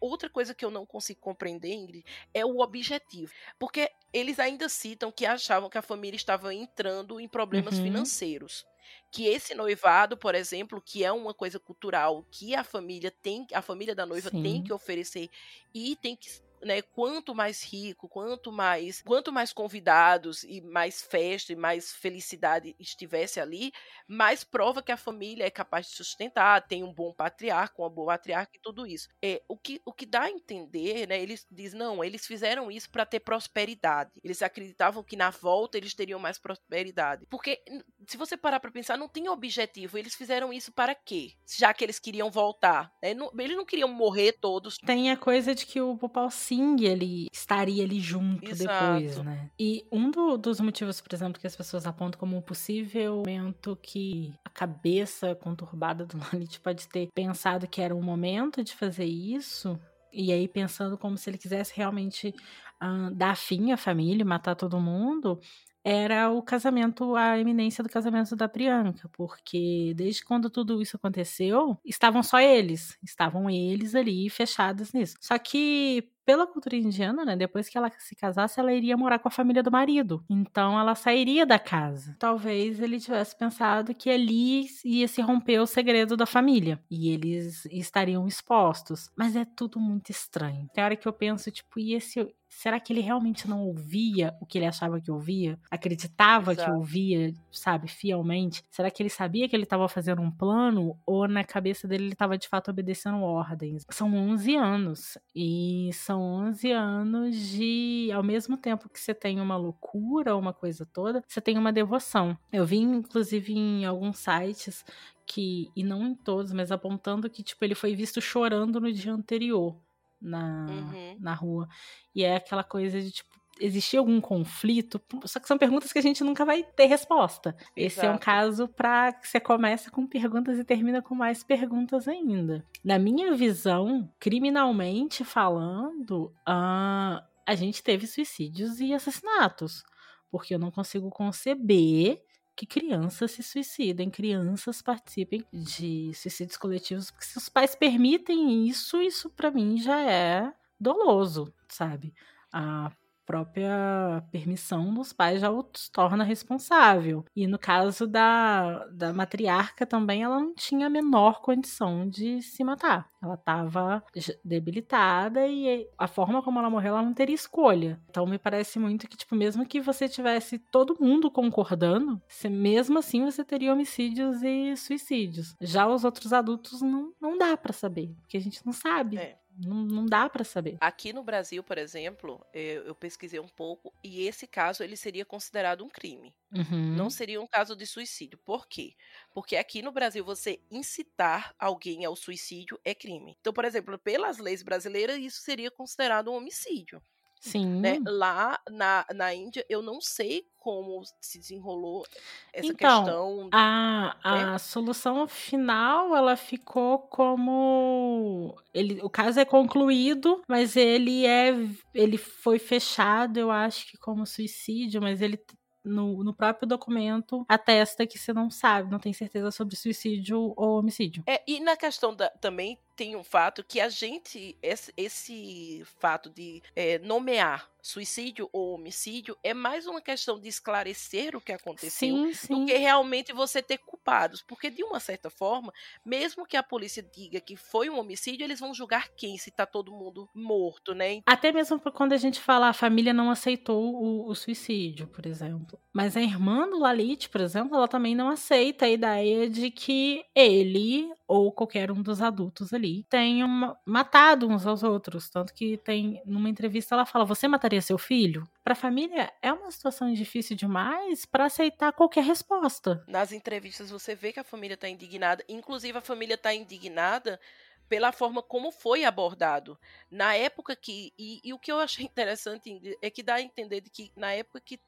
Outra 0.00 0.28
coisa 0.28 0.54
que 0.54 0.64
eu 0.64 0.70
não 0.70 0.86
consigo 0.86 1.20
compreender, 1.20 1.72
Ingrid, 1.72 2.04
é 2.32 2.44
o 2.44 2.60
objetivo. 2.60 3.32
Porque 3.58 3.90
eles 4.12 4.38
ainda 4.38 4.68
citam 4.68 5.12
que 5.12 5.26
achavam 5.26 5.68
que 5.68 5.78
a 5.78 5.82
família 5.82 6.16
estava 6.16 6.54
entrando 6.54 7.20
em 7.20 7.28
problemas 7.28 7.78
uhum. 7.78 7.84
financeiros 7.84 8.66
que 9.10 9.26
esse 9.26 9.54
noivado, 9.54 10.16
por 10.16 10.34
exemplo, 10.34 10.80
que 10.80 11.04
é 11.04 11.10
uma 11.10 11.32
coisa 11.32 11.58
cultural, 11.58 12.24
que 12.30 12.54
a 12.54 12.62
família 12.62 13.10
tem, 13.10 13.46
a 13.52 13.62
família 13.62 13.94
da 13.94 14.04
noiva 14.04 14.30
Sim. 14.30 14.42
tem 14.42 14.62
que 14.62 14.72
oferecer 14.72 15.30
e 15.74 15.96
tem 15.96 16.14
que 16.14 16.28
né, 16.62 16.82
quanto 16.82 17.34
mais 17.34 17.62
rico, 17.62 18.08
quanto 18.08 18.50
mais, 18.52 19.02
quanto 19.02 19.32
mais 19.32 19.52
convidados 19.52 20.44
e 20.44 20.60
mais 20.60 21.02
festa 21.02 21.52
e 21.52 21.56
mais 21.56 21.92
felicidade 21.92 22.74
estivesse 22.78 23.40
ali, 23.40 23.72
mais 24.06 24.44
prova 24.44 24.82
que 24.82 24.92
a 24.92 24.96
família 24.96 25.44
é 25.44 25.50
capaz 25.50 25.86
de 25.86 25.92
sustentar, 25.92 26.66
tem 26.66 26.82
um 26.82 26.92
bom 26.92 27.12
patriarca, 27.12 27.80
uma 27.80 27.90
boa 27.90 28.12
matriarca 28.12 28.52
e 28.56 28.60
tudo 28.60 28.86
isso. 28.86 29.08
É, 29.22 29.42
o, 29.48 29.56
que, 29.56 29.80
o 29.84 29.92
que 29.92 30.06
dá 30.06 30.22
a 30.22 30.30
entender, 30.30 31.08
né, 31.08 31.20
eles 31.20 31.46
dizem, 31.50 31.78
não, 31.78 32.02
eles 32.02 32.26
fizeram 32.26 32.70
isso 32.70 32.90
para 32.90 33.06
ter 33.06 33.20
prosperidade. 33.20 34.10
Eles 34.22 34.42
acreditavam 34.42 35.02
que 35.02 35.16
na 35.16 35.30
volta 35.30 35.76
eles 35.76 35.94
teriam 35.94 36.18
mais 36.18 36.38
prosperidade. 36.38 37.26
Porque, 37.28 37.62
se 38.06 38.16
você 38.16 38.36
parar 38.36 38.60
para 38.60 38.70
pensar, 38.70 38.96
não 38.96 39.08
tem 39.08 39.28
objetivo. 39.28 39.98
Eles 39.98 40.14
fizeram 40.14 40.52
isso 40.52 40.72
para 40.72 40.94
quê? 40.94 41.32
Já 41.46 41.72
que 41.72 41.84
eles 41.84 41.98
queriam 41.98 42.30
voltar. 42.30 42.92
Né? 43.02 43.14
Não, 43.14 43.30
eles 43.38 43.56
não 43.56 43.64
queriam 43.64 43.88
morrer 43.88 44.32
todos. 44.32 44.78
Tem 44.78 45.10
a 45.10 45.16
coisa 45.16 45.54
de 45.54 45.66
que 45.66 45.80
o 45.80 45.96
Popal 45.96 46.30
Singh, 46.46 46.84
ele 46.84 47.26
estaria 47.32 47.82
ali 47.82 47.98
junto 47.98 48.48
Exato. 48.48 49.00
depois, 49.00 49.24
né? 49.24 49.50
E 49.58 49.84
um 49.90 50.10
do, 50.10 50.36
dos 50.36 50.60
motivos, 50.60 51.00
por 51.00 51.12
exemplo, 51.12 51.40
que 51.40 51.46
as 51.46 51.56
pessoas 51.56 51.86
apontam 51.86 52.20
como 52.20 52.36
um 52.36 52.40
possível 52.40 53.16
momento 53.16 53.76
que 53.82 54.32
a 54.44 54.50
cabeça 54.50 55.34
conturbada 55.34 56.06
do 56.06 56.16
Lalit 56.32 56.60
pode 56.60 56.88
ter 56.88 57.08
pensado 57.12 57.66
que 57.66 57.82
era 57.82 57.94
o 57.94 58.00
momento 58.00 58.62
de 58.62 58.74
fazer 58.74 59.06
isso, 59.06 59.76
e 60.12 60.32
aí 60.32 60.46
pensando 60.46 60.96
como 60.96 61.18
se 61.18 61.28
ele 61.28 61.36
quisesse 61.36 61.72
realmente 61.74 62.32
uh, 62.80 63.12
dar 63.12 63.36
fim 63.36 63.72
à 63.72 63.76
família, 63.76 64.24
matar 64.24 64.54
todo 64.54 64.80
mundo, 64.80 65.40
era 65.88 66.28
o 66.32 66.42
casamento, 66.42 67.14
a 67.14 67.38
eminência 67.38 67.80
do 67.84 67.88
casamento 67.88 68.34
da 68.34 68.48
Priyanka, 68.48 69.08
porque 69.12 69.94
desde 69.94 70.24
quando 70.24 70.50
tudo 70.50 70.82
isso 70.82 70.96
aconteceu, 70.96 71.78
estavam 71.84 72.24
só 72.24 72.40
eles, 72.40 72.98
estavam 73.04 73.48
eles 73.48 73.94
ali 73.94 74.28
fechados 74.28 74.92
nisso. 74.92 75.14
Só 75.20 75.38
que 75.38 76.10
pela 76.24 76.44
cultura 76.44 76.74
indiana, 76.74 77.24
né, 77.24 77.36
depois 77.36 77.68
que 77.68 77.78
ela 77.78 77.88
se 78.00 78.16
casasse, 78.16 78.58
ela 78.58 78.72
iria 78.72 78.96
morar 78.96 79.20
com 79.20 79.28
a 79.28 79.30
família 79.30 79.62
do 79.62 79.70
marido. 79.70 80.24
Então 80.28 80.76
ela 80.76 80.96
sairia 80.96 81.46
da 81.46 81.56
casa. 81.56 82.16
Talvez 82.18 82.80
ele 82.80 82.98
tivesse 82.98 83.38
pensado 83.38 83.94
que 83.94 84.10
ali 84.10 84.66
ia 84.84 85.06
se 85.06 85.22
romper 85.22 85.60
o 85.60 85.66
segredo 85.68 86.16
da 86.16 86.26
família 86.26 86.82
e 86.90 87.10
eles 87.10 87.64
estariam 87.66 88.26
expostos. 88.26 89.08
Mas 89.16 89.36
é 89.36 89.44
tudo 89.44 89.78
muito 89.78 90.10
estranho. 90.10 90.68
Tem 90.74 90.82
hora 90.82 90.96
que 90.96 91.06
eu 91.06 91.12
penso, 91.12 91.48
tipo, 91.52 91.78
e 91.78 91.94
esse 91.94 92.34
Será 92.56 92.80
que 92.80 92.90
ele 92.90 93.02
realmente 93.02 93.46
não 93.46 93.66
ouvia 93.66 94.34
o 94.40 94.46
que 94.46 94.56
ele 94.56 94.64
achava 94.64 94.98
que 94.98 95.10
ouvia? 95.10 95.58
Acreditava 95.70 96.52
Exato. 96.52 96.70
que 96.70 96.74
ouvia, 96.74 97.34
sabe, 97.52 97.86
fielmente? 97.86 98.64
Será 98.70 98.90
que 98.90 99.02
ele 99.02 99.10
sabia 99.10 99.46
que 99.46 99.54
ele 99.54 99.64
estava 99.64 99.86
fazendo 99.90 100.22
um 100.22 100.30
plano 100.30 100.98
ou 101.04 101.28
na 101.28 101.44
cabeça 101.44 101.86
dele 101.86 102.04
ele 102.04 102.12
estava 102.14 102.38
de 102.38 102.48
fato 102.48 102.70
obedecendo 102.70 103.18
ordens? 103.18 103.84
São 103.90 104.14
11 104.14 104.56
anos 104.56 105.18
e 105.34 105.90
são 105.92 106.18
11 106.22 106.72
anos 106.72 107.36
de, 107.36 108.10
ao 108.14 108.22
mesmo 108.22 108.56
tempo 108.56 108.88
que 108.88 108.98
você 108.98 109.12
tem 109.12 109.38
uma 109.38 109.58
loucura, 109.58 110.34
uma 110.34 110.54
coisa 110.54 110.86
toda, 110.86 111.22
você 111.28 111.42
tem 111.42 111.58
uma 111.58 111.70
devoção. 111.70 112.38
Eu 112.50 112.64
vi 112.64 112.78
inclusive 112.78 113.52
em 113.52 113.84
alguns 113.84 114.16
sites 114.16 114.82
que, 115.26 115.70
e 115.76 115.84
não 115.84 116.06
em 116.06 116.14
todos, 116.14 116.54
mas 116.54 116.72
apontando 116.72 117.28
que 117.28 117.42
tipo 117.42 117.62
ele 117.62 117.74
foi 117.74 117.94
visto 117.94 118.18
chorando 118.18 118.80
no 118.80 118.90
dia 118.90 119.12
anterior 119.12 119.76
na, 120.20 120.66
uhum. 120.68 121.16
na 121.20 121.34
rua. 121.34 121.68
E 122.14 122.24
é 122.24 122.36
aquela 122.36 122.64
coisa 122.64 123.00
de 123.00 123.10
tipo, 123.10 123.36
existia 123.60 123.98
algum 123.98 124.20
conflito? 124.20 125.00
Só 125.24 125.40
que 125.40 125.48
são 125.48 125.58
perguntas 125.58 125.92
que 125.92 125.98
a 125.98 126.02
gente 126.02 126.22
nunca 126.22 126.44
vai 126.44 126.62
ter 126.62 126.86
resposta. 126.86 127.50
Exato. 127.58 127.72
Esse 127.76 128.06
é 128.06 128.10
um 128.10 128.18
caso 128.18 128.68
para 128.68 129.12
que 129.12 129.28
você 129.28 129.40
começa 129.40 129.90
com 129.90 130.06
perguntas 130.06 130.58
e 130.58 130.64
termina 130.64 131.02
com 131.02 131.14
mais 131.14 131.42
perguntas 131.42 132.08
ainda. 132.08 132.64
Na 132.84 132.98
minha 132.98 133.34
visão, 133.34 134.10
criminalmente 134.18 135.24
falando, 135.24 136.32
uh, 136.48 137.22
a 137.46 137.54
gente 137.54 137.82
teve 137.82 138.06
suicídios 138.06 138.80
e 138.80 138.92
assassinatos. 138.92 139.84
Porque 140.30 140.54
eu 140.54 140.58
não 140.58 140.70
consigo 140.70 141.08
conceber 141.08 142.20
que 142.56 142.66
crianças 142.66 143.32
se 143.32 143.42
suicidem, 143.42 144.10
crianças 144.10 144.80
participem 144.80 145.44
de 145.52 146.12
suicídios 146.14 146.56
coletivos, 146.56 147.10
porque 147.10 147.26
se 147.26 147.36
os 147.38 147.48
pais 147.48 147.74
permitem 147.74 148.66
isso, 148.66 149.00
isso 149.02 149.28
para 149.30 149.50
mim 149.50 149.76
já 149.76 150.00
é 150.10 150.52
doloso, 150.80 151.52
sabe? 151.68 152.14
A 152.52 152.90
própria 153.26 154.22
permissão 154.30 154.94
dos 154.94 155.12
pais 155.12 155.40
já 155.40 155.50
os 155.50 155.88
torna 155.90 156.24
responsável. 156.24 157.24
E 157.34 157.46
no 157.46 157.58
caso 157.58 158.06
da, 158.06 158.86
da 158.86 159.12
matriarca 159.12 159.84
também, 159.84 160.22
ela 160.22 160.40
não 160.40 160.54
tinha 160.54 160.86
a 160.86 160.90
menor 160.90 161.40
condição 161.40 162.08
de 162.08 162.40
se 162.40 162.62
matar. 162.62 163.10
Ela 163.22 163.34
estava 163.34 164.04
debilitada 164.44 165.46
e 165.46 165.88
a 165.98 166.06
forma 166.06 166.42
como 166.42 166.58
ela 166.58 166.70
morreu, 166.70 166.94
ela 166.94 167.02
não 167.02 167.12
teria 167.12 167.34
escolha. 167.34 168.00
Então 168.08 168.24
me 168.26 168.38
parece 168.38 168.78
muito 168.78 169.08
que, 169.08 169.16
tipo, 169.16 169.34
mesmo 169.34 169.66
que 169.66 169.80
você 169.80 170.08
tivesse 170.08 170.58
todo 170.58 170.96
mundo 171.00 171.30
concordando, 171.30 172.22
se, 172.28 172.48
mesmo 172.48 172.98
assim 172.98 173.24
você 173.24 173.44
teria 173.44 173.72
homicídios 173.72 174.42
e 174.42 174.76
suicídios. 174.76 175.56
Já 175.60 175.88
os 175.88 176.04
outros 176.04 176.32
adultos 176.32 176.80
não, 176.80 177.12
não 177.20 177.36
dá 177.36 177.56
para 177.56 177.72
saber, 177.72 178.14
porque 178.20 178.36
a 178.36 178.40
gente 178.40 178.64
não 178.64 178.72
sabe. 178.72 179.18
É. 179.18 179.36
Não, 179.58 179.76
não 179.76 180.06
dá 180.06 180.28
para 180.28 180.44
saber. 180.44 180.76
Aqui 180.80 181.12
no 181.12 181.24
Brasil, 181.24 181.62
por 181.62 181.78
exemplo, 181.78 182.44
eu, 182.52 182.84
eu, 182.84 182.94
pesquisei 182.94 183.40
um 183.40 183.48
pouco 183.48 183.92
e 184.04 184.26
esse 184.26 184.46
caso 184.46 184.82
ele 184.82 184.96
seria 184.96 185.24
considerado 185.24 185.82
um 185.82 185.88
crime. 185.88 186.34
Uhum. 186.52 186.94
Não 186.94 187.08
seria 187.08 187.40
um 187.40 187.46
caso 187.46 187.74
de 187.74 187.86
suicídio. 187.86 188.38
Por 188.44 188.68
quê? 188.68 188.94
Porque 189.32 189.56
aqui 189.56 189.80
no 189.80 189.92
Brasil 189.92 190.24
você 190.24 190.60
incitar 190.70 191.54
alguém 191.58 192.04
ao 192.04 192.14
suicídio 192.14 192.78
é 192.84 192.94
crime. 192.94 193.36
Então, 193.40 193.52
por 193.52 193.64
exemplo, 193.64 193.98
pelas 193.98 194.38
leis 194.38 194.62
brasileiras 194.62 195.18
isso 195.18 195.40
seria 195.40 195.70
considerado 195.70 196.30
um 196.30 196.34
homicídio. 196.34 197.00
Sim. 197.40 197.80
Né? 197.80 197.98
Lá 198.06 198.60
na, 198.70 199.06
na 199.14 199.34
Índia, 199.34 199.64
eu 199.68 199.82
não 199.82 200.00
sei 200.00 200.46
como 200.58 201.00
se 201.20 201.38
desenrolou 201.38 202.04
essa 202.52 202.66
então, 202.66 203.04
questão. 203.04 203.48
A, 203.52 204.16
a 204.22 204.52
né? 204.52 204.58
solução 204.58 205.28
final 205.28 206.16
ela 206.16 206.34
ficou 206.36 206.98
como 206.98 208.56
ele, 208.74 209.00
o 209.00 209.08
caso 209.08 209.38
é 209.38 209.44
concluído, 209.44 210.42
mas 210.48 210.74
ele 210.74 211.24
é 211.24 211.54
ele 211.94 212.18
foi 212.18 212.58
fechado, 212.58 213.38
eu 213.38 213.50
acho 213.50 213.86
que 213.88 213.96
como 213.96 214.26
suicídio, 214.26 215.00
mas 215.00 215.22
ele 215.22 215.38
no, 215.84 216.24
no 216.24 216.34
próprio 216.34 216.66
documento 216.66 217.44
atesta 217.48 218.04
que 218.06 218.18
você 218.18 218.32
não 218.32 218.50
sabe, 218.50 218.90
não 218.90 218.98
tem 218.98 219.12
certeza 219.12 219.52
sobre 219.52 219.76
suicídio 219.76 220.52
ou 220.56 220.80
homicídio. 220.80 221.22
É, 221.28 221.40
e 221.46 221.60
na 221.60 221.76
questão 221.76 222.12
da, 222.14 222.28
também 222.28 222.76
tem 222.96 223.14
um 223.14 223.22
fato 223.22 223.62
que 223.62 223.78
a 223.78 223.88
gente, 223.88 224.56
esse, 224.62 224.92
esse 224.96 225.82
fato 226.00 226.30
de 226.30 226.62
é, 226.74 226.98
nomear 226.98 227.70
suicídio 227.86 228.48
ou 228.52 228.74
homicídio 228.74 229.36
é 229.44 229.54
mais 229.54 229.86
uma 229.86 230.00
questão 230.00 230.40
de 230.40 230.48
esclarecer 230.48 231.36
o 231.36 231.40
que 231.40 231.52
aconteceu 231.52 232.16
sim, 232.16 232.32
sim. 232.34 232.54
do 232.54 232.66
que 232.66 232.76
realmente 232.76 233.32
você 233.32 233.62
ter 233.62 233.78
culpados. 233.78 234.42
Porque, 234.42 234.68
de 234.68 234.82
uma 234.82 234.98
certa 234.98 235.30
forma, 235.30 235.72
mesmo 236.04 236.44
que 236.44 236.56
a 236.56 236.62
polícia 236.62 237.02
diga 237.02 237.40
que 237.40 237.56
foi 237.56 237.88
um 237.88 237.98
homicídio, 237.98 238.44
eles 238.44 238.58
vão 238.58 238.74
julgar 238.74 239.08
quem 239.16 239.38
se 239.38 239.50
tá 239.50 239.64
todo 239.64 239.92
mundo 239.92 240.28
morto, 240.34 240.94
né? 240.94 241.22
Até 241.24 241.52
mesmo 241.52 241.78
quando 241.92 242.12
a 242.12 242.16
gente 242.16 242.40
fala 242.40 242.68
a 242.68 242.72
família 242.72 243.14
não 243.14 243.30
aceitou 243.30 243.94
o, 243.94 244.28
o 244.28 244.34
suicídio, 244.34 245.06
por 245.06 245.24
exemplo. 245.24 245.78
Mas 245.92 246.16
a 246.16 246.20
irmã 246.20 246.68
do 246.68 246.78
Lalit, 246.78 247.28
por 247.28 247.40
exemplo, 247.40 247.76
ela 247.76 247.88
também 247.88 248.14
não 248.14 248.28
aceita 248.28 248.86
a 248.86 248.90
ideia 248.90 249.48
de 249.48 249.70
que 249.70 250.24
ele 250.34 251.08
ou 251.26 251.50
qualquer 251.52 251.90
um 251.90 252.02
dos 252.02 252.22
adultos 252.22 252.72
ali 252.72 253.02
tenham 253.04 253.76
matado 253.84 254.48
uns 254.48 254.66
aos 254.66 254.82
outros. 254.82 255.28
Tanto 255.28 255.52
que 255.52 255.76
tem, 255.78 256.22
numa 256.24 256.48
entrevista, 256.48 256.94
ela 256.94 257.06
fala: 257.06 257.24
Você 257.24 257.48
mataria 257.48 257.82
seu 257.82 257.98
filho? 257.98 258.48
Para 258.62 258.72
a 258.72 258.76
família 258.76 259.32
é 259.42 259.52
uma 259.52 259.70
situação 259.70 260.12
difícil 260.12 260.56
demais 260.56 261.24
para 261.24 261.46
aceitar 261.46 261.92
qualquer 261.92 262.24
resposta. 262.24 263.04
Nas 263.08 263.32
entrevistas 263.32 263.90
você 263.90 264.14
vê 264.14 264.32
que 264.32 264.40
a 264.40 264.44
família 264.44 264.74
está 264.74 264.88
indignada, 264.88 265.44
inclusive 265.48 265.98
a 265.98 266.02
família 266.02 266.34
está 266.34 266.54
indignada 266.54 267.40
pela 267.88 268.12
forma 268.12 268.42
como 268.42 268.70
foi 268.70 269.04
abordado. 269.04 269.78
Na 270.10 270.34
época 270.34 270.76
que. 270.76 271.12
E, 271.18 271.40
e, 271.44 271.52
o 271.52 271.58
que 271.58 271.70
eu 271.70 271.78
achei 271.78 272.04
interessante 272.06 272.96
é 273.00 273.10
que 273.10 273.22
dá 273.22 273.34
a 273.34 273.42
entender 273.42 273.80
de 273.80 273.90
que 273.90 274.12
na 274.16 274.32
época 274.32 274.60
que 274.60 274.80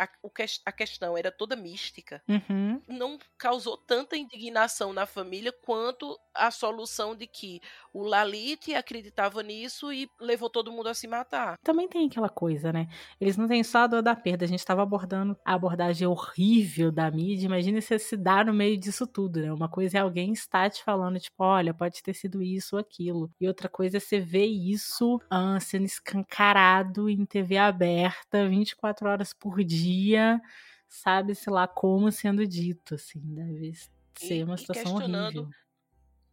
a, 0.00 0.08
a 0.64 0.72
questão 0.72 1.16
era 1.16 1.30
toda 1.30 1.54
mística, 1.54 2.22
uhum. 2.26 2.80
não 2.88 3.18
causou 3.36 3.76
tanta 3.76 4.16
indignação 4.16 4.92
na 4.92 5.04
família 5.04 5.52
quanto 5.52 6.18
a 6.34 6.50
solução 6.50 7.14
de 7.14 7.26
que 7.26 7.60
o 7.92 8.02
Lalite 8.02 8.74
acreditava 8.74 9.42
nisso 9.42 9.92
e 9.92 10.08
levou 10.20 10.48
todo 10.48 10.72
mundo 10.72 10.88
a 10.88 10.94
se 10.94 11.06
matar. 11.06 11.58
Também 11.62 11.88
tem 11.88 12.06
aquela 12.06 12.28
coisa, 12.28 12.72
né? 12.72 12.88
Eles 13.20 13.36
não 13.36 13.48
têm 13.48 13.62
só 13.62 13.80
a 13.80 13.86
dor 13.86 14.02
da 14.02 14.14
perda. 14.14 14.44
A 14.44 14.48
gente 14.48 14.60
estava 14.60 14.82
abordando 14.82 15.36
a 15.44 15.54
abordagem 15.54 16.06
horrível 16.06 16.90
da 16.90 17.10
mídia. 17.10 17.46
Imagina 17.46 17.80
você 17.80 17.98
se 17.98 18.16
dar 18.16 18.46
no 18.46 18.54
meio 18.54 18.78
disso 18.78 19.06
tudo, 19.06 19.40
né? 19.40 19.52
Uma 19.52 19.68
coisa 19.68 19.98
é 19.98 20.00
alguém 20.00 20.32
estar 20.32 20.70
te 20.70 20.82
falando, 20.82 21.18
tipo, 21.18 21.42
olha, 21.42 21.74
pode 21.74 22.02
ter 22.02 22.14
sido 22.14 22.42
isso 22.42 22.76
ou 22.76 22.80
aquilo. 22.80 23.30
E 23.40 23.46
outra 23.46 23.68
coisa 23.68 23.96
é 23.96 24.00
você 24.00 24.20
ver 24.20 24.46
isso 24.46 25.20
ah, 25.28 25.58
sendo 25.60 25.84
escancarado 25.84 27.08
em 27.08 27.24
TV 27.26 27.58
aberta 27.58 28.48
24 28.48 29.08
horas 29.08 29.32
por 29.32 29.62
dia, 29.64 29.89
sabe-se 30.88 31.50
lá 31.50 31.66
como 31.68 32.10
sendo 32.10 32.46
dito, 32.46 32.94
assim. 32.94 33.20
Deve 33.22 33.72
ser 34.16 34.36
e, 34.36 34.44
uma 34.44 34.56
situação 34.56 34.94
horrível 34.94 35.48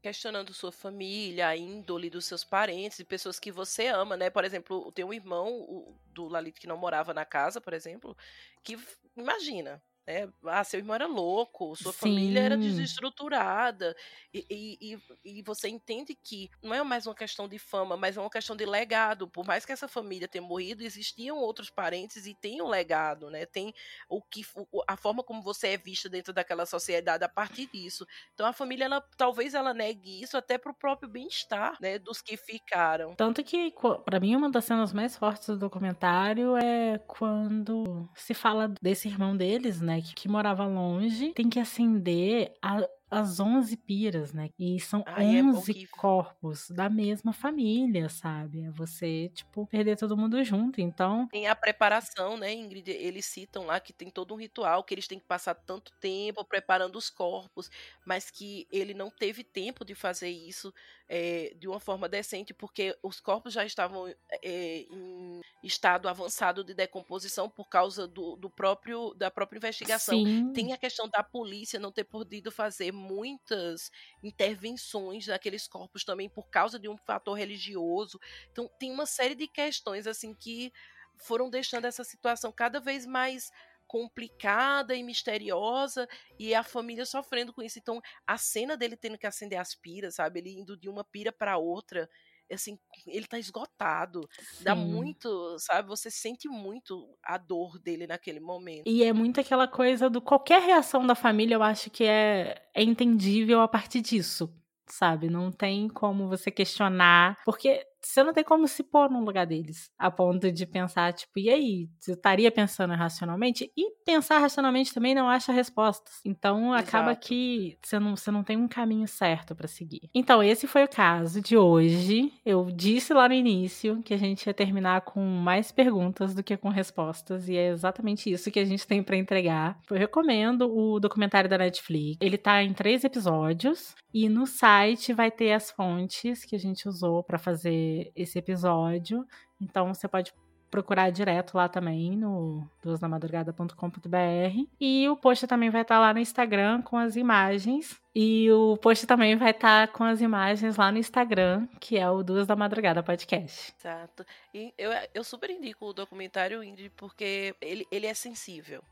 questionando 0.08 0.54
sua 0.54 0.72
família, 0.72 1.50
a 1.50 1.58
índole 1.58 2.10
dos 2.10 2.24
seus 2.24 2.44
parentes 2.44 2.98
e 3.00 3.04
pessoas 3.04 3.40
que 3.40 3.52
você 3.52 3.88
ama, 3.88 4.16
né? 4.16 4.30
Por 4.30 4.46
exemplo, 4.46 4.90
tem 4.94 5.04
um 5.04 5.14
irmão 5.14 5.50
o, 5.62 6.00
do 6.14 6.28
Lalito 6.28 6.62
que 6.62 6.68
não 6.68 6.78
morava 6.78 7.14
na 7.14 7.26
casa, 7.26 7.60
por 7.60 7.74
exemplo, 7.74 8.16
que 8.64 8.80
imagina, 9.18 9.82
né? 10.08 10.30
Ah, 10.46 10.64
seu 10.64 10.80
irmão 10.80 10.96
era 10.96 11.06
louco, 11.06 11.76
sua 11.76 11.92
Sim. 11.92 12.00
família 12.00 12.40
era 12.40 12.58
desestruturada. 12.58 13.94
E, 14.34 14.78
e, 14.82 15.00
e, 15.26 15.42
você 15.42 15.68
entende 15.68 16.16
que 16.16 16.50
não 16.64 16.74
é 16.74 16.82
mais 16.82 17.06
uma 17.06 17.16
questão 17.16 17.48
de 17.48 17.60
fama, 17.60 17.98
mas 17.98 18.16
é 18.16 18.22
uma 18.22 18.30
questão 18.30 18.56
de 18.56 18.66
legado. 18.66 19.28
Por 19.28 19.46
mais 19.46 19.66
que 19.66 19.72
essa 19.74 19.88
família 19.88 20.28
tenha 20.28 20.42
morrido, 20.42 20.84
existiam 20.84 21.38
outros 21.38 21.70
parentes 21.70 22.26
e 22.26 22.34
tem 22.34 22.62
um 22.62 22.70
legado, 22.70 23.30
né? 23.30 23.46
Tem 23.46 23.74
o 24.08 24.22
que 24.22 24.46
a 24.88 24.96
forma 24.96 25.24
como 25.24 25.42
você 25.42 25.70
é 25.70 25.78
vista 25.78 26.08
dentro 26.08 26.32
daquela 26.32 26.66
sociedade 26.66 27.26
a 27.26 27.30
partir 27.30 27.68
disso. 27.68 28.08
Então 28.34 28.46
a 28.46 28.54
família, 28.54 28.86
ela, 28.86 29.02
talvez 29.18 29.54
ela 29.54 29.74
negue 29.74 30.22
isso 30.22 30.38
até 30.38 30.58
pro 30.58 30.74
próprio 30.74 31.10
bem-estar, 31.10 31.78
né? 31.82 32.00
Dos 32.00 32.22
que 32.22 32.38
ficaram. 32.38 33.14
Tanto 33.16 33.44
que, 33.44 33.74
para 34.06 34.20
mim, 34.22 34.36
uma 34.38 34.50
das 34.50 34.64
cenas 34.64 34.94
mais 34.94 35.18
fortes 35.18 35.48
do 35.48 35.58
documentário 35.58 36.56
é 36.56 36.98
quando 37.00 38.08
se 38.16 38.34
fala 38.34 38.74
desse 38.82 39.10
irmão 39.10 39.36
deles, 39.36 39.82
né? 39.82 39.97
Que, 40.02 40.28
morava 40.28 40.66
longe, 40.66 41.34
tem 41.34 41.50
que 41.50 41.60
acender 41.60 42.54
a, 42.62 42.88
as 43.10 43.40
11 43.40 43.78
piras, 43.78 44.34
né? 44.34 44.50
E 44.60 44.80
são 44.80 45.04
Ai, 45.08 45.42
11 45.42 45.84
é 45.84 45.88
corpos 45.88 46.70
da 46.70 46.90
mesma 46.90 47.32
família, 47.32 48.10
sabe? 48.10 48.64
É 48.64 48.72
você, 48.72 49.30
tipo, 49.34 49.66
perder 49.68 49.98
todo 49.98 50.18
mundo 50.18 50.44
junto. 50.44 50.82
Então. 50.82 51.28
Tem 51.30 51.48
a 51.48 51.56
preparação, 51.56 52.38
né, 52.38 52.54
Ingrid? 52.54 52.90
Eles 52.92 53.26
citam 53.26 53.66
lá 53.66 53.80
que 53.80 53.94
tem 53.94 54.10
todo 54.10 54.34
um 54.34 54.38
ritual, 54.38 54.84
que 54.84 54.94
eles 54.94 55.08
têm 55.08 55.20
que 55.20 55.26
passar 55.26 55.56
tanto 55.56 55.92
tempo 56.00 56.44
preparando 56.44 56.98
os 56.98 57.10
corpos, 57.10 57.70
mas 58.06 58.30
que 58.30 58.68
ele 58.72 58.94
não 58.94 59.10
teve 59.10 59.44
tempo 59.44 59.86
de 59.86 59.96
fazer 59.96 60.30
isso 60.30 60.74
é, 61.08 61.56
de 61.58 61.68
uma 61.68 61.80
forma 61.80 62.10
decente, 62.10 62.54
porque 62.54 62.98
os 63.02 63.20
corpos 63.20 63.54
já 63.54 63.66
estavam 63.66 64.08
é, 64.44 64.80
em 64.92 65.42
estado 65.64 66.10
avançado 66.10 66.64
de 66.64 66.74
decomposição 66.74 67.50
por 67.50 67.70
causa 67.70 68.08
do, 68.08 68.36
do 68.36 68.50
próprio 68.50 69.14
da 69.14 69.32
própria 69.32 69.58
investigação. 69.58 70.18
Sim. 70.26 70.52
Tem 70.54 70.74
a 70.74 70.78
questão 70.78 71.08
da 71.08 71.24
polícia 71.24 71.80
não 71.80 71.92
ter 71.92 72.04
podido 72.04 72.52
fazer 72.52 72.92
muitas 72.98 73.92
intervenções 74.24 75.28
naqueles 75.28 75.68
corpos 75.68 76.04
também 76.04 76.30
por 76.30 76.50
causa 76.50 76.80
de 76.80 76.90
um 76.90 76.98
fator 76.98 77.38
religioso. 77.38 78.20
Então 78.52 78.70
tem 78.80 78.92
uma 78.92 79.06
série 79.06 79.36
de 79.36 79.48
questões 79.48 80.08
assim 80.08 80.34
que 80.34 80.74
foram 81.18 81.50
deixando 81.50 81.86
essa 81.86 82.04
situação 82.04 82.52
cada 82.52 82.80
vez 82.80 83.06
mais 83.06 83.52
complicada 83.88 84.94
e 84.94 85.02
misteriosa 85.02 86.08
e 86.38 86.54
a 86.54 86.62
família 86.62 87.06
sofrendo 87.06 87.54
com 87.54 87.62
isso. 87.62 87.80
Então, 87.80 88.02
a 88.26 88.38
cena 88.38 88.76
dele 88.76 88.98
tendo 88.98 89.18
que 89.18 89.26
acender 89.26 89.58
as 89.58 89.74
piras, 89.74 90.16
sabe? 90.16 90.40
Ele 90.40 90.60
indo 90.60 90.76
de 90.76 90.90
uma 90.90 91.04
pira 91.06 91.32
para 91.32 91.58
outra, 91.58 92.10
assim, 92.54 92.78
ele 93.06 93.26
tá 93.26 93.38
esgotado. 93.38 94.28
Sim. 94.40 94.64
Dá 94.64 94.76
muito, 94.76 95.58
sabe? 95.60 95.88
Você 95.90 96.10
sente 96.10 96.48
muito 96.48 97.18
a 97.24 97.38
dor 97.38 97.80
dele 97.80 98.08
naquele 98.08 98.40
momento. 98.40 98.84
E 98.88 99.04
é 99.04 99.14
muito 99.14 99.40
aquela 99.40 99.68
coisa 99.68 100.10
do 100.10 100.22
qualquer 100.22 100.62
reação 100.62 101.06
da 101.06 101.16
família, 101.16 101.56
eu 101.56 101.64
acho 101.64 101.90
que 101.90 102.04
é, 102.04 102.62
é 102.74 102.84
entendível 102.84 103.62
a 103.62 103.68
partir 103.68 104.02
disso, 104.02 104.54
sabe? 104.88 105.30
Não 105.30 105.52
tem 105.52 105.88
como 105.88 106.28
você 106.28 106.50
questionar, 106.52 107.38
porque 107.46 107.86
você 108.02 108.24
não 108.24 108.34
tem 108.34 108.44
como 108.44 108.68
se 108.68 108.84
pôr 108.84 109.10
no 109.10 109.24
lugar 109.24 109.46
deles, 109.46 109.90
a 109.98 110.10
ponto 110.10 110.52
de 110.52 110.66
pensar, 110.66 111.14
tipo, 111.14 111.40
e 111.40 111.50
aí? 111.50 111.90
Você 112.00 112.14
estaria 112.14 112.52
pensando 112.52 112.94
racionalmente? 112.94 113.72
E 113.76 113.92
pensar 114.06 114.40
racionalmente 114.40 114.94
também 114.94 115.14
não 115.14 115.30
acha 115.30 115.52
respostas. 115.52 116.22
Então 116.26 116.74
acaba 116.74 117.12
Exato. 117.12 117.28
que 117.28 117.78
você 117.84 118.00
não, 118.00 118.16
você 118.16 118.32
não 118.32 118.44
tem 118.44 118.58
um 118.58 118.68
caminho 118.68 119.08
certo 119.08 119.56
para 119.56 119.68
seguir. 119.68 120.10
Então, 120.14 120.42
esse 120.42 120.68
foi 120.68 120.84
o 120.84 120.88
caso 120.88 121.42
de 121.42 121.58
hoje. 121.58 122.32
Eu 122.46 122.66
disse 122.72 123.14
lá 123.14 123.28
no 123.28 123.34
início 123.34 124.02
que 124.04 124.14
a 124.14 124.18
gente 124.18 124.48
ia 124.48 124.54
terminar 124.54 125.02
com 125.02 125.22
mais 125.22 125.72
perguntas 125.72 126.34
do 126.34 126.44
que 126.44 126.58
com 126.58 126.70
respostas, 126.70 127.48
e 127.50 127.56
é 127.56 127.70
exatamente 127.70 128.32
isso 128.32 128.52
que 128.52 128.60
a 128.60 128.66
gente 128.66 128.88
tem 128.88 129.04
para 129.04 129.18
entregar. 129.18 129.80
Eu 129.90 129.98
recomendo 129.98 130.72
o 130.74 131.00
documentário 131.00 131.50
da 131.50 131.58
Netflix. 131.58 132.18
Ele 132.22 132.38
tá 132.38 132.64
em 132.64 132.74
três 132.74 133.04
episódios, 133.04 133.96
e 134.14 134.30
no 134.30 134.48
site 134.48 135.14
vai 135.14 135.30
ter 135.30 135.52
as 135.54 135.70
fontes 135.70 136.44
que 136.44 136.56
a 136.56 136.60
gente 136.60 136.88
usou 136.88 137.24
para 137.24 137.38
fazer 137.38 137.87
esse 138.16 138.38
episódio. 138.40 139.26
Então 139.60 139.94
você 139.94 140.08
pode 140.08 140.34
procurar 140.70 141.10
direto 141.10 141.56
lá 141.56 141.70
também 141.70 142.12
no 142.18 142.70
duasnamadrugada.com.br 142.84 144.68
e 144.80 145.08
o 145.08 145.16
post 145.16 145.48
também 145.48 145.70
vai 145.70 145.82
estar 145.82 146.00
lá 146.00 146.14
no 146.14 146.20
Instagram 146.20 146.82
com 146.82 146.98
as 146.98 147.16
imagens 147.16 148.00
e 148.14 148.52
o 148.52 148.78
post 148.78 149.08
também 149.08 149.36
vai 149.38 149.52
estar 149.52 149.88
com 149.90 150.04
as 150.04 150.22
imagens 150.22 150.76
lá 150.76 150.92
no 150.92 150.98
Instagram, 150.98 151.68
que 151.80 151.98
é 151.98 152.10
o 152.10 152.24
Duas 152.24 152.46
da 152.46 152.56
Madrugada 152.56 153.02
Podcast. 153.02 153.74
Exato. 153.80 154.26
E 154.54 154.74
eu, 154.78 154.92
eu 155.14 155.24
super 155.24 155.50
indico 155.50 155.86
o 155.86 155.94
documentário 155.94 156.64
Indy 156.64 156.90
porque 156.90 157.56
ele, 157.62 157.88
ele 157.92 158.08
é 158.08 158.14
sensível. 158.14 158.84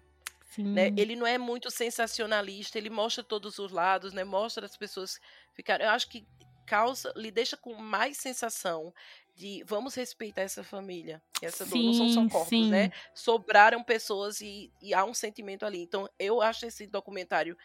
Né? 0.57 0.93
Ele 0.95 1.17
não 1.17 1.27
é 1.27 1.37
muito 1.37 1.69
sensacionalista, 1.69 2.77
ele 2.77 2.89
mostra 2.89 3.21
todos 3.21 3.59
os 3.59 3.73
lados, 3.73 4.13
né? 4.13 4.23
Mostra 4.23 4.65
as 4.65 4.77
pessoas 4.77 5.19
ficarem. 5.53 5.85
Eu 5.85 5.91
acho 5.91 6.09
que 6.09 6.25
causa, 6.65 7.13
lhe 7.15 7.31
deixa 7.31 7.55
com 7.55 7.73
mais 7.75 8.17
sensação 8.17 8.93
de 9.35 9.63
vamos 9.65 9.95
respeitar 9.95 10.41
essa 10.41 10.63
família. 10.63 11.21
Essa 11.41 11.65
sim, 11.65 11.85
não 11.85 11.93
são 11.93 12.09
só 12.09 12.29
corpos, 12.29 12.49
sim. 12.49 12.69
né? 12.69 12.91
Sobraram 13.13 13.83
pessoas 13.83 14.39
e, 14.41 14.71
e, 14.81 14.93
há 14.93 15.03
um 15.03 15.13
sentimento 15.13 15.65
ali. 15.65 15.81
Então, 15.81 16.09
eu 16.17 16.41
acho 16.41 16.65
esse 16.65 16.87
documentário 16.87 17.57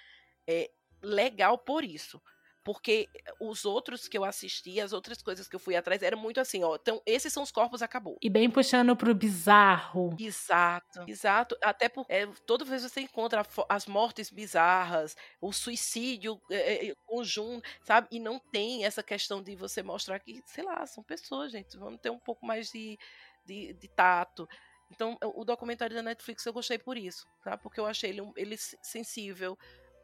é, 0.47 0.71
legal 1.01 1.57
por 1.57 1.85
isso. 1.85 2.21
Porque 2.63 3.09
os 3.41 3.65
outros 3.65 4.07
que 4.07 4.19
eu 4.19 4.25
assisti, 4.25 4.81
as 4.81 4.93
outras 4.93 5.23
coisas 5.23 5.49
que 5.49 5.57
eu 5.57 5.61
fui 5.61 5.75
atrás, 5.75 6.03
eram 6.03 6.19
muito 6.19 6.41
assim, 6.41 6.63
ó. 6.63 6.77
Então, 6.77 7.01
esses 7.07 7.33
são 7.33 7.43
os 7.43 7.51
corpos, 7.51 7.81
acabou. 7.81 8.19
E 8.21 8.29
bem 8.29 8.51
puxando 8.51 8.95
pro 8.95 9.15
bizarro. 9.15 10.15
Exato, 10.19 11.05
exato. 11.07 11.57
Até 11.63 11.89
porque 11.89 12.13
é, 12.13 12.27
toda 12.47 12.65
vez 12.65 12.83
você 12.83 13.01
encontra 13.01 13.47
as 13.69 13.87
mortes 13.87 14.31
bizarras, 14.31 15.17
o 15.41 15.53
suicídio 15.53 16.41
é, 16.51 16.89
é, 16.89 16.95
conjunto, 17.07 17.67
sabe? 17.83 18.09
E 18.11 18.21
não 18.21 18.39
tem 18.39 18.85
essa 18.85 19.03
questão 19.03 19.43
de 19.43 19.57
você 19.57 19.83
mostrar 19.83 20.19
que, 20.19 20.43
sei 20.47 20.65
lá, 20.65 20.85
são 20.87 21.03
pessoas, 21.03 21.53
gente. 21.53 21.79
Vamos 21.79 22.01
ter 22.01 22.11
um 22.11 22.19
pouco 22.19 22.45
mais 22.45 22.71
de, 22.71 22.99
de, 23.47 23.73
de 23.73 23.89
tato. 23.89 24.47
Então, 24.91 25.17
o 25.23 25.45
documentário 25.45 25.95
da 25.95 26.03
Netflix 26.03 26.45
eu 26.45 26.53
gostei 26.53 26.77
por 26.77 26.97
isso, 26.97 27.27
tá? 27.45 27.57
Porque 27.57 27.79
eu 27.79 27.87
achei 27.87 28.11
ele, 28.11 28.33
ele 28.37 28.57
sensível 28.59 29.57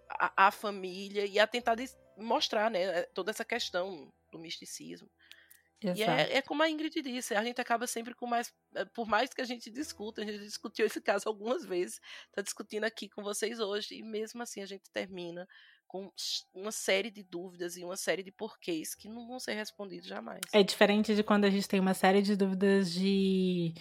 à, 0.09 0.47
à 0.47 0.51
família 0.51 1.27
e 1.27 1.39
a 1.39 1.47
tentar 1.47 1.75
mostrar, 2.17 2.71
né, 2.71 2.83
eh, 2.83 3.11
toda 3.15 3.31
essa 3.31 3.45
questão 3.45 4.13
do 4.33 4.39
misticismo. 4.39 5.11
Exato. 5.83 6.01
E 6.01 6.05
é, 6.05 6.39
é, 6.39 6.43
como 6.43 6.63
a 6.63 6.71
Ingrid 6.71 7.03
disse, 7.03 7.35
a 7.35 7.45
gente 7.45 7.61
acaba 7.61 7.87
sempre 7.87 8.15
com 8.15 8.27
mais. 8.27 8.53
Eh, 8.75 8.85
por 8.87 9.07
mais 9.07 9.33
que 9.33 9.43
a 9.43 9.45
gente 9.45 9.71
discuta, 9.71 10.23
a 10.23 10.25
gente 10.25 10.39
discutiu 10.39 10.87
esse 10.87 11.01
caso 11.01 11.29
algumas 11.29 11.65
vezes, 11.65 12.01
está 12.29 12.41
discutindo 12.43 12.85
aqui 12.85 13.09
com 13.09 13.23
vocês 13.23 13.61
hoje, 13.61 13.97
e 13.97 14.03
mesmo 14.03 14.43
assim 14.43 14.63
a 14.63 14.67
gente 14.67 14.91
termina 14.91 15.47
com 15.87 16.11
uma 16.55 16.73
série 16.73 17.11
de 17.11 17.23
dúvidas 17.23 17.77
e 17.77 17.85
uma 17.85 17.97
série 17.97 18.23
de 18.23 18.33
porquês 18.33 18.95
que 18.95 19.09
não 19.09 19.27
vão 19.27 19.39
ser 19.39 19.53
respondidos 19.53 20.09
jamais. 20.09 20.41
É 20.53 20.63
diferente 20.63 21.15
de 21.15 21.23
quando 21.23 21.45
a 21.45 21.51
gente 21.51 21.69
tem 21.69 21.79
uma 21.79 21.95
série 21.95 22.23
de 22.23 22.35
dúvidas 22.35 22.93
de 22.93 23.73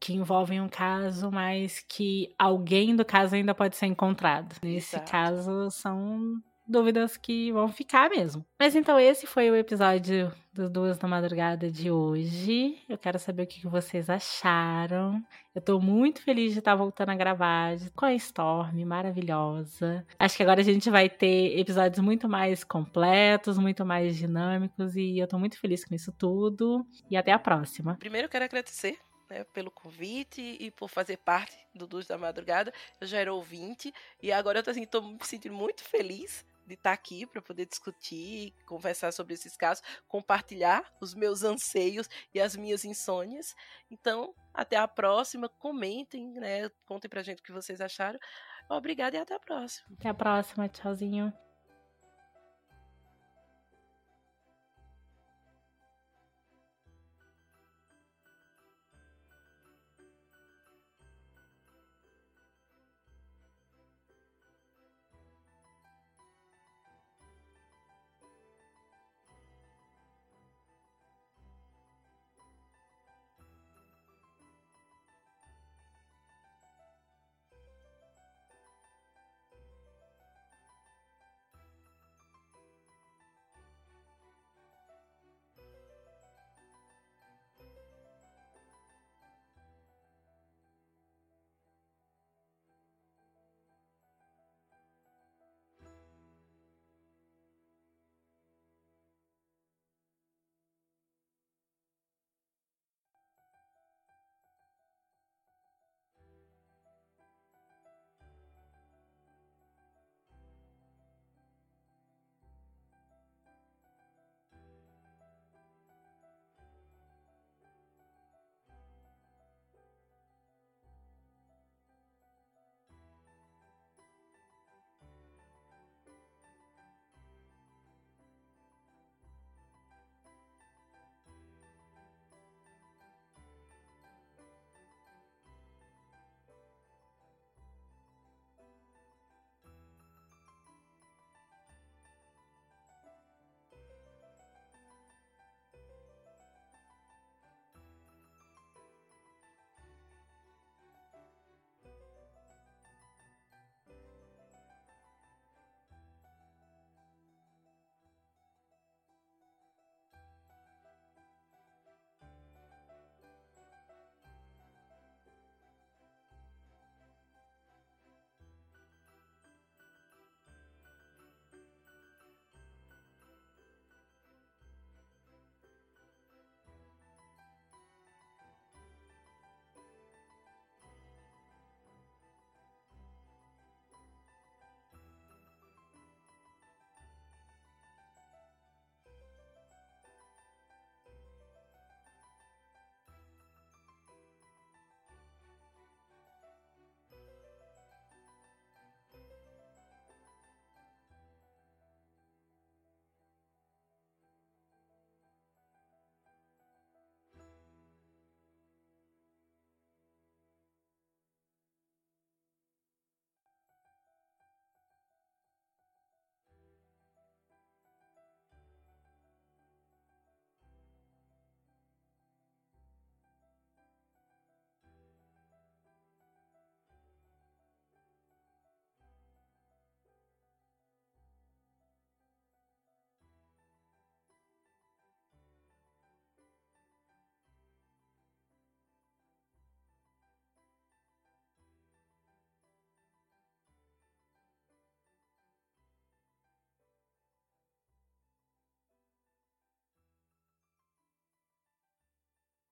que 0.00 0.12
envolvem 0.12 0.60
um 0.60 0.68
caso, 0.68 1.30
mas 1.30 1.80
que 1.80 2.34
alguém 2.38 2.96
do 2.96 3.04
caso 3.04 3.34
ainda 3.34 3.54
pode 3.54 3.76
ser 3.76 3.86
encontrado. 3.86 4.56
Nesse 4.62 4.96
Exato. 4.96 5.10
caso, 5.10 5.70
são 5.70 6.42
dúvidas 6.66 7.16
que 7.16 7.52
vão 7.52 7.68
ficar 7.68 8.10
mesmo. 8.10 8.44
Mas 8.58 8.74
então 8.74 8.98
esse 8.98 9.26
foi 9.26 9.50
o 9.50 9.56
episódio 9.56 10.32
dos 10.52 10.70
Duas 10.70 10.96
da 10.96 11.08
Madrugada 11.08 11.70
de 11.70 11.90
hoje. 11.90 12.78
Eu 12.88 12.96
quero 12.96 13.18
saber 13.18 13.42
o 13.42 13.46
que 13.46 13.66
vocês 13.66 14.08
acharam. 14.08 15.22
Eu 15.54 15.60
tô 15.60 15.80
muito 15.80 16.22
feliz 16.22 16.52
de 16.52 16.60
estar 16.60 16.74
voltando 16.74 17.10
a 17.10 17.14
gravar 17.14 17.76
com 17.94 18.06
a 18.06 18.14
Storm, 18.14 18.84
maravilhosa. 18.84 20.06
Acho 20.18 20.36
que 20.36 20.42
agora 20.42 20.60
a 20.60 20.64
gente 20.64 20.88
vai 20.90 21.08
ter 21.08 21.58
episódios 21.58 21.98
muito 22.00 22.28
mais 22.28 22.64
completos, 22.64 23.58
muito 23.58 23.84
mais 23.84 24.16
dinâmicos 24.16 24.96
e 24.96 25.18
eu 25.18 25.26
tô 25.26 25.38
muito 25.38 25.58
feliz 25.58 25.84
com 25.84 25.94
isso 25.94 26.12
tudo. 26.12 26.86
E 27.10 27.16
até 27.16 27.32
a 27.32 27.38
próxima. 27.38 27.96
Primeiro 27.96 28.26
eu 28.26 28.30
quero 28.30 28.44
agradecer 28.44 28.98
né, 29.28 29.44
pelo 29.52 29.70
convite 29.70 30.56
e 30.60 30.70
por 30.70 30.88
fazer 30.88 31.18
parte 31.18 31.56
do 31.74 31.86
Duas 31.86 32.06
da 32.06 32.16
Madrugada. 32.16 32.72
Eu 33.00 33.06
já 33.06 33.18
era 33.18 33.32
ouvinte 33.32 33.92
e 34.22 34.32
agora 34.32 34.60
eu 34.60 34.62
tô, 34.62 34.70
assim, 34.70 34.80
me 34.80 35.18
sentindo 35.22 35.54
muito 35.54 35.82
feliz 35.82 36.44
de 36.66 36.74
estar 36.74 36.90
tá 36.90 36.94
aqui 36.94 37.26
para 37.26 37.42
poder 37.42 37.66
discutir, 37.66 38.52
conversar 38.66 39.12
sobre 39.12 39.34
esses 39.34 39.56
casos, 39.56 39.84
compartilhar 40.08 40.84
os 41.00 41.14
meus 41.14 41.42
anseios 41.42 42.08
e 42.32 42.40
as 42.40 42.56
minhas 42.56 42.84
insônias. 42.84 43.54
Então, 43.90 44.34
até 44.52 44.76
a 44.76 44.88
próxima, 44.88 45.48
comentem, 45.48 46.32
né? 46.32 46.68
Contem 46.86 47.08
pra 47.08 47.22
gente 47.22 47.40
o 47.40 47.42
que 47.42 47.52
vocês 47.52 47.80
acharam. 47.80 48.18
Obrigada 48.68 49.16
e 49.16 49.20
até 49.20 49.34
a 49.34 49.40
próxima. 49.40 49.86
Até 49.98 50.08
a 50.08 50.14
próxima, 50.14 50.68
tchauzinho. 50.68 51.32